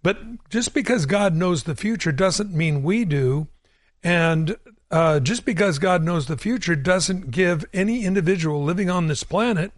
But 0.02 0.50
just 0.50 0.74
because 0.74 1.06
God 1.06 1.36
knows 1.36 1.64
the 1.64 1.76
future 1.76 2.12
doesn't 2.12 2.54
mean 2.54 2.84
we 2.84 3.06
do. 3.06 3.48
And 4.04 4.56
uh, 4.92 5.20
just 5.20 5.46
because 5.46 5.78
God 5.78 6.04
knows 6.04 6.26
the 6.26 6.38
future 6.38 6.76
doesn't 6.76 7.32
give 7.32 7.66
any 7.74 8.06
individual 8.06 8.64
living 8.64 8.90
on 8.90 9.08
this 9.08 9.24
planet 9.24 9.72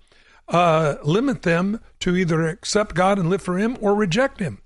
uh, 0.51 0.97
limit 1.03 1.41
them 1.41 1.79
to 2.01 2.15
either 2.15 2.47
accept 2.47 2.93
God 2.93 3.17
and 3.17 3.29
live 3.29 3.41
for 3.41 3.57
Him 3.57 3.77
or 3.81 3.95
reject 3.95 4.39
Him. 4.39 4.61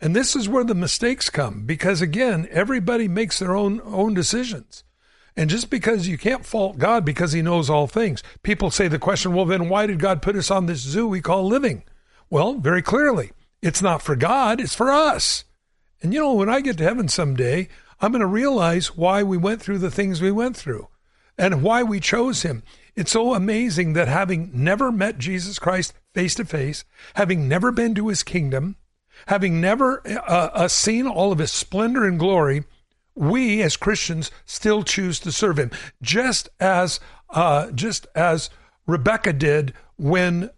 And 0.00 0.14
this 0.14 0.36
is 0.36 0.48
where 0.48 0.64
the 0.64 0.74
mistakes 0.74 1.30
come 1.30 1.64
because 1.64 2.02
again, 2.02 2.48
everybody 2.50 3.08
makes 3.08 3.38
their 3.38 3.56
own 3.56 3.80
own 3.84 4.14
decisions. 4.14 4.84
And 5.36 5.48
just 5.48 5.70
because 5.70 6.08
you 6.08 6.18
can't 6.18 6.44
fault 6.44 6.76
God 6.76 7.04
because 7.04 7.32
he 7.32 7.40
knows 7.40 7.70
all 7.70 7.86
things, 7.86 8.22
people 8.42 8.70
say 8.70 8.88
the 8.88 8.98
question, 8.98 9.32
well, 9.32 9.46
then 9.46 9.70
why 9.70 9.86
did 9.86 9.98
God 9.98 10.20
put 10.20 10.36
us 10.36 10.50
on 10.50 10.66
this 10.66 10.80
zoo 10.80 11.08
we 11.08 11.22
call 11.22 11.46
living? 11.46 11.84
Well, 12.28 12.54
very 12.54 12.82
clearly, 12.82 13.30
it's 13.62 13.80
not 13.80 14.02
for 14.02 14.14
God, 14.14 14.60
it's 14.60 14.74
for 14.74 14.90
us. 14.90 15.44
And 16.02 16.12
you 16.12 16.20
know, 16.20 16.34
when 16.34 16.50
I 16.50 16.60
get 16.60 16.76
to 16.78 16.84
heaven 16.84 17.08
someday, 17.08 17.68
I'm 18.00 18.12
going 18.12 18.20
to 18.20 18.26
realize 18.26 18.96
why 18.96 19.22
we 19.22 19.38
went 19.38 19.62
through 19.62 19.78
the 19.78 19.90
things 19.90 20.20
we 20.20 20.32
went 20.32 20.56
through 20.56 20.88
and 21.38 21.62
why 21.62 21.82
we 21.82 22.00
chose 22.00 22.42
him. 22.42 22.62
It's 22.94 23.12
so 23.12 23.34
amazing 23.34 23.94
that 23.94 24.08
having 24.08 24.50
never 24.52 24.92
met 24.92 25.18
Jesus 25.18 25.58
Christ 25.58 25.94
face 26.14 26.34
to 26.34 26.44
face, 26.44 26.84
having 27.14 27.48
never 27.48 27.72
been 27.72 27.94
to 27.94 28.08
his 28.08 28.22
kingdom, 28.22 28.76
having 29.26 29.60
never 29.60 30.02
uh, 30.06 30.50
uh, 30.52 30.68
seen 30.68 31.06
all 31.06 31.32
of 31.32 31.38
his 31.38 31.52
splendor 31.52 32.04
and 32.04 32.18
glory, 32.18 32.64
we 33.14 33.62
as 33.62 33.76
Christians 33.76 34.30
still 34.44 34.82
choose 34.82 35.20
to 35.20 35.32
serve 35.32 35.58
him, 35.58 35.70
just 36.00 36.48
as 36.60 37.00
uh, 37.30 37.70
just 37.70 38.06
as 38.14 38.50
Rebecca 38.86 39.32
did 39.32 39.72
when 39.96 40.50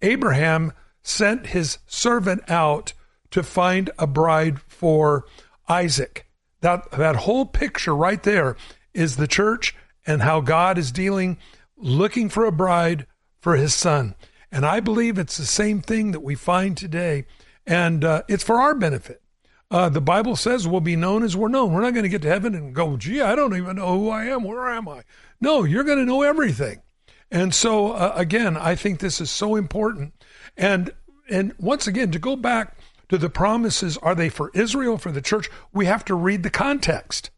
Abraham 0.00 0.72
sent 1.02 1.48
his 1.48 1.78
servant 1.86 2.42
out 2.48 2.92
to 3.30 3.42
find 3.42 3.90
a 3.98 4.06
bride 4.06 4.60
for 4.62 5.24
Isaac. 5.68 6.26
That 6.60 6.90
that 6.92 7.16
whole 7.16 7.46
picture 7.46 7.94
right 7.94 8.22
there 8.22 8.56
is 8.94 9.16
the 9.16 9.26
church 9.26 9.74
and 10.06 10.22
how 10.22 10.40
God 10.40 10.78
is 10.78 10.92
dealing, 10.92 11.38
looking 11.76 12.28
for 12.28 12.44
a 12.44 12.52
bride 12.52 13.06
for 13.40 13.56
his 13.56 13.74
son. 13.74 14.14
And 14.50 14.66
I 14.66 14.80
believe 14.80 15.18
it's 15.18 15.36
the 15.36 15.46
same 15.46 15.80
thing 15.80 16.12
that 16.12 16.20
we 16.20 16.34
find 16.34 16.76
today, 16.76 17.24
and 17.66 18.04
uh, 18.04 18.22
it's 18.28 18.44
for 18.44 18.60
our 18.60 18.74
benefit. 18.74 19.22
Uh, 19.70 19.88
the 19.88 20.02
Bible 20.02 20.36
says 20.36 20.68
we'll 20.68 20.82
be 20.82 20.96
known 20.96 21.22
as 21.22 21.34
we're 21.34 21.48
known. 21.48 21.72
We're 21.72 21.80
not 21.80 21.94
going 21.94 22.02
to 22.02 22.10
get 22.10 22.20
to 22.22 22.28
heaven 22.28 22.54
and 22.54 22.74
go, 22.74 22.98
gee, 22.98 23.22
I 23.22 23.34
don't 23.34 23.56
even 23.56 23.76
know 23.76 23.98
who 23.98 24.10
I 24.10 24.26
am. 24.26 24.44
Where 24.44 24.68
am 24.68 24.86
I? 24.86 25.02
No, 25.40 25.64
you're 25.64 25.84
going 25.84 25.98
to 25.98 26.04
know 26.04 26.20
everything. 26.20 26.82
And 27.30 27.54
so, 27.54 27.92
uh, 27.92 28.12
again, 28.14 28.58
I 28.58 28.74
think 28.74 29.00
this 29.00 29.18
is 29.18 29.30
so 29.30 29.56
important. 29.56 30.12
And 30.56 30.92
and 31.30 31.54
once 31.58 31.86
again, 31.86 32.10
to 32.10 32.18
go 32.18 32.36
back 32.36 32.76
to 33.08 33.16
the 33.16 33.30
promises, 33.30 33.96
are 33.98 34.14
they 34.14 34.28
for 34.28 34.50
Israel, 34.52 34.98
for 34.98 35.10
the 35.10 35.22
church? 35.22 35.48
We 35.72 35.86
have 35.86 36.04
to 36.06 36.14
read 36.14 36.42
the 36.42 36.50
context. 36.50 37.30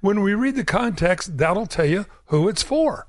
When 0.00 0.22
we 0.22 0.34
read 0.34 0.56
the 0.56 0.64
context, 0.64 1.36
that'll 1.38 1.66
tell 1.66 1.86
you 1.86 2.06
who 2.26 2.48
it's 2.48 2.62
for. 2.62 3.06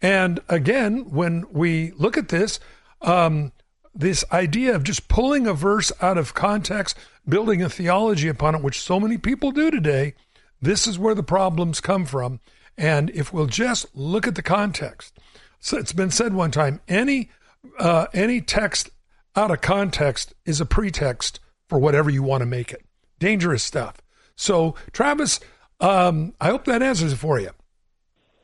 And 0.00 0.40
again, 0.48 1.10
when 1.10 1.44
we 1.50 1.92
look 1.92 2.16
at 2.16 2.28
this, 2.28 2.58
um, 3.00 3.52
this 3.94 4.24
idea 4.32 4.74
of 4.74 4.84
just 4.84 5.08
pulling 5.08 5.46
a 5.46 5.54
verse 5.54 5.92
out 6.00 6.18
of 6.18 6.34
context 6.34 6.96
building 7.28 7.62
a 7.62 7.68
theology 7.68 8.28
upon 8.28 8.54
it, 8.54 8.62
which 8.62 8.80
so 8.80 8.98
many 8.98 9.16
people 9.16 9.52
do 9.52 9.70
today, 9.70 10.14
this 10.60 10.86
is 10.86 10.98
where 10.98 11.14
the 11.14 11.22
problems 11.22 11.80
come 11.80 12.04
from. 12.04 12.40
And 12.76 13.10
if 13.10 13.32
we'll 13.32 13.46
just 13.46 13.86
look 13.94 14.26
at 14.26 14.34
the 14.34 14.42
context, 14.42 15.18
so 15.60 15.76
it's 15.76 15.92
been 15.92 16.10
said 16.10 16.34
one 16.34 16.50
time, 16.50 16.80
any 16.88 17.30
uh, 17.78 18.06
any 18.12 18.40
text 18.40 18.90
out 19.36 19.52
of 19.52 19.60
context 19.60 20.34
is 20.44 20.60
a 20.60 20.66
pretext 20.66 21.38
for 21.68 21.78
whatever 21.78 22.10
you 22.10 22.22
want 22.22 22.40
to 22.40 22.46
make 22.46 22.72
it. 22.72 22.84
Dangerous 23.20 23.62
stuff. 23.62 23.98
So, 24.34 24.74
Travis, 24.92 25.38
um, 25.82 26.34
I 26.40 26.48
hope 26.48 26.64
that 26.64 26.82
answers 26.82 27.12
it 27.12 27.16
for 27.16 27.38
you. 27.38 27.50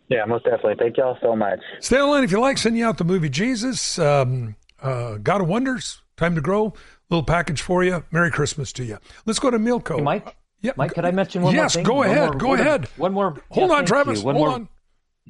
Yeah, 0.08 0.24
most 0.24 0.44
definitely. 0.44 0.76
Thank 0.78 0.96
y'all 0.96 1.18
so 1.20 1.36
much. 1.36 1.60
Stay 1.80 2.00
online 2.00 2.24
if 2.24 2.32
you 2.32 2.40
like. 2.40 2.58
Send 2.58 2.78
you 2.78 2.86
out 2.86 2.98
the 2.98 3.04
movie 3.04 3.28
Jesus, 3.28 3.98
um, 3.98 4.56
uh, 4.82 5.18
God 5.18 5.42
of 5.42 5.48
Wonders, 5.48 6.02
Time 6.16 6.34
to 6.34 6.40
Grow 6.40 6.74
little 7.10 7.24
package 7.24 7.62
for 7.62 7.82
you. 7.82 8.04
Merry 8.10 8.30
Christmas 8.30 8.72
to 8.74 8.84
you. 8.84 8.98
Let's 9.26 9.38
go 9.38 9.50
to 9.50 9.58
Milko. 9.58 9.96
Hey, 9.96 10.02
Mike. 10.02 10.36
Yeah, 10.60 10.72
Mike, 10.76 10.92
could 10.92 11.04
I 11.04 11.12
mention 11.12 11.42
one 11.42 11.54
yes, 11.54 11.76
more 11.76 11.84
thing? 11.84 11.84
go 11.84 12.02
ahead. 12.02 12.30
More, 12.30 12.34
go 12.34 12.54
ahead. 12.54 12.88
One 12.96 13.12
more. 13.12 13.36
Hold 13.50 13.70
yeah, 13.70 13.76
on, 13.76 13.86
Travis. 13.86 14.22
One 14.22 14.34
hold 14.34 14.48
more. 14.48 14.54
on. 14.56 14.68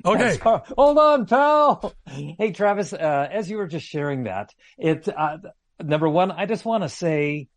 Okay. 0.05 0.39
Yes, 0.43 0.63
hold 0.77 0.99
on, 0.99 1.27
pal. 1.27 1.93
Hey, 2.07 2.53
Travis. 2.53 2.93
Uh, 2.93 3.29
as 3.31 3.51
you 3.51 3.59
were 3.59 3.67
just 3.67 3.87
sharing 3.87 4.25
that, 4.25 4.55
it 4.79 5.07
uh, 5.09 5.39
number 5.83 6.09
one, 6.09 6.31
I 6.31 6.47
just 6.47 6.65
want 6.65 6.83
to 6.83 6.89
say 6.89 7.49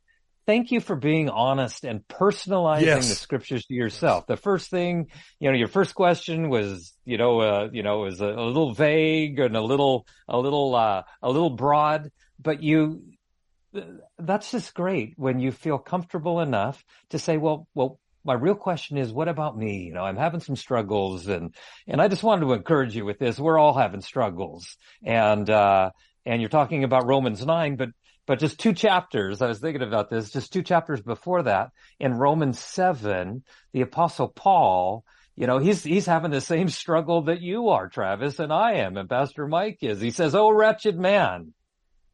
thank 0.46 0.72
you 0.72 0.80
for 0.80 0.96
being 0.96 1.30
honest 1.30 1.84
and 1.84 2.08
personalizing 2.08 2.86
Yes. 2.86 3.10
the 3.10 3.16
scriptures 3.16 3.66
to 3.66 3.74
yourself. 3.74 4.28
The 4.28 4.38
first 4.38 4.70
thing, 4.70 5.08
you 5.40 5.52
know, 5.52 5.58
your 5.58 5.68
first 5.68 5.96
question 5.96 6.50
was, 6.50 6.94
you 7.06 7.18
know, 7.18 7.40
uh, 7.40 7.70
you 7.72 7.84
know, 7.84 8.00
was 8.00 8.22
a, 8.22 8.28
a 8.28 8.46
little 8.46 8.74
vague 8.74 9.40
and 9.40 9.56
a 9.56 9.62
little, 9.62 10.06
a 10.28 10.38
little, 10.38 10.76
uh, 10.76 11.04
a 11.22 11.30
little 11.30 11.52
broad, 11.52 12.12
but 12.40 12.62
you, 12.64 13.04
that's 14.20 14.52
just 14.52 14.74
great 14.74 15.14
when 15.16 15.40
you 15.40 15.52
feel 15.52 15.78
comfortable 15.78 16.42
enough 16.42 16.84
to 17.12 17.20
say, 17.20 17.38
well, 17.38 17.68
well, 17.74 18.00
my 18.24 18.34
real 18.34 18.54
question 18.56 18.98
is, 18.98 19.12
what 19.12 19.28
about 19.28 19.58
me? 19.58 19.84
You 19.86 19.94
know, 19.94 20.04
I'm 20.04 20.18
having 20.18 20.42
some 20.42 20.56
struggles 20.56 21.28
and, 21.28 21.56
and 21.88 22.00
I 22.02 22.08
just 22.08 22.22
wanted 22.22 22.42
to 22.46 22.54
encourage 22.54 22.96
you 22.96 23.06
with 23.06 23.18
this. 23.18 23.40
We're 23.40 23.58
all 23.58 23.74
having 23.74 24.02
struggles 24.02 24.78
and, 25.04 25.50
uh, 25.50 25.90
and 26.26 26.40
you're 26.40 26.50
talking 26.50 26.84
about 26.84 27.08
Romans 27.08 27.44
9, 27.44 27.78
but, 27.78 27.90
but 28.28 28.40
just 28.40 28.60
two 28.60 28.74
chapters, 28.74 29.42
I 29.42 29.48
was 29.48 29.60
thinking 29.60 29.82
about 29.82 30.10
this, 30.10 30.32
just 30.32 30.54
two 30.54 30.64
chapters 30.64 31.02
before 31.02 31.44
that 31.44 31.72
in 32.00 32.14
Romans 32.14 32.60
7, 32.60 33.44
the 33.74 33.82
apostle 33.82 34.30
Paul, 34.30 35.04
you 35.36 35.48
know, 35.48 35.58
he's, 35.58 35.84
he's 35.84 36.06
having 36.06 36.32
the 36.32 36.42
same 36.42 36.70
struggle 36.70 37.24
that 37.24 37.42
you 37.42 37.70
are, 37.70 37.90
Travis, 37.90 38.40
and 38.40 38.54
I 38.54 38.74
am, 38.74 38.98
and 38.98 39.10
Pastor 39.10 39.48
Mike 39.48 39.80
is. 39.82 40.00
He 40.02 40.12
says, 40.12 40.36
Oh, 40.36 40.52
wretched 40.52 40.98
man 41.00 41.54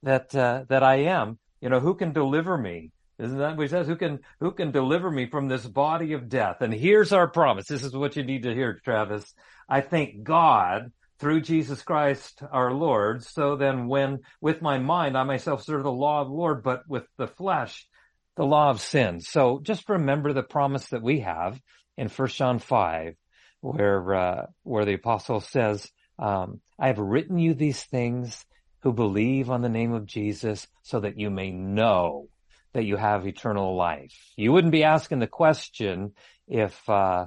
that, 0.04 0.34
uh, 0.36 0.64
that 0.70 0.84
I 0.84 0.96
am, 1.04 1.40
you 1.62 1.70
know, 1.70 1.80
who 1.80 1.96
can 1.96 2.14
deliver 2.14 2.58
me 2.58 2.92
Isn't 3.20 3.40
that 3.40 3.58
what 3.58 3.64
he 3.64 3.70
says? 3.70 3.88
Who 3.88 3.96
can 3.96 4.20
who 4.40 4.52
can 4.52 4.72
deliver 4.72 5.10
me 5.10 5.28
from 5.30 5.48
this 5.48 5.66
body 5.66 6.14
of 6.14 6.30
death? 6.30 6.62
And 6.62 6.74
here's 6.74 7.12
our 7.14 7.28
promise. 7.28 7.68
This 7.68 7.84
is 7.84 7.94
what 7.94 8.16
you 8.16 8.24
need 8.24 8.44
to 8.44 8.54
hear, 8.54 8.80
Travis. 8.84 9.34
I 9.68 9.82
thank 9.82 10.24
God 10.24 10.92
through 11.20 11.42
Jesus 11.42 11.82
Christ 11.82 12.42
our 12.52 12.72
Lord. 12.72 13.24
So 13.24 13.56
then 13.56 13.88
when 13.88 14.20
with 14.42 14.62
my 14.62 14.78
mind 14.78 15.18
I 15.18 15.24
myself 15.24 15.64
serve 15.64 15.84
the 15.84 15.92
law 15.92 16.22
of 16.22 16.28
the 16.28 16.34
Lord, 16.34 16.64
but 16.64 16.84
with 16.88 17.04
the 17.18 17.28
flesh, 17.28 17.88
the 18.36 18.46
law 18.46 18.70
of 18.70 18.82
sin. 18.82 19.20
So 19.20 19.60
just 19.62 19.90
remember 19.90 20.34
the 20.34 20.44
promise 20.44 20.88
that 20.90 21.02
we 21.02 21.22
have 21.22 21.60
in 21.98 22.08
First 22.10 22.38
John 22.38 22.60
5, 22.60 23.16
where, 23.62 24.14
uh, 24.14 24.46
where 24.64 24.86
the 24.86 24.94
apostle 24.94 25.40
says, 25.40 25.90
um, 26.20 26.62
I 26.80 26.88
have 26.88 27.00
written 27.00 27.40
you 27.40 27.54
these 27.54 27.84
things 27.84 28.46
who 28.82 28.94
believe 28.94 29.50
on 29.50 29.62
the 29.62 29.70
name 29.70 29.94
of 29.94 30.06
Jesus 30.06 30.68
so 30.84 31.00
that 31.00 31.20
you 31.20 31.30
may 31.30 31.52
know 31.52 32.30
that 32.74 32.86
you 32.86 32.96
have 32.96 33.26
eternal 33.26 33.76
life. 33.76 34.14
You 34.36 34.52
wouldn't 34.52 34.72
be 34.72 34.84
asking 34.84 35.20
the 35.20 35.28
question 35.28 36.14
if, 36.48 36.88
uh, 36.88 37.26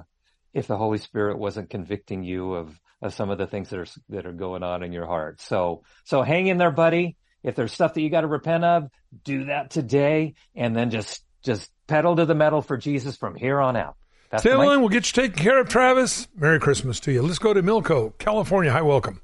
if 0.53 0.67
the 0.67 0.77
Holy 0.77 0.97
Spirit 0.97 1.37
wasn't 1.37 1.69
convicting 1.69 2.23
you 2.23 2.53
of, 2.53 2.79
of 3.01 3.13
some 3.13 3.29
of 3.29 3.37
the 3.37 3.47
things 3.47 3.69
that 3.69 3.79
are, 3.79 3.87
that 4.09 4.25
are 4.25 4.33
going 4.33 4.63
on 4.63 4.83
in 4.83 4.91
your 4.91 5.05
heart. 5.05 5.41
So, 5.41 5.83
so 6.03 6.21
hang 6.21 6.47
in 6.47 6.57
there, 6.57 6.71
buddy. 6.71 7.17
If 7.43 7.55
there's 7.55 7.73
stuff 7.73 7.95
that 7.95 8.01
you 8.01 8.09
got 8.09 8.21
to 8.21 8.27
repent 8.27 8.63
of, 8.63 8.89
do 9.23 9.45
that 9.45 9.71
today 9.71 10.35
and 10.55 10.75
then 10.75 10.91
just, 10.91 11.23
just 11.41 11.71
pedal 11.87 12.15
to 12.15 12.25
the 12.25 12.35
metal 12.35 12.61
for 12.61 12.77
Jesus 12.77 13.17
from 13.17 13.35
here 13.35 13.59
on 13.59 13.75
out. 13.75 13.95
That's 14.29 14.43
Stay 14.43 14.55
line. 14.55 14.79
We'll 14.79 14.89
get 14.89 15.07
you 15.07 15.23
taken 15.23 15.43
care 15.43 15.59
of, 15.59 15.67
Travis. 15.67 16.27
Merry 16.35 16.59
Christmas 16.59 16.99
to 17.01 17.11
you. 17.11 17.21
Let's 17.21 17.39
go 17.39 17.53
to 17.53 17.61
Milko, 17.61 18.17
California. 18.17 18.71
Hi, 18.71 18.81
welcome. 18.81 19.21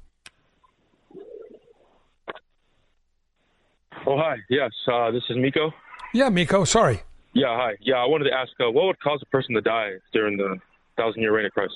Oh, 4.06 4.16
hi. 4.16 4.36
Yes, 4.50 4.70
uh, 4.92 5.10
this 5.10 5.22
is 5.30 5.36
Miko. 5.36 5.72
Yeah, 6.12 6.28
Miko. 6.28 6.64
Sorry. 6.64 7.02
Yeah, 7.34 7.56
hi. 7.56 7.76
Yeah, 7.80 7.96
I 7.96 8.06
wanted 8.06 8.24
to 8.24 8.34
ask 8.34 8.50
uh, 8.60 8.70
what 8.70 8.86
would 8.86 9.00
cause 9.00 9.20
a 9.22 9.26
person 9.26 9.54
to 9.54 9.60
die 9.60 9.92
during 10.12 10.36
the 10.36 10.58
thousand 10.96 11.22
year 11.22 11.34
reign 11.34 11.46
of 11.46 11.52
Christ? 11.52 11.72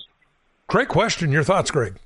Great 0.73 0.89
question. 0.89 1.31
Your 1.31 1.45
thoughts, 1.45 1.71
Greg? 1.71 1.99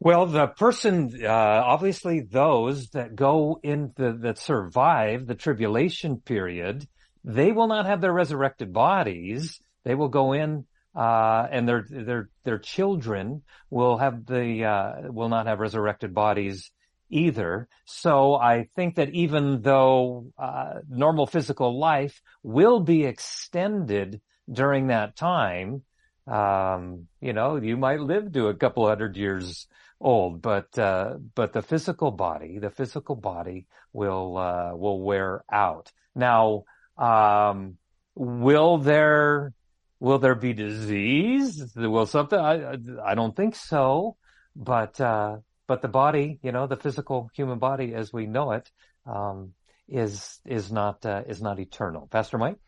Well, 0.00 0.26
the 0.26 0.48
person, 0.48 1.12
uh, 1.22 1.28
obviously 1.28 2.18
those 2.18 2.88
that 2.88 3.14
go 3.14 3.60
in 3.62 3.92
the, 3.94 4.18
that 4.22 4.38
survive 4.38 5.24
the 5.28 5.36
tribulation 5.36 6.16
period, 6.16 6.88
they 7.22 7.52
will 7.52 7.68
not 7.68 7.86
have 7.86 8.00
their 8.00 8.12
resurrected 8.12 8.72
bodies. 8.72 9.60
They 9.84 9.94
will 9.94 10.08
go 10.08 10.32
in, 10.32 10.66
uh, 10.96 11.46
and 11.48 11.68
their, 11.68 11.86
their, 11.88 12.28
their 12.42 12.58
children 12.58 13.42
will 13.70 13.98
have 13.98 14.26
the, 14.26 14.64
uh, 14.64 15.12
will 15.12 15.28
not 15.28 15.46
have 15.46 15.60
resurrected 15.60 16.12
bodies 16.12 16.72
either. 17.08 17.68
So 17.84 18.34
I 18.34 18.66
think 18.74 18.96
that 18.96 19.10
even 19.10 19.62
though, 19.62 20.32
uh, 20.36 20.80
normal 20.88 21.28
physical 21.28 21.78
life 21.78 22.20
will 22.42 22.80
be 22.80 23.04
extended 23.04 24.20
during 24.52 24.88
that 24.88 25.14
time, 25.14 25.84
um, 26.30 27.08
you 27.20 27.32
know, 27.32 27.56
you 27.56 27.76
might 27.76 28.00
live 28.00 28.32
to 28.32 28.48
a 28.48 28.54
couple 28.54 28.86
hundred 28.86 29.16
years 29.16 29.66
old, 30.00 30.40
but 30.40 30.78
uh, 30.78 31.16
but 31.34 31.52
the 31.52 31.62
physical 31.62 32.10
body, 32.10 32.58
the 32.58 32.70
physical 32.70 33.16
body 33.16 33.66
will 33.92 34.38
uh, 34.38 34.74
will 34.74 35.00
wear 35.00 35.44
out. 35.50 35.90
Now, 36.14 36.64
um, 36.96 37.78
will 38.14 38.78
there 38.78 39.52
will 39.98 40.18
there 40.18 40.36
be 40.36 40.52
disease? 40.52 41.72
Will 41.74 42.06
something? 42.06 42.38
I 42.38 42.76
I 43.04 43.14
don't 43.14 43.34
think 43.34 43.56
so, 43.56 44.16
but 44.54 45.00
uh, 45.00 45.38
but 45.66 45.82
the 45.82 45.88
body, 45.88 46.38
you 46.42 46.52
know, 46.52 46.68
the 46.68 46.76
physical 46.76 47.28
human 47.34 47.58
body 47.58 47.92
as 47.94 48.12
we 48.12 48.26
know 48.26 48.52
it, 48.52 48.70
um, 49.04 49.52
is 49.88 50.38
is 50.44 50.70
not 50.70 51.04
uh, 51.04 51.22
is 51.26 51.42
not 51.42 51.58
eternal. 51.58 52.06
Pastor 52.10 52.38
Mike. 52.38 52.58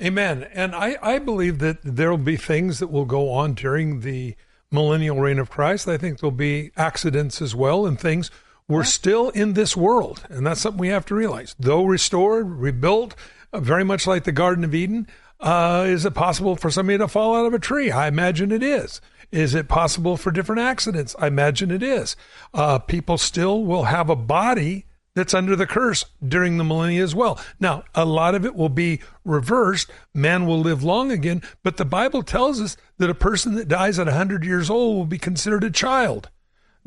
Amen. 0.00 0.48
And 0.52 0.74
I, 0.74 0.96
I 1.02 1.18
believe 1.18 1.58
that 1.58 1.78
there 1.82 2.10
will 2.10 2.18
be 2.18 2.36
things 2.36 2.78
that 2.78 2.90
will 2.90 3.04
go 3.04 3.30
on 3.30 3.54
during 3.54 4.00
the 4.00 4.34
millennial 4.70 5.20
reign 5.20 5.38
of 5.38 5.50
Christ. 5.50 5.86
I 5.86 5.98
think 5.98 6.18
there'll 6.18 6.32
be 6.32 6.70
accidents 6.76 7.42
as 7.42 7.54
well 7.54 7.86
and 7.86 8.00
things. 8.00 8.30
We're 8.68 8.84
still 8.84 9.28
in 9.30 9.52
this 9.52 9.76
world, 9.76 10.24
and 10.30 10.46
that's 10.46 10.60
something 10.60 10.80
we 10.80 10.88
have 10.88 11.04
to 11.06 11.14
realize. 11.14 11.54
Though 11.58 11.84
restored, 11.84 12.48
rebuilt, 12.48 13.14
uh, 13.52 13.60
very 13.60 13.84
much 13.84 14.06
like 14.06 14.24
the 14.24 14.32
Garden 14.32 14.64
of 14.64 14.74
Eden, 14.74 15.08
uh, 15.40 15.84
is 15.86 16.04
it 16.04 16.14
possible 16.14 16.56
for 16.56 16.70
somebody 16.70 16.98
to 16.98 17.08
fall 17.08 17.34
out 17.34 17.46
of 17.46 17.52
a 17.52 17.58
tree? 17.58 17.90
I 17.90 18.06
imagine 18.06 18.50
it 18.52 18.62
is. 18.62 19.00
Is 19.30 19.54
it 19.54 19.68
possible 19.68 20.16
for 20.16 20.30
different 20.30 20.62
accidents? 20.62 21.16
I 21.18 21.26
imagine 21.26 21.70
it 21.70 21.82
is. 21.82 22.16
Uh, 22.54 22.78
people 22.78 23.18
still 23.18 23.64
will 23.64 23.84
have 23.84 24.08
a 24.08 24.16
body 24.16 24.86
that's 25.14 25.34
under 25.34 25.54
the 25.56 25.66
curse 25.66 26.04
during 26.26 26.56
the 26.56 26.64
millennia 26.64 27.02
as 27.02 27.14
well. 27.14 27.38
Now, 27.60 27.84
a 27.94 28.04
lot 28.04 28.34
of 28.34 28.44
it 28.44 28.54
will 28.54 28.68
be 28.68 29.00
reversed. 29.24 29.90
Man 30.14 30.46
will 30.46 30.60
live 30.60 30.82
long 30.82 31.10
again, 31.10 31.42
but 31.62 31.76
the 31.76 31.84
Bible 31.84 32.22
tells 32.22 32.60
us 32.60 32.76
that 32.98 33.10
a 33.10 33.14
person 33.14 33.54
that 33.54 33.68
dies 33.68 33.98
at 33.98 34.06
100 34.06 34.44
years 34.44 34.70
old 34.70 34.96
will 34.96 35.06
be 35.06 35.18
considered 35.18 35.64
a 35.64 35.70
child 35.70 36.30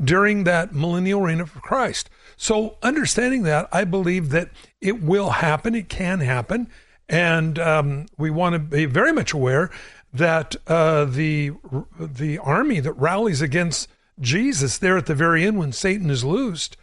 during 0.02 0.44
that 0.44 0.74
millennial 0.74 1.22
reign 1.22 1.40
of 1.40 1.54
Christ. 1.54 2.10
So, 2.36 2.76
understanding 2.82 3.44
that, 3.44 3.68
I 3.72 3.84
believe 3.84 4.30
that 4.30 4.50
it 4.80 5.02
will 5.02 5.30
happen, 5.30 5.74
it 5.74 5.88
can 5.88 6.20
happen, 6.20 6.68
and 7.08 7.58
um, 7.58 8.06
we 8.18 8.30
want 8.30 8.54
to 8.54 8.58
be 8.58 8.84
very 8.84 9.12
much 9.12 9.32
aware 9.32 9.70
that 10.12 10.56
uh, 10.66 11.04
the 11.04 11.52
the 11.98 12.38
army 12.38 12.80
that 12.80 12.92
rallies 12.94 13.40
against 13.40 13.88
Jesus 14.20 14.78
there 14.78 14.96
at 14.96 15.06
the 15.06 15.14
very 15.14 15.46
end 15.46 15.58
when 15.58 15.72
Satan 15.72 16.10
is 16.10 16.24
loosed 16.24 16.76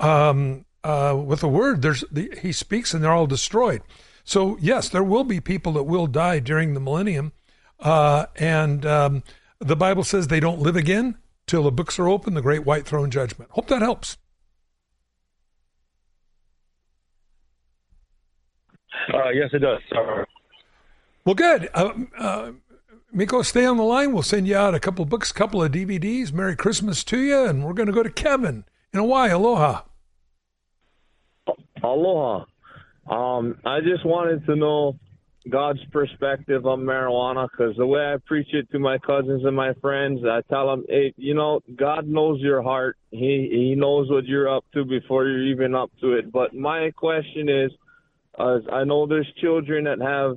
um, 0.00 0.64
uh, 0.84 1.16
with 1.16 1.42
a 1.42 1.48
word. 1.48 1.82
There's 1.82 2.04
the, 2.10 2.30
he 2.40 2.52
speaks 2.52 2.94
and 2.94 3.02
they're 3.02 3.12
all 3.12 3.26
destroyed. 3.26 3.82
So 4.22 4.56
yes, 4.60 4.88
there 4.88 5.02
will 5.02 5.24
be 5.24 5.40
people 5.40 5.72
that 5.72 5.82
will 5.84 6.06
die 6.06 6.38
during 6.38 6.74
the 6.74 6.80
millennium, 6.80 7.32
uh, 7.80 8.26
and 8.36 8.86
um, 8.86 9.22
the 9.58 9.76
Bible 9.76 10.04
says 10.04 10.28
they 10.28 10.40
don't 10.40 10.60
live 10.60 10.76
again 10.76 11.16
till 11.46 11.64
the 11.64 11.72
books 11.72 11.98
are 11.98 12.08
open, 12.08 12.34
the 12.34 12.42
great 12.42 12.64
white 12.64 12.86
throne 12.86 13.10
judgment. 13.10 13.50
Hope 13.52 13.66
that 13.68 13.82
helps. 13.82 14.16
Uh, 19.12 19.30
yes, 19.30 19.50
it 19.52 19.58
does. 19.58 19.80
Well, 21.24 21.34
good. 21.34 21.68
Uh, 21.74 21.92
uh, 22.16 22.52
Miko, 23.12 23.42
stay 23.42 23.64
on 23.64 23.76
the 23.76 23.82
line. 23.82 24.12
We'll 24.12 24.22
send 24.22 24.48
you 24.48 24.56
out 24.56 24.74
a 24.74 24.80
couple 24.80 25.02
of 25.02 25.08
books, 25.08 25.30
a 25.30 25.34
couple 25.34 25.62
of 25.62 25.72
DVDs. 25.72 26.32
Merry 26.32 26.56
Christmas 26.56 27.04
to 27.04 27.18
you, 27.18 27.44
and 27.44 27.64
we're 27.64 27.74
going 27.74 27.86
to 27.86 27.92
go 27.92 28.02
to 28.02 28.10
Kevin 28.10 28.64
in 28.92 29.00
Hawaii. 29.00 29.30
Aloha. 29.30 29.82
Aloha. 31.84 32.44
Um, 33.06 33.58
I 33.64 33.80
just 33.80 34.04
wanted 34.04 34.46
to 34.46 34.56
know 34.56 34.98
God's 35.48 35.84
perspective 35.92 36.64
on 36.64 36.80
marijuana 36.80 37.48
because 37.50 37.76
the 37.76 37.86
way 37.86 38.00
I 38.00 38.16
preach 38.26 38.48
it 38.54 38.70
to 38.72 38.78
my 38.78 38.96
cousins 38.98 39.44
and 39.44 39.54
my 39.54 39.74
friends, 39.74 40.20
I 40.24 40.40
tell 40.48 40.68
them, 40.68 40.84
hey, 40.88 41.12
you 41.16 41.34
know, 41.34 41.60
God 41.76 42.08
knows 42.08 42.40
your 42.40 42.62
heart. 42.62 42.96
He 43.10 43.48
He 43.52 43.74
knows 43.74 44.10
what 44.10 44.24
you're 44.24 44.54
up 44.54 44.64
to 44.72 44.84
before 44.84 45.26
you're 45.26 45.44
even 45.44 45.74
up 45.74 45.90
to 46.00 46.14
it. 46.14 46.32
But 46.32 46.54
my 46.54 46.90
question 46.96 47.48
is, 47.48 47.70
uh, 48.38 48.58
I 48.72 48.84
know 48.84 49.06
there's 49.06 49.30
children 49.40 49.84
that 49.84 50.00
have 50.00 50.36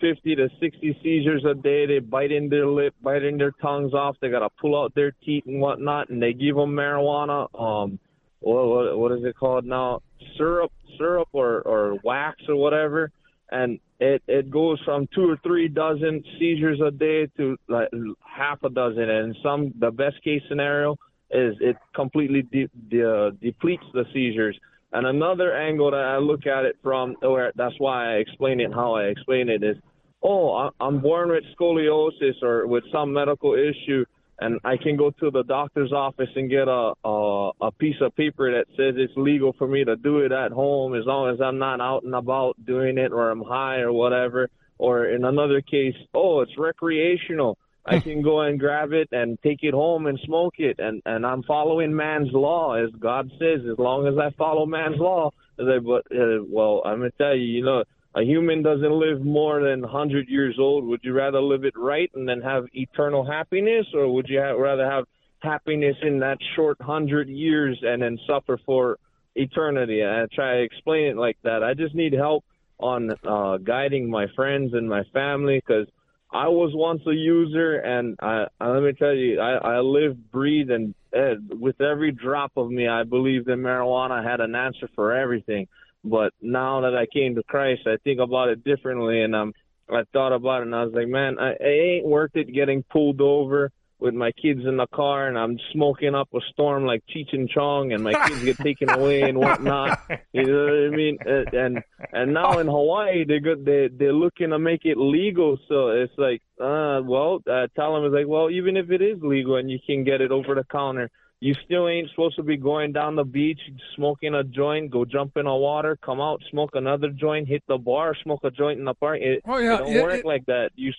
50 0.00 0.36
to 0.36 0.48
60 0.60 0.98
seizures 1.02 1.44
a 1.44 1.54
day. 1.54 1.86
They 1.86 1.98
bite 1.98 2.30
in 2.30 2.48
their 2.48 2.66
lip, 2.66 2.94
biting 3.02 3.38
their 3.38 3.52
tongues 3.60 3.92
off. 3.92 4.16
They 4.20 4.28
got 4.30 4.40
to 4.40 4.50
pull 4.60 4.80
out 4.80 4.94
their 4.94 5.12
teeth 5.24 5.44
and 5.46 5.60
whatnot, 5.60 6.10
and 6.10 6.22
they 6.22 6.32
give 6.32 6.54
them 6.54 6.76
marijuana. 6.76 7.48
Um, 7.58 7.98
what, 8.44 8.66
what 8.68 8.98
what 8.98 9.12
is 9.12 9.24
it 9.24 9.36
called 9.36 9.64
now? 9.64 10.00
Syrup, 10.36 10.72
syrup, 10.98 11.28
or 11.32 11.62
or 11.62 11.96
wax 12.04 12.36
or 12.48 12.56
whatever, 12.56 13.10
and 13.50 13.78
it 14.00 14.22
it 14.28 14.50
goes 14.50 14.80
from 14.84 15.08
two 15.14 15.30
or 15.30 15.38
three 15.42 15.68
dozen 15.68 16.22
seizures 16.38 16.80
a 16.80 16.90
day 16.90 17.26
to 17.36 17.56
like 17.68 17.88
half 18.20 18.62
a 18.62 18.70
dozen, 18.70 19.08
and 19.08 19.36
some 19.42 19.72
the 19.78 19.90
best 19.90 20.22
case 20.22 20.42
scenario 20.48 20.92
is 21.30 21.56
it 21.60 21.76
completely 21.94 22.42
de- 22.42 22.70
de- 22.88 23.32
depletes 23.42 23.84
the 23.92 24.04
seizures. 24.12 24.58
And 24.92 25.06
another 25.06 25.56
angle 25.56 25.90
that 25.90 25.96
I 25.96 26.18
look 26.18 26.46
at 26.46 26.64
it 26.64 26.76
from, 26.80 27.16
where 27.20 27.52
that's 27.56 27.74
why 27.78 28.14
I 28.14 28.16
explain 28.18 28.60
it 28.60 28.72
how 28.72 28.94
I 28.94 29.04
explain 29.06 29.48
it 29.48 29.64
is, 29.64 29.76
oh, 30.22 30.70
I'm 30.80 31.00
born 31.00 31.30
with 31.30 31.42
scoliosis 31.58 32.40
or 32.42 32.68
with 32.68 32.84
some 32.92 33.12
medical 33.12 33.54
issue 33.54 34.04
and 34.38 34.58
I 34.64 34.76
can 34.76 34.96
go 34.96 35.10
to 35.10 35.30
the 35.30 35.44
doctor's 35.44 35.92
office 35.92 36.30
and 36.34 36.50
get 36.50 36.68
a, 36.68 36.92
a 37.04 37.50
a 37.60 37.70
piece 37.72 37.96
of 38.00 38.14
paper 38.16 38.52
that 38.52 38.66
says 38.76 38.94
it's 38.96 39.12
legal 39.16 39.52
for 39.52 39.68
me 39.68 39.84
to 39.84 39.96
do 39.96 40.18
it 40.18 40.32
at 40.32 40.52
home 40.52 40.94
as 40.94 41.04
long 41.06 41.32
as 41.32 41.40
I'm 41.40 41.58
not 41.58 41.80
out 41.80 42.02
and 42.02 42.14
about 42.14 42.56
doing 42.64 42.98
it 42.98 43.12
or 43.12 43.30
I'm 43.30 43.42
high 43.42 43.78
or 43.80 43.92
whatever. 43.92 44.50
Or 44.76 45.06
in 45.06 45.24
another 45.24 45.60
case, 45.60 45.94
oh, 46.14 46.40
it's 46.40 46.58
recreational. 46.58 47.58
I 47.86 48.00
can 48.00 48.22
go 48.22 48.40
and 48.40 48.58
grab 48.58 48.92
it 48.92 49.08
and 49.12 49.38
take 49.42 49.58
it 49.62 49.74
home 49.74 50.06
and 50.06 50.18
smoke 50.24 50.54
it, 50.58 50.78
and 50.78 51.02
and 51.04 51.26
I'm 51.26 51.42
following 51.42 51.94
man's 51.94 52.32
law 52.32 52.74
as 52.74 52.90
God 52.98 53.30
says. 53.38 53.60
As 53.70 53.78
long 53.78 54.06
as 54.06 54.14
I 54.18 54.30
follow 54.38 54.64
man's 54.64 54.98
law, 54.98 55.32
They, 55.58 55.78
but 55.78 56.06
uh, 56.10 56.42
well, 56.48 56.80
I'm 56.84 56.98
gonna 56.98 57.10
tell 57.18 57.36
you, 57.36 57.44
you 57.44 57.64
know, 57.64 57.84
a 58.14 58.22
human 58.22 58.62
doesn't 58.62 58.92
live 58.92 59.24
more 59.24 59.60
than 59.60 59.82
100 59.82 60.28
years 60.28 60.56
old. 60.58 60.84
Would 60.84 61.00
you 61.02 61.12
rather 61.12 61.40
live 61.40 61.64
it 61.64 61.74
right 61.76 62.10
and 62.14 62.28
then 62.28 62.40
have 62.42 62.66
eternal 62.72 63.24
happiness, 63.24 63.86
or 63.92 64.12
would 64.12 64.28
you 64.28 64.38
have, 64.38 64.56
rather 64.56 64.88
have 64.88 65.04
happiness 65.40 65.96
in 66.02 66.20
that 66.20 66.38
short 66.54 66.78
100 66.78 67.28
years 67.28 67.78
and 67.82 68.02
then 68.02 68.18
suffer 68.26 68.58
for 68.64 68.98
eternity? 69.34 70.04
I 70.04 70.26
try 70.32 70.58
to 70.58 70.62
explain 70.62 71.06
it 71.08 71.16
like 71.16 71.38
that. 71.42 71.64
I 71.64 71.74
just 71.74 71.94
need 71.94 72.12
help 72.12 72.44
on 72.78 73.10
uh, 73.26 73.56
guiding 73.58 74.08
my 74.08 74.26
friends 74.36 74.74
and 74.74 74.88
my 74.88 75.02
family 75.12 75.60
because 75.64 75.88
I 76.30 76.48
was 76.48 76.72
once 76.74 77.02
a 77.06 77.12
user, 77.12 77.76
and 77.76 78.16
I, 78.20 78.46
I 78.60 78.68
let 78.68 78.82
me 78.82 78.92
tell 78.92 79.14
you, 79.14 79.40
I, 79.40 79.76
I 79.76 79.80
live, 79.80 80.32
breathe, 80.32 80.70
and 80.70 80.94
uh, 81.16 81.34
with 81.50 81.80
every 81.80 82.10
drop 82.10 82.52
of 82.56 82.70
me, 82.70 82.88
I 82.88 83.04
believe 83.04 83.44
that 83.44 83.56
marijuana 83.56 84.22
had 84.24 84.40
an 84.40 84.54
answer 84.54 84.88
for 84.94 85.14
everything. 85.14 85.68
But 86.04 86.32
now 86.40 86.82
that 86.82 86.94
I 86.94 87.06
came 87.06 87.34
to 87.36 87.42
Christ, 87.42 87.82
I 87.86 87.96
think 88.04 88.20
about 88.20 88.50
it 88.50 88.62
differently, 88.62 89.22
and 89.22 89.34
um, 89.34 89.54
I 89.90 90.02
thought 90.12 90.34
about 90.34 90.60
it, 90.60 90.66
and 90.66 90.74
I 90.74 90.84
was 90.84 90.94
like, 90.94 91.08
man, 91.08 91.38
I, 91.38 91.52
it 91.52 91.62
ain't 91.62 92.06
worth 92.06 92.32
it 92.34 92.52
getting 92.52 92.82
pulled 92.82 93.20
over 93.20 93.72
with 94.04 94.12
my 94.12 94.32
kids 94.32 94.60
in 94.66 94.76
the 94.76 94.86
car 94.88 95.28
and 95.28 95.38
I'm 95.38 95.58
smoking 95.72 96.14
up 96.14 96.28
a 96.34 96.40
storm 96.52 96.84
like 96.84 97.02
Cheech 97.06 97.32
and 97.32 97.48
Chong 97.48 97.92
and 97.92 98.04
my 98.04 98.12
kids 98.12 98.44
get 98.44 98.58
taken 98.58 98.90
away 98.90 99.22
and 99.22 99.38
whatnot. 99.38 99.98
You 100.34 100.46
know 100.46 100.64
what 100.64 100.92
I 100.92 100.96
mean? 100.96 101.18
And 101.54 101.84
and 102.12 102.34
now 102.34 102.58
in 102.58 102.66
Hawaii 102.66 103.24
they 103.24 103.38
go 103.38 103.54
they 103.54 103.88
they're 103.88 104.12
looking 104.12 104.50
to 104.50 104.58
make 104.58 104.84
it 104.84 104.98
legal. 104.98 105.56
So 105.68 105.90
it's 105.90 106.12
like, 106.18 106.42
uh, 106.60 107.00
well, 107.04 107.40
uh, 107.50 107.68
tell 107.76 107.94
them 107.94 108.04
is 108.04 108.12
like, 108.12 108.26
well, 108.26 108.50
even 108.50 108.76
if 108.76 108.90
it 108.90 109.00
is 109.00 109.22
legal 109.22 109.56
and 109.56 109.70
you 109.70 109.78
can 109.86 110.02
get 110.02 110.20
it 110.20 110.32
over 110.32 110.54
the 110.54 110.64
counter, 110.64 111.08
you 111.44 111.54
still 111.66 111.86
ain't 111.88 112.08
supposed 112.08 112.36
to 112.36 112.42
be 112.42 112.56
going 112.56 112.92
down 112.92 113.16
the 113.16 113.24
beach, 113.24 113.60
smoking 113.94 114.34
a 114.34 114.42
joint, 114.42 114.90
go 114.90 115.04
jump 115.04 115.36
in 115.36 115.44
the 115.44 115.54
water, 115.54 115.94
come 116.02 116.18
out, 116.18 116.42
smoke 116.50 116.70
another 116.72 117.10
joint, 117.10 117.46
hit 117.46 117.62
the 117.68 117.76
bar, 117.76 118.14
smoke 118.22 118.40
a 118.44 118.50
joint 118.50 118.78
in 118.78 118.86
the 118.86 118.94
park. 118.94 119.18
It, 119.20 119.42
oh, 119.46 119.58
yeah, 119.58 119.74
it 119.74 119.78
don't 119.78 119.92
yeah, 119.92 120.02
work 120.02 120.20
it, 120.20 120.24
like 120.24 120.46
that. 120.46 120.70
You 120.74 120.94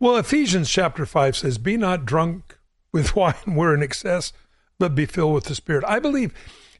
well, 0.00 0.16
Ephesians 0.16 0.70
chapter 0.70 1.04
5 1.04 1.36
says, 1.36 1.58
Be 1.58 1.76
not 1.76 2.06
drunk 2.06 2.58
with 2.92 3.14
wine 3.16 3.34
where 3.44 3.74
in 3.74 3.82
excess, 3.82 4.32
but 4.78 4.94
be 4.94 5.04
filled 5.04 5.34
with 5.34 5.44
the 5.44 5.54
Spirit. 5.54 5.84
I 5.86 5.98
believe 5.98 6.32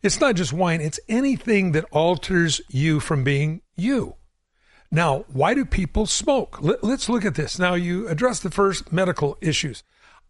it's 0.03 0.19
not 0.19 0.35
just 0.35 0.55
wine, 0.55 0.81
it's 0.81 0.99
anything 1.11 1.73
that 1.73 1.85
alters 1.91 2.63
you 2.71 3.01
from 3.01 3.23
being 3.23 3.61
you. 3.77 4.15
Now, 4.91 5.27
why 5.31 5.53
do 5.53 5.67
people 5.67 6.07
smoke? 6.07 6.63
Let, 6.63 6.83
us 6.83 7.11
look 7.11 7.27
at 7.27 7.35
this. 7.35 7.59
Now, 7.59 7.75
you 7.75 8.09
address 8.09 8.41
the 8.41 8.51
first 8.51 8.95
medical 8.95 9.37
issues. 9.43 9.83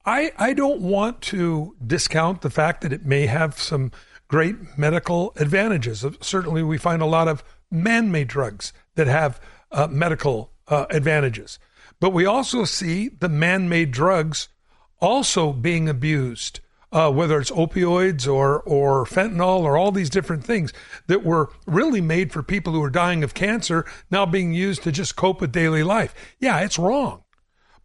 I, 0.06 0.30
I 0.38 0.52
don't 0.52 0.80
want 0.80 1.20
to 1.22 1.74
discount 1.84 2.42
the 2.42 2.50
fact 2.50 2.82
that 2.82 2.92
it 2.92 3.04
may 3.04 3.26
have 3.26 3.58
some 3.58 3.90
great 4.28 4.78
medical 4.78 5.32
advantages. 5.34 6.04
Certainly, 6.20 6.62
we 6.62 6.78
find 6.78 7.02
a 7.02 7.06
lot 7.06 7.26
of 7.26 7.42
man 7.72 8.12
made 8.12 8.28
drugs 8.28 8.72
that 8.94 9.08
have 9.08 9.40
uh, 9.72 9.88
medical 9.88 10.52
uh, 10.68 10.86
advantages. 10.90 11.58
But 11.98 12.10
we 12.10 12.24
also 12.24 12.64
see 12.64 13.08
the 13.08 13.28
man 13.28 13.68
made 13.68 13.90
drugs 13.90 14.48
also 15.00 15.52
being 15.52 15.88
abused, 15.88 16.60
uh, 16.92 17.10
whether 17.10 17.40
it's 17.40 17.50
opioids 17.50 18.32
or, 18.32 18.60
or 18.60 19.06
fentanyl 19.06 19.60
or 19.60 19.76
all 19.76 19.90
these 19.90 20.10
different 20.10 20.44
things 20.44 20.72
that 21.08 21.24
were 21.24 21.50
really 21.66 22.00
made 22.00 22.32
for 22.32 22.44
people 22.44 22.72
who 22.72 22.82
are 22.82 22.90
dying 22.90 23.24
of 23.24 23.34
cancer 23.34 23.84
now 24.10 24.24
being 24.24 24.52
used 24.52 24.84
to 24.84 24.92
just 24.92 25.16
cope 25.16 25.40
with 25.40 25.50
daily 25.50 25.82
life. 25.82 26.14
Yeah, 26.38 26.60
it's 26.60 26.78
wrong. 26.78 27.22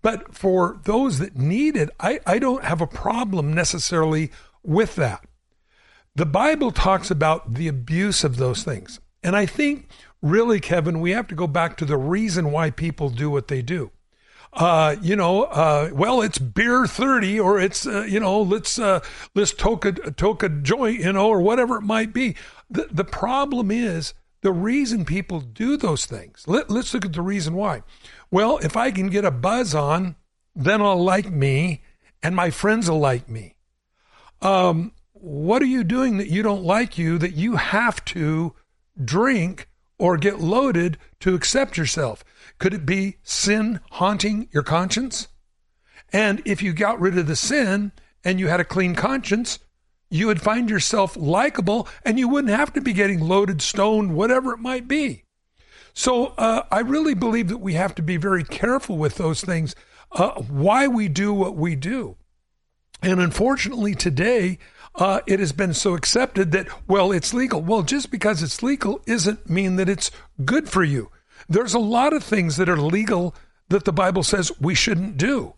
But 0.01 0.33
for 0.35 0.79
those 0.83 1.19
that 1.19 1.35
need 1.35 1.75
it, 1.75 1.89
I, 1.99 2.19
I 2.25 2.39
don't 2.39 2.63
have 2.63 2.81
a 2.81 2.87
problem 2.87 3.53
necessarily 3.53 4.31
with 4.63 4.95
that. 4.95 5.25
The 6.15 6.25
Bible 6.25 6.71
talks 6.71 7.11
about 7.11 7.53
the 7.53 7.67
abuse 7.67 8.23
of 8.23 8.37
those 8.37 8.63
things. 8.63 8.99
And 9.23 9.35
I 9.35 9.45
think 9.45 9.87
really, 10.21 10.59
Kevin, 10.59 10.99
we 10.99 11.11
have 11.11 11.27
to 11.27 11.35
go 11.35 11.47
back 11.47 11.77
to 11.77 11.85
the 11.85 11.97
reason 11.97 12.51
why 12.51 12.71
people 12.71 13.09
do 13.09 13.29
what 13.29 13.47
they 13.47 13.61
do 13.61 13.91
uh, 14.53 14.97
you 15.01 15.15
know, 15.15 15.43
uh, 15.43 15.89
well, 15.93 16.21
it's 16.21 16.37
beer 16.37 16.85
thirty, 16.85 17.39
or 17.39 17.59
it's 17.59 17.87
uh, 17.87 18.01
you 18.01 18.19
know, 18.19 18.41
let's 18.41 18.77
uh, 18.77 18.99
let's 19.33 19.53
toke 19.53 19.85
a 19.85 19.93
toke 19.93 20.43
a 20.43 20.49
joint, 20.49 20.99
you 20.99 21.13
know, 21.13 21.29
or 21.29 21.41
whatever 21.41 21.77
it 21.77 21.83
might 21.83 22.13
be. 22.13 22.35
The 22.69 22.87
the 22.91 23.05
problem 23.05 23.71
is 23.71 24.13
the 24.41 24.51
reason 24.51 25.05
people 25.05 25.39
do 25.39 25.77
those 25.77 26.05
things. 26.05 26.43
Let, 26.47 26.69
let's 26.69 26.93
look 26.93 27.05
at 27.05 27.13
the 27.13 27.21
reason 27.21 27.53
why. 27.53 27.83
Well, 28.31 28.59
if 28.59 28.77
I 28.77 28.91
can 28.91 29.09
get 29.09 29.25
a 29.25 29.31
buzz 29.31 29.75
on, 29.75 30.15
then 30.55 30.81
I'll 30.81 31.03
like 31.03 31.29
me, 31.29 31.81
and 32.23 32.35
my 32.35 32.49
friends 32.49 32.89
will 32.89 32.99
like 32.99 33.27
me. 33.27 33.55
Um, 34.41 34.93
what 35.13 35.61
are 35.61 35.65
you 35.65 35.83
doing 35.83 36.17
that 36.17 36.29
you 36.29 36.41
don't 36.41 36.63
like 36.63 36.97
you 36.97 37.17
that 37.17 37.33
you 37.33 37.57
have 37.57 38.03
to 38.05 38.55
drink 39.03 39.67
or 39.99 40.17
get 40.17 40.39
loaded 40.39 40.97
to 41.19 41.35
accept 41.35 41.77
yourself? 41.77 42.23
Could 42.57 42.73
it 42.73 42.85
be 42.85 43.17
sin 43.21 43.81
haunting 43.91 44.47
your 44.51 44.63
conscience? 44.63 45.27
And 46.13 46.41
if 46.45 46.63
you 46.63 46.73
got 46.73 46.99
rid 46.99 47.17
of 47.17 47.27
the 47.27 47.35
sin 47.35 47.91
and 48.23 48.39
you 48.39 48.47
had 48.47 48.59
a 48.59 48.65
clean 48.65 48.95
conscience, 48.95 49.59
you 50.09 50.27
would 50.27 50.41
find 50.41 50.69
yourself 50.69 51.15
likable 51.15 51.87
and 52.03 52.17
you 52.17 52.27
wouldn't 52.27 52.53
have 52.53 52.73
to 52.73 52.81
be 52.81 52.93
getting 52.93 53.19
loaded, 53.19 53.61
stoned, 53.61 54.15
whatever 54.15 54.53
it 54.53 54.59
might 54.59 54.87
be. 54.87 55.25
So 55.93 56.27
uh, 56.37 56.63
I 56.71 56.79
really 56.79 57.13
believe 57.13 57.49
that 57.49 57.57
we 57.57 57.73
have 57.73 57.95
to 57.95 58.01
be 58.01 58.17
very 58.17 58.43
careful 58.43 58.97
with 58.97 59.15
those 59.15 59.41
things, 59.41 59.75
uh, 60.11 60.41
why 60.41 60.87
we 60.87 61.07
do 61.07 61.33
what 61.33 61.55
we 61.55 61.75
do. 61.75 62.17
And 63.01 63.19
unfortunately, 63.19 63.95
today, 63.95 64.59
uh, 64.95 65.21
it 65.25 65.39
has 65.39 65.51
been 65.51 65.73
so 65.73 65.95
accepted 65.95 66.51
that, 66.51 66.67
well, 66.87 67.11
it's 67.11 67.33
legal. 67.33 67.61
Well, 67.61 67.81
just 67.81 68.11
because 68.11 68.43
it's 68.43 68.61
legal 68.61 69.01
isn't 69.07 69.49
mean 69.49 69.77
that 69.77 69.89
it's 69.89 70.11
good 70.45 70.69
for 70.69 70.83
you. 70.83 71.09
There's 71.49 71.73
a 71.73 71.79
lot 71.79 72.13
of 72.13 72.23
things 72.23 72.57
that 72.57 72.69
are 72.69 72.77
legal 72.77 73.35
that 73.69 73.85
the 73.85 73.93
Bible 73.93 74.23
says 74.23 74.51
we 74.59 74.75
shouldn't 74.75 75.17
do. 75.17 75.55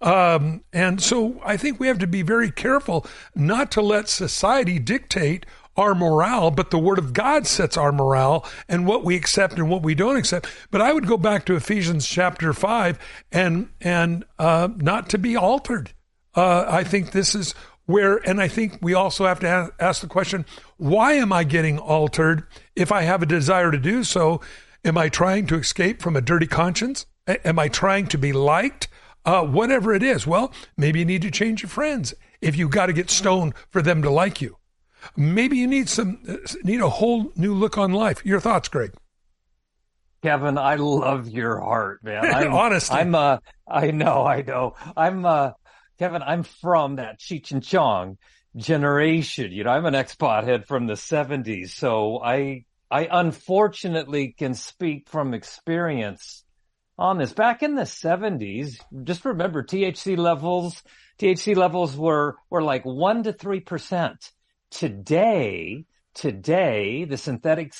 Um, 0.00 0.64
and 0.72 1.00
so 1.00 1.40
I 1.44 1.56
think 1.56 1.80
we 1.80 1.86
have 1.86 2.00
to 2.00 2.06
be 2.06 2.22
very 2.22 2.50
careful 2.50 3.06
not 3.34 3.70
to 3.72 3.80
let 3.80 4.08
society 4.08 4.78
dictate 4.78 5.46
our 5.76 5.94
morale, 5.94 6.50
but 6.50 6.70
the 6.70 6.78
Word 6.78 6.98
of 6.98 7.12
God 7.12 7.46
sets 7.46 7.76
our 7.76 7.92
morale 7.92 8.46
and 8.68 8.86
what 8.86 9.04
we 9.04 9.16
accept 9.16 9.54
and 9.54 9.68
what 9.68 9.82
we 9.82 9.94
don't 9.94 10.16
accept. 10.16 10.48
But 10.70 10.80
I 10.80 10.92
would 10.92 11.06
go 11.06 11.16
back 11.16 11.44
to 11.46 11.56
Ephesians 11.56 12.06
chapter 12.06 12.52
five 12.52 12.98
and 13.32 13.68
and 13.80 14.24
uh, 14.38 14.68
not 14.76 15.08
to 15.10 15.18
be 15.18 15.36
altered. 15.36 15.92
Uh, 16.34 16.66
I 16.68 16.84
think 16.84 17.12
this 17.12 17.34
is 17.34 17.54
where, 17.86 18.16
and 18.28 18.40
I 18.40 18.48
think 18.48 18.78
we 18.80 18.94
also 18.94 19.26
have 19.26 19.40
to 19.40 19.72
ask 19.78 20.00
the 20.00 20.06
question: 20.06 20.44
Why 20.76 21.14
am 21.14 21.32
I 21.32 21.44
getting 21.44 21.78
altered 21.78 22.46
if 22.76 22.92
I 22.92 23.02
have 23.02 23.22
a 23.22 23.26
desire 23.26 23.70
to 23.70 23.78
do 23.78 24.04
so? 24.04 24.40
Am 24.84 24.98
I 24.98 25.08
trying 25.08 25.46
to 25.46 25.56
escape 25.56 26.02
from 26.02 26.14
a 26.14 26.20
dirty 26.20 26.46
conscience? 26.46 27.06
Am 27.26 27.58
I 27.58 27.68
trying 27.68 28.06
to 28.08 28.18
be 28.18 28.32
liked? 28.32 28.88
Uh, 29.24 29.42
whatever 29.42 29.94
it 29.94 30.02
is. 30.02 30.26
Well, 30.26 30.52
maybe 30.76 30.98
you 30.98 31.06
need 31.06 31.22
to 31.22 31.30
change 31.30 31.62
your 31.62 31.70
friends 31.70 32.12
if 32.42 32.56
you 32.56 32.68
got 32.68 32.86
to 32.86 32.92
get 32.92 33.08
stoned 33.08 33.54
for 33.70 33.80
them 33.80 34.02
to 34.02 34.10
like 34.10 34.42
you. 34.42 34.58
Maybe 35.16 35.58
you 35.58 35.66
need 35.66 35.88
some 35.88 36.20
uh, 36.28 36.36
need 36.62 36.80
a 36.80 36.88
whole 36.88 37.32
new 37.36 37.54
look 37.54 37.78
on 37.78 37.92
life. 37.92 38.24
Your 38.24 38.40
thoughts, 38.40 38.68
Greg? 38.68 38.92
Kevin, 40.22 40.56
I 40.56 40.76
love 40.76 41.28
your 41.28 41.60
heart, 41.60 42.02
man. 42.02 42.24
I'm, 42.34 42.52
Honestly, 42.52 42.96
I'm 42.96 43.14
uh, 43.14 43.38
I 43.68 43.90
know, 43.90 44.24
I 44.26 44.42
know. 44.42 44.74
I'm 44.96 45.24
uh, 45.24 45.52
Kevin. 45.98 46.22
I'm 46.22 46.42
from 46.42 46.96
that 46.96 47.20
Cheech 47.20 47.52
and 47.52 47.62
Chong 47.62 48.18
generation. 48.56 49.52
You 49.52 49.64
know, 49.64 49.70
I'm 49.70 49.86
an 49.86 49.94
ex-pot 49.94 50.44
head 50.44 50.66
from 50.66 50.86
the 50.86 50.94
'70s, 50.94 51.70
so 51.70 52.20
I 52.22 52.64
I 52.90 53.08
unfortunately 53.10 54.34
can 54.38 54.54
speak 54.54 55.08
from 55.08 55.34
experience 55.34 56.44
on 56.98 57.18
this. 57.18 57.32
Back 57.32 57.62
in 57.62 57.74
the 57.74 57.82
70s, 57.82 58.80
just 59.04 59.24
remember 59.24 59.62
THC 59.62 60.16
levels, 60.16 60.82
THC 61.18 61.56
levels 61.56 61.96
were, 61.96 62.36
were 62.50 62.62
like 62.62 62.84
one 62.84 63.24
to 63.24 63.32
3%. 63.32 64.16
Today, 64.74 65.84
today, 66.14 67.04
the 67.04 67.16
synthetic 67.16 67.72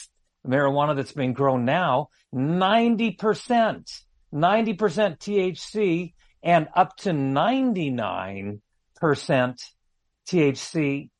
marijuana 0.46 0.94
that's 0.94 1.10
being 1.10 1.32
grown 1.32 1.64
now, 1.64 2.10
90%, 2.32 3.16
90% 3.16 3.98
THC 4.32 6.12
and 6.44 6.68
up 6.76 6.96
to 6.98 7.10
99% 7.10 8.60
THC 10.28 11.10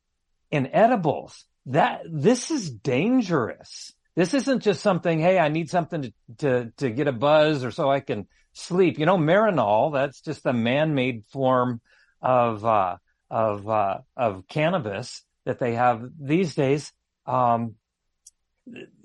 in 0.53 0.67
edibles 0.73 1.45
that 1.67 2.03
this 2.09 2.53
is 2.53 2.71
dangerous. 2.71 3.93
This 4.15 4.33
isn't 4.33 4.63
just 4.63 4.81
something, 4.81 5.19
hey, 5.19 5.41
I 5.41 5.49
need 5.49 5.71
something 5.71 6.03
to, 6.03 6.13
to, 6.39 6.73
to 6.77 6.91
get 6.91 7.09
a 7.09 7.13
buzz 7.13 7.65
or 7.65 7.73
so 7.73 7.91
I 7.91 7.99
can 7.99 8.29
sleep. 8.53 9.01
You 9.01 9.07
know, 9.07 9.19
Marinol, 9.19 9.93
that's 9.93 10.21
just 10.21 10.47
a 10.47 10.53
man-made 10.53 11.25
form 11.33 11.81
of, 12.23 12.65
uh, 12.65 12.99
of, 13.29 13.69
uh, 13.69 13.99
of 14.17 14.47
cannabis 14.47 15.25
that 15.45 15.59
they 15.59 15.75
have 15.75 16.03
these 16.21 16.55
days. 16.55 16.93
Um, 17.27 17.75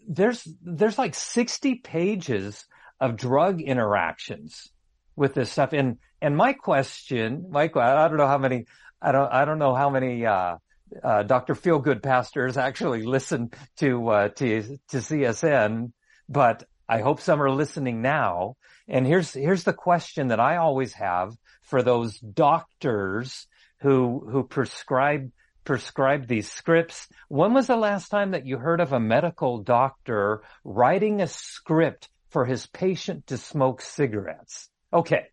there's, 0.07 0.47
there's 0.61 0.97
like 0.97 1.15
60 1.15 1.75
pages 1.75 2.65
of 2.99 3.15
drug 3.15 3.61
interactions 3.61 4.71
with 5.15 5.33
this 5.33 5.51
stuff. 5.51 5.73
And, 5.73 5.97
and 6.21 6.35
my 6.35 6.53
question, 6.53 7.47
Michael, 7.49 7.81
I 7.81 8.07
don't 8.07 8.17
know 8.17 8.27
how 8.27 8.37
many, 8.37 8.65
I 9.01 9.11
don't, 9.11 9.31
I 9.31 9.45
don't 9.45 9.59
know 9.59 9.75
how 9.75 9.89
many, 9.89 10.25
uh, 10.25 10.55
uh, 11.03 11.23
Dr. 11.23 11.53
Feelgood 11.53 12.01
pastors 12.01 12.57
actually 12.57 13.03
listen 13.03 13.51
to, 13.77 14.09
uh, 14.09 14.29
to, 14.29 14.77
to 14.89 14.97
CSN, 14.97 15.91
but 16.27 16.63
I 16.87 17.01
hope 17.01 17.21
some 17.21 17.41
are 17.41 17.51
listening 17.51 18.01
now. 18.01 18.55
And 18.87 19.05
here's, 19.05 19.31
here's 19.31 19.63
the 19.63 19.73
question 19.73 20.29
that 20.29 20.39
I 20.39 20.57
always 20.57 20.93
have 20.93 21.33
for 21.61 21.83
those 21.83 22.17
doctors 22.17 23.47
who, 23.81 24.27
who 24.31 24.43
prescribe 24.43 25.29
prescribe 25.63 26.27
these 26.27 26.51
scripts. 26.51 27.07
When 27.27 27.53
was 27.53 27.67
the 27.67 27.75
last 27.75 28.09
time 28.09 28.31
that 28.31 28.45
you 28.45 28.57
heard 28.57 28.81
of 28.81 28.93
a 28.93 28.99
medical 28.99 29.59
doctor 29.59 30.41
writing 30.63 31.21
a 31.21 31.27
script 31.27 32.09
for 32.29 32.45
his 32.45 32.65
patient 32.67 33.27
to 33.27 33.37
smoke 33.37 33.81
cigarettes? 33.81 34.69
Okay. 34.91 35.27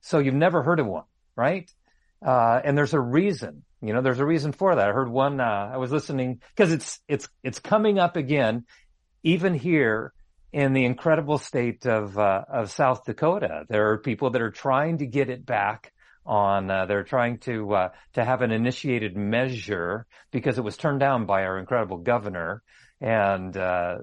So 0.00 0.18
you've 0.18 0.34
never 0.34 0.62
heard 0.62 0.80
of 0.80 0.86
one, 0.86 1.04
right? 1.36 1.70
Uh, 2.24 2.60
and 2.64 2.76
there's 2.76 2.94
a 2.94 3.00
reason, 3.00 3.64
you 3.80 3.92
know, 3.92 4.00
there's 4.00 4.20
a 4.20 4.26
reason 4.26 4.52
for 4.52 4.74
that. 4.74 4.88
I 4.88 4.92
heard 4.92 5.08
one, 5.08 5.40
uh, 5.40 5.70
I 5.72 5.76
was 5.76 5.92
listening 5.92 6.40
because 6.54 6.72
it's, 6.72 7.00
it's, 7.08 7.28
it's 7.42 7.58
coming 7.58 7.98
up 7.98 8.16
again, 8.16 8.64
even 9.22 9.54
here 9.54 10.12
in 10.52 10.72
the 10.72 10.84
incredible 10.84 11.38
state 11.38 11.86
of, 11.86 12.18
uh, 12.18 12.44
of 12.48 12.70
South 12.70 13.04
Dakota. 13.04 13.64
There 13.68 13.92
are 13.92 13.98
people 13.98 14.30
that 14.30 14.42
are 14.42 14.50
trying 14.50 14.98
to 14.98 15.06
get 15.06 15.30
it 15.30 15.46
back 15.46 15.92
on, 16.28 16.70
uh, 16.70 16.86
they're 16.86 17.02
trying 17.02 17.38
to, 17.38 17.74
uh, 17.74 17.88
to 18.12 18.24
have 18.24 18.42
an 18.42 18.52
initiated 18.52 19.16
measure 19.16 20.06
because 20.30 20.58
it 20.58 20.64
was 20.64 20.76
turned 20.76 21.00
down 21.00 21.26
by 21.26 21.44
our 21.44 21.58
incredible 21.58 21.98
governor. 21.98 22.62
And, 23.00 23.56
uh, 23.56 23.96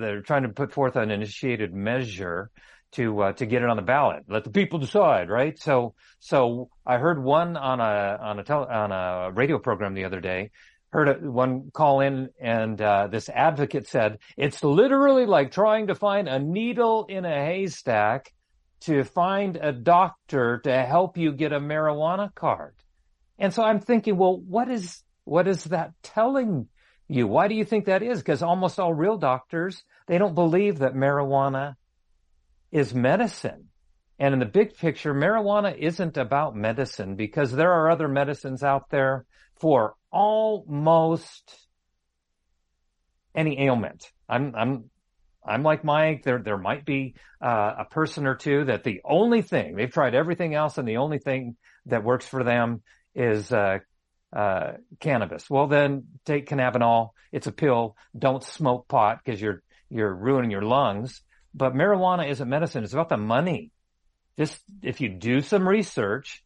they're 0.00 0.22
trying 0.22 0.44
to 0.44 0.48
put 0.48 0.72
forth 0.72 0.96
an 0.96 1.10
initiated 1.10 1.72
measure 1.74 2.50
to 2.92 3.20
uh, 3.22 3.32
to 3.32 3.46
get 3.46 3.62
it 3.62 3.68
on 3.68 3.76
the 3.76 3.82
ballot. 3.82 4.24
Let 4.28 4.44
the 4.44 4.50
people 4.50 4.78
decide, 4.78 5.28
right? 5.28 5.58
So 5.58 5.94
so 6.20 6.70
I 6.84 6.98
heard 6.98 7.22
one 7.22 7.56
on 7.56 7.80
a 7.80 8.18
on 8.20 8.38
a 8.38 8.44
tele, 8.44 8.66
on 8.66 8.92
a 8.92 9.30
radio 9.32 9.58
program 9.58 9.94
the 9.94 10.04
other 10.04 10.20
day. 10.20 10.50
Heard 10.90 11.26
one 11.26 11.70
call 11.72 12.00
in, 12.00 12.30
and 12.40 12.80
uh, 12.80 13.08
this 13.08 13.28
advocate 13.28 13.86
said 13.88 14.18
it's 14.36 14.62
literally 14.64 15.26
like 15.26 15.50
trying 15.50 15.88
to 15.88 15.94
find 15.94 16.28
a 16.28 16.38
needle 16.38 17.06
in 17.08 17.24
a 17.24 17.44
haystack 17.44 18.32
to 18.80 19.04
find 19.04 19.56
a 19.56 19.72
doctor 19.72 20.58
to 20.64 20.84
help 20.84 21.16
you 21.16 21.32
get 21.32 21.52
a 21.52 21.60
marijuana 21.60 22.34
card. 22.34 22.74
And 23.38 23.52
so 23.52 23.62
I'm 23.62 23.80
thinking, 23.80 24.16
well, 24.16 24.38
what 24.38 24.68
is 24.68 25.02
what 25.24 25.48
is 25.48 25.64
that 25.64 25.92
telling 26.02 26.68
you? 27.08 27.26
Why 27.26 27.48
do 27.48 27.54
you 27.54 27.64
think 27.64 27.86
that 27.86 28.02
is? 28.02 28.18
Because 28.18 28.42
almost 28.42 28.78
all 28.78 28.94
real 28.94 29.18
doctors 29.18 29.82
they 30.06 30.18
don't 30.18 30.34
believe 30.34 30.78
that 30.78 30.94
marijuana 30.94 31.74
is 32.70 32.94
medicine. 32.94 33.68
And 34.18 34.32
in 34.32 34.40
the 34.40 34.46
big 34.46 34.76
picture, 34.76 35.12
marijuana 35.12 35.76
isn't 35.76 36.16
about 36.16 36.56
medicine 36.56 37.16
because 37.16 37.52
there 37.52 37.72
are 37.72 37.90
other 37.90 38.08
medicines 38.08 38.62
out 38.62 38.88
there 38.90 39.26
for 39.56 39.94
almost 40.10 41.66
any 43.34 43.60
ailment. 43.60 44.10
I'm, 44.28 44.54
I'm, 44.56 44.90
I'm 45.46 45.62
like 45.62 45.84
Mike. 45.84 46.24
There, 46.24 46.38
there 46.42 46.58
might 46.58 46.84
be 46.84 47.14
uh, 47.40 47.74
a 47.78 47.84
person 47.84 48.26
or 48.26 48.34
two 48.34 48.64
that 48.64 48.84
the 48.84 49.00
only 49.04 49.42
thing 49.42 49.76
they've 49.76 49.92
tried 49.92 50.14
everything 50.14 50.54
else, 50.54 50.78
and 50.78 50.86
the 50.88 50.98
only 50.98 51.18
thing 51.18 51.56
that 51.86 52.04
works 52.04 52.26
for 52.26 52.42
them 52.42 52.82
is 53.14 53.52
uh, 53.52 53.78
uh, 54.34 54.72
cannabis. 55.00 55.48
Well, 55.48 55.66
then 55.68 56.04
take 56.24 56.48
cannabinol. 56.48 57.10
It's 57.32 57.46
a 57.46 57.52
pill. 57.52 57.96
Don't 58.18 58.42
smoke 58.42 58.88
pot 58.88 59.20
because 59.24 59.40
you're 59.40 59.62
you're 59.88 60.14
ruining 60.14 60.50
your 60.50 60.62
lungs. 60.62 61.22
But 61.54 61.74
marijuana 61.74 62.28
isn't 62.28 62.48
medicine. 62.48 62.84
It's 62.84 62.92
about 62.92 63.08
the 63.08 63.16
money. 63.16 63.70
Just 64.38 64.60
if 64.82 65.00
you 65.00 65.08
do 65.08 65.40
some 65.40 65.66
research, 65.66 66.42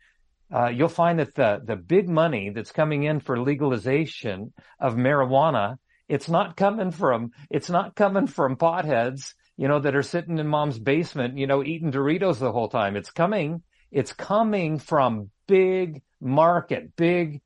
uh, 0.54 0.68
you'll 0.68 0.88
find 0.88 1.18
that 1.18 1.34
the, 1.34 1.60
the 1.64 1.76
big 1.76 2.08
money 2.08 2.50
that's 2.50 2.72
coming 2.72 3.04
in 3.04 3.20
for 3.20 3.40
legalization 3.40 4.52
of 4.78 4.94
marijuana, 4.94 5.76
it's 6.10 6.28
not 6.28 6.56
coming 6.56 6.90
from, 6.90 7.30
it's 7.50 7.70
not 7.70 7.94
coming 7.94 8.26
from 8.26 8.56
potheads, 8.56 9.34
you 9.56 9.68
know, 9.68 9.78
that 9.78 9.94
are 9.94 10.02
sitting 10.02 10.38
in 10.38 10.46
mom's 10.48 10.76
basement, 10.76 11.38
you 11.38 11.46
know, 11.46 11.62
eating 11.62 11.92
Doritos 11.92 12.40
the 12.40 12.50
whole 12.50 12.68
time. 12.68 12.96
It's 12.96 13.12
coming, 13.12 13.62
it's 13.92 14.12
coming 14.12 14.80
from 14.80 15.30
big 15.46 16.02
market, 16.20 16.96
big 16.96 17.42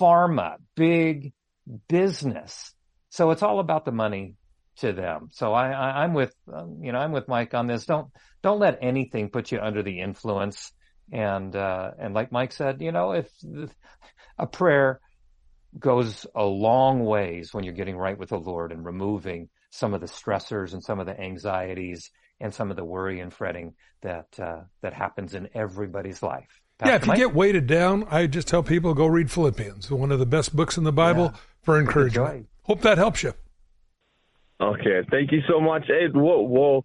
pharma, 0.00 0.56
big 0.74 1.32
business. 1.88 2.74
So 3.10 3.30
it's 3.30 3.44
all 3.44 3.60
about 3.60 3.84
the 3.84 3.92
money 3.92 4.34
to 4.78 4.92
them. 4.92 5.28
So 5.30 5.52
I, 5.52 5.70
I 5.70 6.04
am 6.04 6.12
with 6.12 6.34
um, 6.52 6.80
you 6.82 6.90
know 6.90 6.98
I'm 6.98 7.12
with 7.12 7.28
Mike 7.28 7.54
on 7.54 7.68
this. 7.68 7.86
Don't 7.86 8.08
don't 8.42 8.58
let 8.58 8.78
anything 8.82 9.30
put 9.30 9.52
you 9.52 9.60
under 9.60 9.84
the 9.84 10.00
influence. 10.00 10.72
And 11.12 11.54
uh, 11.54 11.92
and 12.00 12.14
like 12.14 12.32
Mike 12.32 12.52
said, 12.52 12.82
you 12.82 12.90
know 12.90 13.12
if 13.12 13.28
a 14.38 14.46
prayer 14.46 15.00
goes 15.78 16.26
a 16.34 16.44
long 16.44 17.04
ways 17.04 17.52
when 17.52 17.64
you're 17.64 17.74
getting 17.74 17.96
right 17.96 18.18
with 18.18 18.30
the 18.30 18.38
Lord 18.38 18.72
and 18.72 18.84
removing 18.84 19.48
some 19.70 19.94
of 19.94 20.00
the 20.00 20.06
stressors 20.06 20.72
and 20.72 20.82
some 20.82 20.98
of 20.98 21.06
the 21.06 21.18
anxieties 21.20 22.10
and 22.40 22.54
some 22.54 22.70
of 22.70 22.76
the 22.76 22.84
worry 22.84 23.20
and 23.20 23.32
fretting 23.32 23.74
that 24.02 24.28
uh, 24.40 24.60
that 24.80 24.92
happens 24.92 25.34
in 25.34 25.48
everybody's 25.54 26.22
life. 26.22 26.60
Pastor 26.78 26.92
yeah, 26.92 26.96
if 26.96 27.02
you 27.02 27.08
Mike? 27.08 27.18
get 27.18 27.34
weighted 27.34 27.66
down, 27.66 28.06
I 28.10 28.26
just 28.26 28.46
tell 28.46 28.62
people 28.62 28.94
go 28.94 29.06
read 29.06 29.30
Philippians, 29.30 29.90
one 29.90 30.12
of 30.12 30.20
the 30.20 30.26
best 30.26 30.54
books 30.54 30.76
in 30.76 30.84
the 30.84 30.92
Bible 30.92 31.30
yeah. 31.32 31.40
for 31.62 31.78
encouragement. 31.78 32.46
Hope 32.62 32.82
that 32.82 32.98
helps 32.98 33.22
you. 33.22 33.34
Okay, 34.60 35.02
thank 35.10 35.32
you 35.32 35.40
so 35.48 35.60
much. 35.60 35.84
Hey, 35.86 36.08
whoa, 36.12 36.42
whoa. 36.42 36.84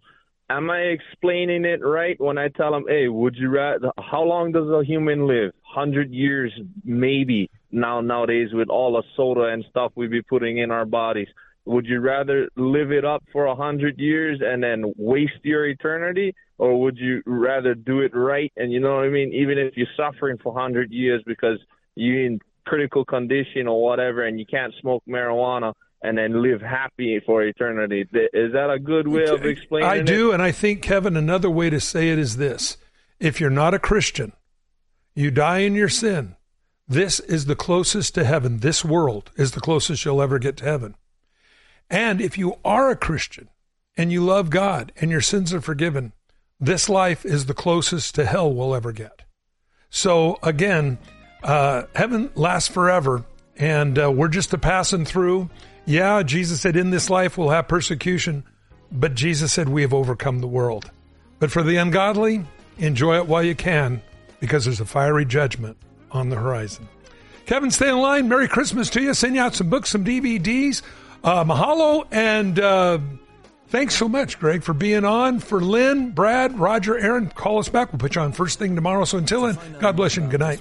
Am 0.50 0.70
I 0.70 0.80
explaining 0.80 1.66
it 1.66 1.84
right 1.84 2.20
when 2.20 2.38
I 2.38 2.50
tell 2.50 2.72
them, 2.72 2.86
hey, 2.88 3.08
would 3.08 3.36
you 3.36 3.50
rather, 3.50 3.92
how 3.98 4.22
long 4.24 4.52
does 4.52 4.70
a 4.70 4.84
human 4.84 5.26
live? 5.28 5.54
100 5.74 6.12
years, 6.12 6.52
maybe, 6.84 7.50
now 7.74 8.02
nowadays 8.02 8.50
with 8.54 8.70
all 8.70 8.94
the 8.94 9.04
soda 9.16 9.46
and 9.46 9.66
stuff 9.70 9.92
we 9.96 10.08
be 10.08 10.22
putting 10.22 10.60
in 10.60 10.72
our 10.72 10.86
bodies. 10.86 11.28
Would 11.66 11.86
you 11.86 12.00
rather 12.00 12.50
live 12.56 12.92
it 12.92 13.06
up 13.06 13.24
for 13.32 13.46
a 13.46 13.56
100 13.56 13.98
years 13.98 14.42
and 14.44 14.62
then 14.62 14.94
waste 14.98 15.44
your 15.44 15.66
eternity? 15.66 16.36
Or 16.58 16.80
would 16.82 16.98
you 16.98 17.22
rather 17.26 17.74
do 17.74 18.02
it 18.02 18.16
right? 18.16 18.52
And 18.58 18.72
you 18.72 18.80
know 18.80 18.96
what 18.96 19.06
I 19.06 19.10
mean? 19.10 19.34
Even 19.34 19.58
if 19.58 19.76
you're 19.76 19.88
suffering 19.98 20.38
for 20.44 20.54
100 20.54 20.92
years 20.92 21.24
because 21.26 21.60
you're 21.96 22.26
in 22.26 22.40
critical 22.66 23.04
condition 23.06 23.68
or 23.68 23.82
whatever 23.82 24.26
and 24.26 24.40
you 24.40 24.46
can't 24.46 24.74
smoke 24.80 25.04
marijuana, 25.08 25.74
and 26.04 26.18
then 26.18 26.42
live 26.44 26.62
happy 26.62 27.22
for 27.26 27.44
eternity. 27.44 28.02
Is 28.02 28.52
that 28.52 28.70
a 28.70 28.78
good 28.78 29.08
way 29.08 29.24
of 29.26 29.46
explaining 29.46 29.90
I 29.90 29.96
it? 29.98 30.06
do, 30.06 30.34
and 30.34 30.42
I 30.44 30.52
think, 30.52 30.82
Kevin, 30.82 31.16
another 31.16 31.50
way 31.50 31.70
to 31.70 31.80
say 31.80 32.10
it 32.10 32.20
is 32.20 32.36
this. 32.36 32.78
If 33.22 33.40
you're 33.40 33.50
not 33.50 33.74
a 33.74 33.80
Christian, 33.80 34.34
you 35.16 35.32
die 35.32 35.60
in 35.60 35.76
your 35.76 35.88
sin. 35.88 36.36
This 36.88 37.20
is 37.22 37.46
the 37.46 37.56
closest 37.56 38.14
to 38.16 38.26
heaven. 38.26 38.60
This 38.60 38.84
world 38.84 39.32
is 39.38 39.52
the 39.52 39.62
closest 39.62 40.04
you'll 40.04 40.22
ever 40.22 40.38
get 40.38 40.58
to 40.58 40.66
heaven. 40.66 40.96
And 41.90 42.20
if 42.20 42.38
you 42.38 42.58
are 42.66 42.90
a 42.90 42.96
Christian 42.96 43.50
and 43.96 44.12
you 44.12 44.24
love 44.24 44.50
God 44.50 44.92
and 45.00 45.10
your 45.10 45.22
sins 45.22 45.54
are 45.54 45.62
forgiven, 45.62 46.14
this 46.60 46.90
life 46.90 47.26
is 47.26 47.46
the 47.46 47.54
closest 47.54 48.16
to 48.16 48.26
hell 48.26 48.54
we'll 48.54 48.76
ever 48.76 48.92
get. 48.92 49.24
So 49.90 50.40
again, 50.44 50.98
uh, 51.44 51.84
heaven 51.96 52.32
lasts 52.36 52.70
forever, 52.70 53.24
and 53.58 53.98
uh, 54.00 54.12
we're 54.12 54.28
just 54.28 54.54
a 54.54 54.58
passing 54.58 55.06
through. 55.06 55.50
Yeah, 55.86 56.24
Jesus 56.24 56.62
said, 56.62 56.76
in 56.76 56.90
this 56.90 57.10
life 57.10 57.38
we'll 57.38 57.50
have 57.50 57.68
persecution, 57.68 58.44
but 58.92 59.16
Jesus 59.16 59.54
said, 59.54 59.70
we 59.70 59.84
have 59.84 59.94
overcome 59.94 60.40
the 60.40 60.48
world. 60.48 60.90
But 61.40 61.52
for 61.52 61.64
the 61.64 61.78
ungodly, 61.78 62.46
enjoy 62.78 63.18
it 63.18 63.28
while 63.28 63.44
you 63.44 63.56
can, 63.56 64.02
because 64.40 64.66
there's 64.66 64.80
a 64.80 64.86
fiery 64.86 65.26
judgment 65.26 65.78
on 66.14 66.30
the 66.30 66.36
horizon. 66.36 66.88
Kevin, 67.46 67.72
stay 67.72 67.90
in 67.90 67.98
line. 67.98 68.30
Merry 68.30 68.48
Christmas 68.48 68.90
to 68.92 69.02
you. 69.02 69.14
Send 69.14 69.36
you 69.36 69.42
out 69.42 69.56
some 69.56 69.70
books, 69.70 69.90
some 69.90 70.06
DVDs. 70.06 70.82
Uh, 71.24 71.44
mahalo, 71.44 72.06
and 72.12 72.60
uh, 72.60 73.00
thanks 73.68 73.96
so 73.96 74.08
much, 74.10 74.40
Greg, 74.40 74.64
for 74.64 74.74
being 74.74 75.06
on. 75.06 75.40
For 75.40 75.62
Lynn, 75.62 76.12
Brad, 76.12 76.58
Roger, 76.60 76.98
Aaron, 76.98 77.28
call 77.28 77.60
us 77.60 77.70
back. 77.70 77.92
We'll 77.92 78.00
put 78.00 78.16
you 78.16 78.22
on 78.22 78.32
first 78.34 78.60
thing 78.60 78.76
tomorrow. 78.76 79.06
So 79.06 79.18
until 79.18 79.44
then, 79.44 79.58
God 79.80 79.96
bless 79.96 80.16
you 80.16 80.24
and 80.24 80.32
good 80.32 80.42
night 80.42 80.60